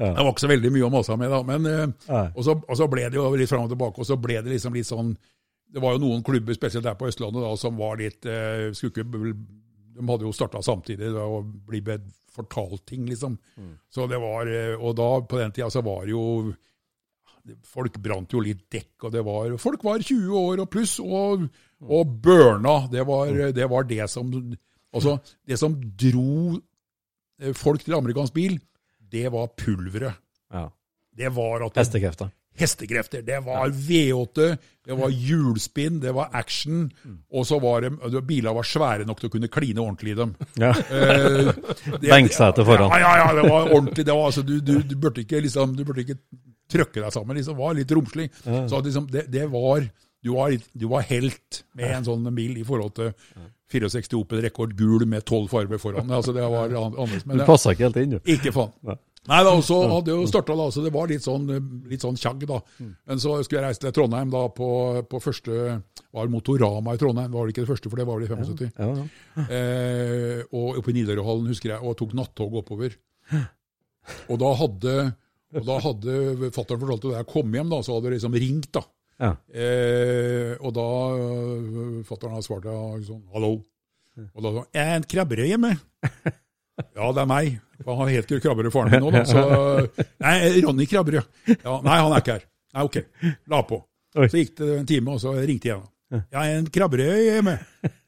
[0.00, 1.42] det var ikke så veldig mye å mase med, da.
[1.46, 4.18] Men, eh, og, så, og så ble det jo litt fram og tilbake, og så
[4.20, 5.14] ble det liksom litt sånn
[5.70, 8.90] Det var jo noen klubber, spesielt der på Østlandet, da, som var litt eh, skulle
[8.90, 9.34] ikke,
[9.94, 11.86] De hadde jo starta samtidig og blitt
[12.30, 13.38] fortalt ting, liksom.
[13.90, 16.54] Så det var, eh, Og da, på den tida, så var det jo
[17.64, 21.46] Folk brant jo litt dekk, og det var Folk var 20 år og pluss, og,
[21.80, 22.86] og burna.
[22.92, 24.28] Det var, det var det som
[24.92, 25.16] Altså,
[25.46, 26.58] det som dro
[27.40, 28.58] eh, folk til amerikansk bil,
[29.10, 30.18] det var pulveret.
[30.50, 30.68] Ja.
[31.16, 32.30] Det var at Hestekrefter.
[32.58, 33.22] Hestekrefter.
[33.22, 34.48] Det var V8,
[34.86, 36.88] det var hjulspinn, det var action.
[37.32, 40.34] Og så var det Bilene var svære nok til å kunne kline ordentlig i dem.
[40.60, 40.72] Ja.
[40.74, 41.52] Eh,
[42.10, 42.92] Benksete foran.
[42.92, 44.06] Ja, ja, ja, det var ordentlig.
[44.06, 46.18] Det var, altså, du, du, du burde ikke liksom, du burde ikke
[46.70, 47.38] trøkke deg sammen.
[47.38, 48.30] liksom, var litt romslig.
[48.44, 49.88] Så liksom, det, det var
[50.20, 53.12] du var, du var helt med en sånn bil i forhold til
[53.72, 56.10] 64 Opel Rekord gul med tolv farger foran.
[56.12, 57.24] Altså, det var annerledes.
[57.24, 58.18] Du passa ikke helt inn, du.
[58.34, 58.98] ikke faen.
[59.30, 61.46] Nei, da, og så hadde jo starta da, så det var litt sånn,
[61.90, 62.58] litt sånn tjagg, da.
[62.82, 64.70] Men så skulle jeg reise til Trondheim da på,
[65.06, 65.78] på første
[66.10, 67.30] var Motorama i Trondheim.
[67.30, 68.72] Var det ikke det første, for det var vel i 75.
[68.74, 69.46] Ja, ja.
[69.46, 72.98] Eh, og oppe i Nidarøhallen, husker jeg, og tok nattog oppover.
[74.26, 74.94] Og da hadde
[75.50, 78.70] og da hadde fatteren fortalt da jeg kom hjem, da, så hadde det liksom ringt.
[78.76, 78.84] da.
[79.20, 79.32] Ja.
[79.52, 80.86] Eh, og da
[82.08, 83.58] Fatter'n har svart ja, sånn, 'hallo'.
[84.34, 85.76] Og da han 'jeg er en krabberøy hjemme'.
[86.96, 87.60] Ja, det er meg.
[87.84, 89.22] For Han heter Krabberud faren min nå, da.
[89.28, 89.44] Så,
[90.24, 90.34] nei,
[90.64, 91.24] Ronny Krabberud.
[91.54, 92.44] Ja, nei, han er ikke her.
[92.76, 93.00] Nei, ok.
[93.52, 93.80] La på.
[94.16, 95.88] Så gikk det en time, og så ringte jeg igjen.
[96.10, 97.52] Ja, er en krabberød hjemme.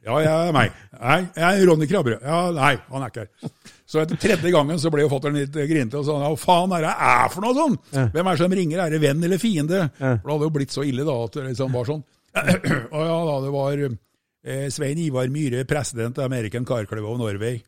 [0.02, 0.72] Ja, jeg er meg.
[0.98, 2.24] Nei, jeg er Ronny Krabberød.
[2.26, 3.52] Ja, nei, han er ikke her.
[3.86, 6.82] Så etter tredje gangen så ble jo fatter'n litt grinete og sa hva faen er
[6.88, 7.76] det er for noe sånn?
[7.92, 9.84] Hvem er det som ringer, er det venn eller fiende?
[10.00, 12.02] For det hadde jo blitt så ille da at det liksom var sånn.
[12.96, 17.20] Og ja da, det var eh, Svein Ivar Myhre, president av American Car Club of
[17.22, 17.62] Norway.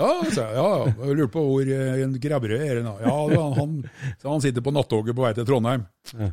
[0.00, 0.56] Ja, sa jeg.
[0.56, 0.92] Ja, ja.
[1.04, 2.80] Jeg lurte på hvor eh, en Krabberød er.
[2.80, 3.74] Ja, han, han,
[4.24, 5.84] han sitter på nattoget på vei til Trondheim.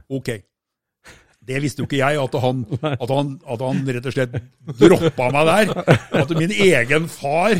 [0.08, 0.32] Ok.
[1.50, 2.62] Det visste jo ikke jeg, at han,
[3.04, 4.36] at han, at han rett og slett
[4.80, 5.72] droppa meg der.
[6.22, 7.56] At min egen far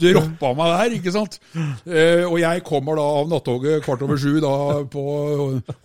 [0.00, 1.38] droppa meg der, ikke sant.
[1.84, 4.54] Eh, og jeg kommer da av nattoget kvart over sju da
[4.88, 5.04] på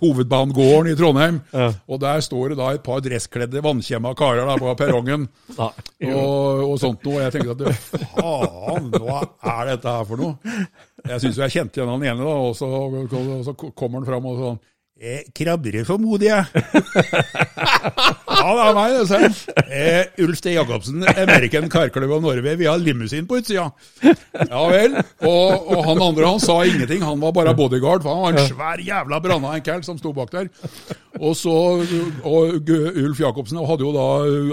[0.04, 1.42] hovedbanegården i Trondheim.
[1.88, 6.76] Og der står det da et par dresskledde, vannkjemma karer da på perrongen og, og
[6.82, 7.20] sånt noe.
[7.20, 9.22] Og jeg tenkte at faen, hva
[9.58, 10.58] er dette her for noe?
[11.04, 14.30] Jeg syns jeg kjente igjen han ene, da, og så, og så kommer han fram
[14.32, 14.62] og sånn
[15.00, 16.46] eh, krabber formoder jeg.
[18.34, 19.20] ja, det er meg, det.
[19.20, 19.32] jeg.
[19.74, 20.54] Eh, Ulf D.
[20.56, 22.56] Jacobsen, American Car Club of Norway.
[22.60, 23.70] Vi har limousin på utsida.
[24.04, 24.96] Ja vel.
[25.26, 27.04] Og, og han andre han sa ingenting.
[27.06, 30.32] Han var bare bodyguard, for han var en svær jævla branna enkel som sto bak
[30.34, 30.50] der.
[31.20, 31.54] Og så,
[32.26, 32.70] og
[33.04, 34.06] Ulf Jacobsen hadde jo da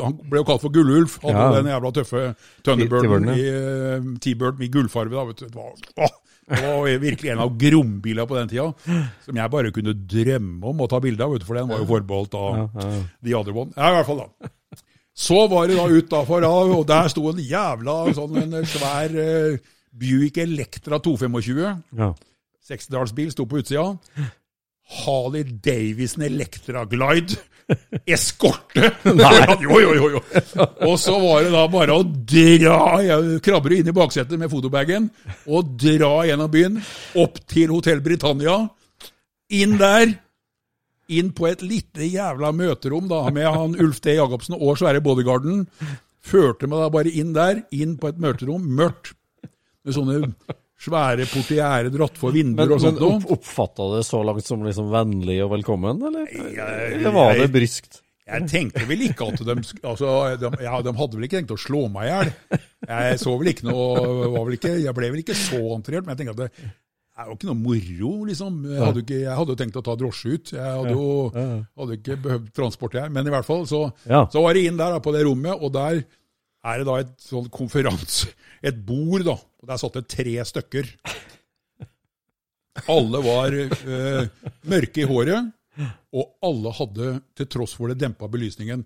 [0.05, 1.19] Han ble jo kalt for Gullulf.
[1.25, 1.53] Hadde Ja.
[1.61, 2.25] den jævla tøffe
[2.67, 5.15] Thunderbirden i eh, T-Bird i gullfarge.
[5.15, 5.47] da, vet du.
[5.47, 5.73] Det var,
[6.05, 6.19] åh,
[6.51, 8.69] var virkelig en av grombilene på den tida,
[9.25, 12.35] som jeg bare kunne drømme om å ta bilde av, for den var jo forbeholdt
[12.39, 12.81] av
[13.23, 13.75] The Other One.
[13.77, 14.51] Ja, i hvert fall da.
[15.21, 19.59] Så var det da utafor, og der sto en jævla sånn en svær eh,
[19.91, 21.83] Buick Electra 225.
[21.99, 22.13] Ja.
[22.71, 23.85] 60-dalsbil sto på utsida.
[25.05, 27.37] Harley Davison Electra Glide.
[28.07, 28.91] Eskorte!
[29.65, 30.21] jo, jo, jo, jo.
[30.87, 35.09] Og så var det da bare å dra Jeg krabber inn i baksetet med fotobagen
[35.51, 36.81] og dra gjennom byen,
[37.21, 38.59] opp til Hotell Britannia.
[39.57, 40.13] Inn der.
[41.11, 44.15] Inn på et lite jævla møterom da, med han Ulf D.
[44.15, 45.65] Jacobsen og svære bodyguarden.
[46.23, 49.17] Førte meg da bare inn der, inn på et møterom, mørkt,
[49.83, 50.35] med sånne
[50.81, 54.63] svære portiere dratt for vinduer Men, og sånt men opp, oppfatta det så langt som
[54.65, 56.25] liksom vennlig og velkommen, eller?
[56.31, 58.01] jeg- Eller var det bryskt?
[58.31, 61.59] Jeg tenkte vel ikke at de altså, de, ja, de hadde vel ikke tenkt å
[61.59, 62.31] slå meg i hjel.
[62.87, 66.15] Jeg så vel ikke noe var vel ikke, Jeg ble vel ikke så entrert, men
[66.15, 66.71] jeg tenkte at det
[67.19, 68.61] er jo ikke noe moro, liksom.
[68.71, 70.53] Jeg hadde, ikke, jeg hadde tenkt å ta drosje ut.
[70.55, 73.11] Jeg hadde jo hadde ikke behøvd transport her.
[73.13, 74.23] Men i hvert fall, så, Ja.
[74.31, 76.05] så var det inn der da, på det rommet, og der
[76.71, 78.31] er det da et sånn konferanse,
[78.63, 79.37] et bord, da.
[79.61, 80.89] Og der satt det tre stykker.
[82.91, 84.29] Alle var eh,
[84.71, 85.51] mørke i håret,
[86.17, 88.85] og alle hadde, til tross for det dempa belysningen,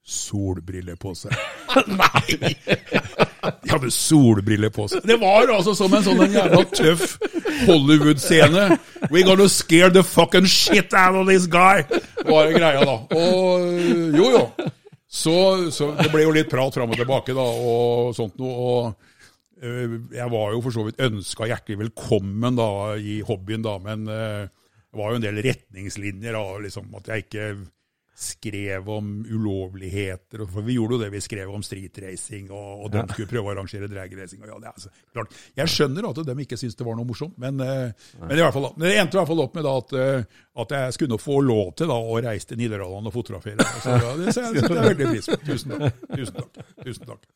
[0.00, 1.34] solbriller på seg.
[2.00, 2.54] Nei!
[3.40, 5.04] De hadde solbriller på seg.
[5.06, 7.18] Det var altså som en sånn en jævla tøff
[7.68, 8.78] Hollywood-scene.
[9.12, 11.84] We gonna scare the fucking shit out of this guy!
[12.24, 12.98] Var greia, da.
[13.16, 14.44] Og jo, jo.
[15.10, 15.34] Så,
[15.74, 18.52] så det ble jo litt prat fram og tilbake, da, og sånt noe.
[18.54, 23.74] og eh, jeg var jo for så vidt ønska hjertelig velkommen da, i hobbyen, da,
[23.82, 24.46] men eh,
[24.90, 26.38] det var jo en del retningslinjer.
[26.38, 27.48] da, liksom, At jeg ikke
[28.20, 30.44] skrev om ulovligheter.
[30.52, 33.54] For vi gjorde jo det, vi skrev om streetracing, og, og de skulle prøve å
[33.54, 34.42] arrangere dragracing.
[34.44, 35.38] ja, det er altså, klart.
[35.56, 38.56] Jeg skjønner at de ikke syntes det var noe morsomt, men, eh, men i hvert
[38.56, 41.40] fall, det endte i hvert fall opp med da, at, eh, at jeg skulle få
[41.48, 43.68] lov til da, å reise til Nidarøland og fotografere.
[43.80, 45.40] Så ja, det setter jeg jeg veldig pris på.
[45.48, 46.06] Tusen takk.
[46.14, 46.62] Tusen takk.
[46.84, 47.26] Tusen takk.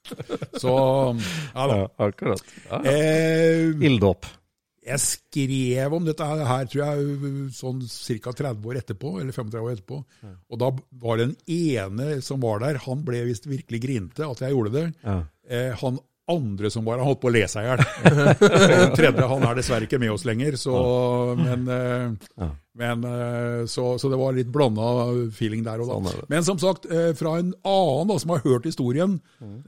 [0.60, 1.80] Så ja da.
[1.80, 2.56] Ja, akkurat.
[2.68, 2.84] Ja.
[2.92, 4.28] Eh, Ilddåp.
[4.84, 8.34] Jeg skrev om dette her, tror jeg, sånn ca.
[8.36, 10.00] 30 år etterpå, eller 35 år etterpå.
[10.52, 10.68] Og da
[11.04, 14.84] var den ene som var der, han ble visst virkelig grinte at jeg gjorde det.
[15.06, 15.22] Ja.
[15.48, 17.82] Eh, han andre som bare har holdt på å le seg i hjel.
[18.72, 20.74] Den tredje, han er dessverre ikke med oss lenger, så
[21.36, 22.46] Men, eh,
[22.80, 24.86] men eh, så, så det var litt blanda
[25.36, 26.14] feeling der Sånn da.
[26.16, 26.24] er.
[26.32, 29.18] Men som sagt, eh, fra en annen da, som har hørt historien,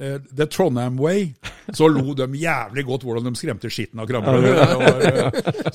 [0.01, 1.29] eh, The Trondheim Way,
[1.77, 4.11] så lo de jævlig godt hvordan de skremte skitten av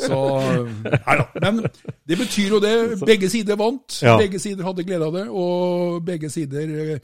[0.01, 0.19] Så
[0.81, 1.25] Nei da.
[1.45, 1.63] Men
[2.09, 2.75] det betyr jo det.
[3.05, 4.01] Begge sider vant.
[4.19, 6.99] Begge sider hadde glede av det, og begge sider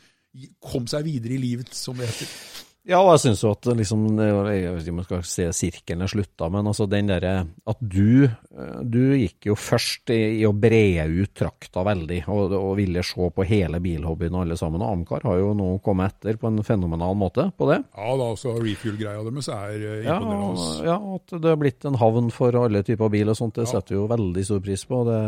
[0.61, 2.65] kom seg videre i livet, som det heter.
[2.88, 4.35] Ja, og jeg syns jo at liksom, jeg
[4.72, 7.34] vet ikke om jeg skal si sirkelen er slutta, men altså den derre
[7.68, 12.55] at du eh, Du gikk jo først i, i å brede ut trakta veldig, og,
[12.55, 14.80] og ville se på hele bilhobbyen og alle sammen.
[14.85, 17.81] Og Amcar har jo nå kommet etter på en fenomenal måte på det.
[17.91, 20.07] Ja da, også refuel-greia deres er imponerende.
[20.07, 20.72] Ja, imponerende.
[20.72, 23.68] og- ja, at det har blitt en havn for alle typer bil og sånt, det
[23.68, 25.03] setter jo veldig stor pris på.
[25.11, 25.19] Det,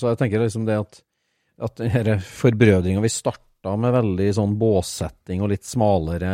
[0.00, 1.02] så jeg tenker liksom det at,
[1.68, 3.12] at denne forbrødringa vi
[3.62, 6.30] starta med veldig sånn båssetting og litt smalere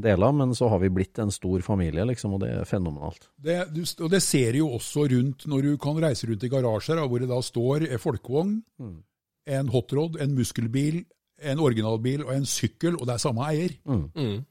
[0.00, 3.28] deler, men så har vi blitt en stor familie, liksom, og det er fenomenalt.
[3.36, 6.48] Det, du, og det ser du jo også rundt når du kan reise rundt i
[6.52, 9.02] garasjer hvor det da står en folkevogn, Mm.
[9.46, 11.04] en hotrod, en muskelbil,
[11.42, 13.72] en originalbil og en sykkel, og det er samme eier.
[13.84, 14.44] Mm.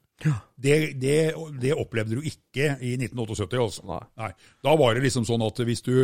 [0.62, 1.16] Det, det,
[1.62, 3.62] det opplevde du ikke i 1978.
[3.62, 4.02] altså.
[4.22, 4.32] Nei.
[4.64, 5.96] Da var det liksom sånn at hvis du,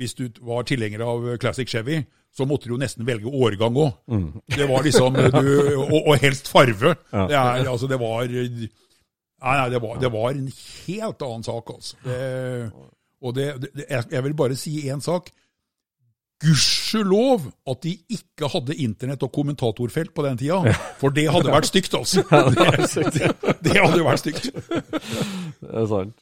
[0.00, 2.00] hvis du var tilhenger av Classic Chevy,
[2.36, 3.94] så måtte du jo nesten velge årgang òg.
[4.12, 4.26] Mm.
[4.52, 5.52] Det var liksom du,
[5.84, 6.96] og, og helst farve.
[7.12, 8.26] Det, er, altså, det var
[9.36, 11.98] Nei, nei det, var, det var en helt annen sak, altså.
[12.04, 12.20] Det,
[13.22, 15.28] og det, det, jeg, jeg vil bare si én sak.
[16.44, 20.74] Gudskjelov at de ikke hadde internett og kommentatorfelt på den tida.
[21.00, 22.26] For det hadde vært stygt, altså.
[23.16, 23.32] Det,
[23.64, 24.50] det, hadde vært stygt.
[24.52, 26.16] Det er sant.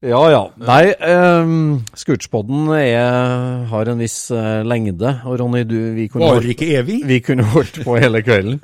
[0.00, 0.44] Ja ja.
[0.64, 6.54] Nei, um, Scootspodden er, har en viss uh, lengde, og Ronny, du, vi kunne Varer
[6.54, 7.02] ikke evig.
[7.04, 8.62] Vi kunne holdt på hele kvelden.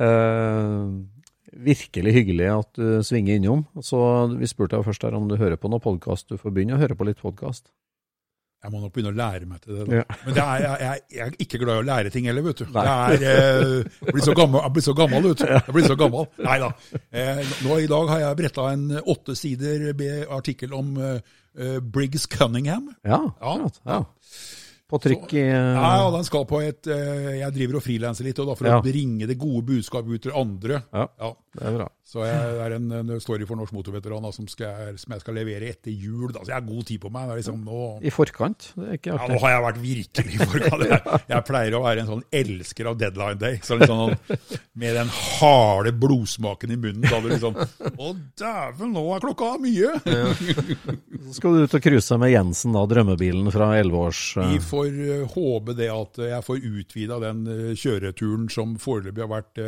[0.00, 1.04] Uh,
[1.52, 3.66] virkelig hyggelig at du svinger innom.
[3.84, 4.00] Så
[4.32, 6.30] Vi spurte deg først her om du hører på noen podkast.
[6.32, 7.68] Du får begynne å høre på litt podkast.
[8.60, 9.84] Jeg må nok begynne å lære meg til det.
[9.88, 10.00] Da.
[10.02, 10.16] Ja.
[10.26, 12.66] Men det er, jeg, jeg, er ikke glad i å lære ting heller, vet du.
[12.74, 15.46] Det er, eh, jeg blir så gammel, jeg blir så gammel vet du.
[15.54, 16.26] Jeg blir så gammel.
[16.44, 16.68] Nei da.
[17.08, 19.86] Eh, nå I dag har jeg bretta en åtte sider
[20.36, 22.90] artikkel om eh, Briggs Cunningham.
[23.00, 23.56] Ja, Ja.
[23.88, 24.02] ja.
[24.90, 28.40] På trykk i Ja, og den skal på et eh, Jeg driver og frilanser litt,
[28.42, 28.78] og da for Ja.
[28.80, 30.82] å bringe det gode budskapet ut til andre.
[30.92, 31.06] Ja.
[31.20, 31.32] Ja.
[31.56, 31.88] Det er bra.
[32.10, 35.36] Så jeg, er en, en story for norsk motorveteran da, som, skal, som jeg skal
[35.38, 36.32] levere etter jul.
[36.34, 36.40] Da.
[36.42, 37.28] Så jeg har god tid på meg.
[37.28, 37.82] Det er liksom nå...
[38.02, 38.72] I forkant.
[38.74, 40.86] Det er ikke Ja, nå har jeg vært virkelig i forkant.
[40.90, 43.60] Jeg, jeg pleier å være en sånn elsker av deadline day.
[43.62, 44.16] Så litt sånn,
[44.82, 47.06] med den harde blodsmaken i munnen.
[47.06, 48.10] Da det liksom Å,
[48.42, 49.94] dæven, nå er klokka mye!
[51.20, 54.60] Så skal du ut og cruise med Jensen, da, drømmebilen fra 11 års eh, Vi
[54.64, 59.64] får eh, håpe det at jeg får utvida den eh, kjøreturen som foreløpig har vært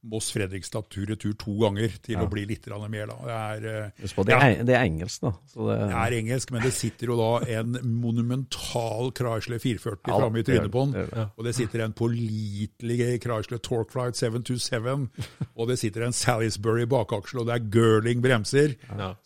[0.00, 3.10] Moss-Fredrikstad tur-retur to ganger, til å bli litt mer.
[3.10, 4.40] Det er, eh, på, det, ja.
[4.46, 5.32] er, det er engelsk, da.
[5.52, 10.16] Så det, Det er engelsk, men det sitter jo da en monumental Chrysler 440 Ja,
[10.16, 11.10] framme i trynet på den.
[11.36, 15.08] Og det sitter en pålitelig Chrysler Torqueflight 727.
[15.56, 18.76] Og det sitter en Salisbury bakaksel, og det er Girling bremser.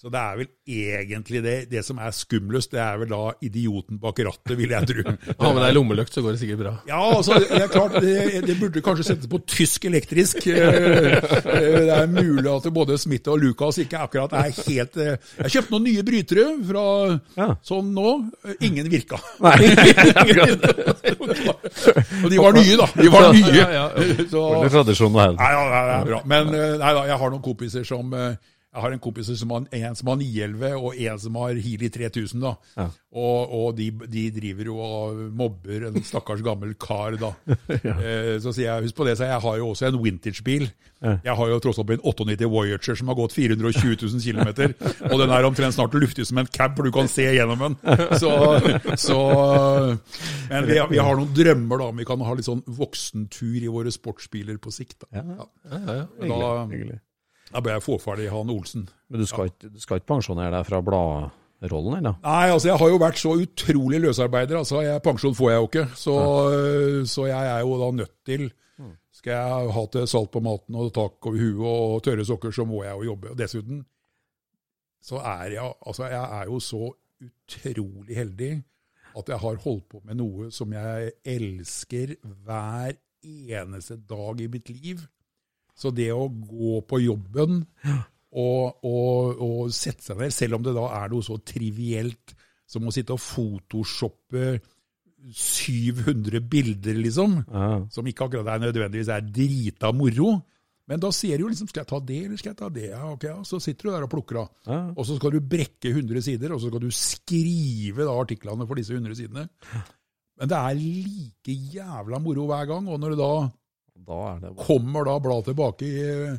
[0.01, 4.01] Så det er vel egentlig det, det som er skumlest, det er vel da idioten
[4.03, 5.07] bak rattet, vil jeg tro.
[5.45, 6.73] Ha med deg lommelykt, så går det sikkert bra.
[6.89, 10.47] Ja, altså, det er klart, det, det burde kanskje settes på tysk elektrisk.
[10.65, 15.51] Eh, Det er mulig at både Smith og Lucas ikke akkurat er helt eh, Jeg
[15.57, 16.85] kjøpte noen nye brytere fra
[17.39, 17.49] Ja.
[17.67, 18.09] sånn nå.
[18.65, 19.19] Ingen virka.
[19.45, 19.59] Nei.
[22.25, 22.87] Og de var nye, da.
[22.97, 23.65] De var nye.
[24.31, 24.43] Så,
[24.73, 25.37] tradisjonen.
[25.39, 26.21] Nei, ja, det er bra.
[26.31, 28.15] Men eh, nei, da, jeg har noen kompiser som
[28.75, 31.89] jeg har en kompis som har, en som har 911, og en som har Healy
[31.95, 32.41] 3000.
[32.43, 32.55] da.
[32.75, 32.87] Ja.
[33.15, 37.31] Og, og de, de driver jo og mobber en stakkars gammel kar, da.
[37.71, 40.67] eh, så sier jeg, husk på det, så jeg har jo også en vintagebil.
[41.05, 44.75] Jeg har jo tross alt en 98 Voyager som har gått 420 000 km.
[45.11, 47.79] Og den er omtrent snart luftig som en cab, for du kan se gjennom den.
[48.19, 48.33] Så,
[48.99, 49.19] så
[50.51, 53.71] Men vi, vi har noen drømmer da, om vi kan ha litt sånn voksentur i
[53.71, 55.05] våre sportsbiler på sikt.
[55.05, 55.21] da.
[55.21, 56.99] Ja, Ja, ja, hyggelig.
[56.99, 57.14] da
[57.63, 58.89] ble jeg forferdig han Olsen.
[59.09, 62.19] Men du skal, ikke, du skal ikke pensjonere deg fra bladrollen, eller?
[62.25, 64.59] Nei, altså jeg har jo vært så utrolig løsarbeider.
[64.59, 65.87] altså jeg, Pensjon får jeg jo ikke.
[66.01, 66.19] Så,
[67.15, 68.49] så jeg er jo da nødt til
[69.15, 72.67] Skal jeg ha til salt på maten og tak over huet og tørre sokker, så
[72.69, 73.31] må jeg jo jobbe.
[73.31, 73.85] Og dessuten
[75.05, 76.87] så er jeg altså jeg er jo så
[77.25, 78.53] utrolig heldig
[79.15, 84.71] at jeg har holdt på med noe som jeg elsker hver eneste dag i mitt
[84.73, 85.05] liv.
[85.75, 87.65] Så det å gå på jobben
[88.35, 92.35] og, og, og sette seg ned, selv om det da er noe så trivielt
[92.71, 94.55] som å sitte og photoshoppe
[95.25, 97.39] 700 bilder, liksom.
[97.49, 97.69] Ja.
[97.93, 100.37] Som ikke akkurat er nødvendigvis er drita moro.
[100.85, 102.89] Men da sier du jo liksom Skal jeg ta det, eller skal jeg ta det?
[102.91, 103.39] Ja, ok, ja.
[103.49, 104.51] Så sitter du der og plukker av.
[104.69, 104.81] Ja.
[104.93, 108.81] Og så skal du brekke 100 sider, og så skal du skrive da artiklene for
[108.81, 109.47] disse 100 sidene.
[110.35, 112.91] Men det er like jævla moro hver gang.
[112.91, 113.33] Og når du da
[113.95, 116.33] Da er det kommer da bladet tilbake, i,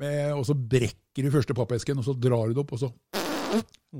[0.00, 2.90] med, og så brekker du første pappesken, og så drar du det opp, og så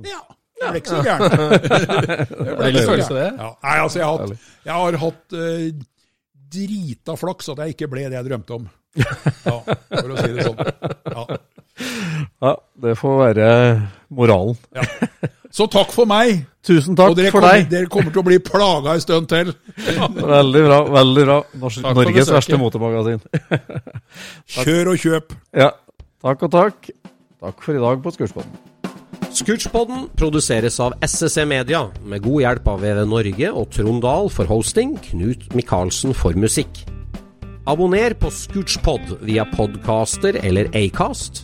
[0.03, 0.21] Ja!
[0.57, 1.35] Det ble ikke så gærent.
[2.47, 3.41] Det ble ikke så gærent.
[3.43, 3.49] Ja.
[3.61, 5.67] Nei, altså, jeg har hatt, jeg har hatt eh,
[6.57, 8.65] drita flaks at jeg ikke ble det jeg drømte om.
[8.97, 10.57] Ja, for å si det sånn.
[11.13, 11.25] Ja.
[12.41, 13.49] Ja, det får være
[14.17, 14.57] moralen.
[15.53, 16.45] Så takk for meg.
[16.67, 17.69] Tusen takk for kommer, deg.
[17.71, 19.53] dere kommer til å bli plaga en stund til.
[19.77, 20.79] Veldig bra.
[20.97, 21.37] veldig bra.
[21.61, 23.21] Norsk, Norges verste motemagasin.
[24.57, 25.37] Kjør og kjøp.
[25.55, 25.71] Ja,
[26.25, 26.89] takk og takk.
[27.37, 28.57] Takk for i dag på Skurspodden.
[29.37, 34.49] Scootspodden produseres av SSC Media, med god hjelp av VV Norge og Trond Dahl for
[34.49, 36.81] hosting, Knut Micaelsen for musikk.
[37.67, 41.43] Abonner på Scootspod via podcaster eller Acast,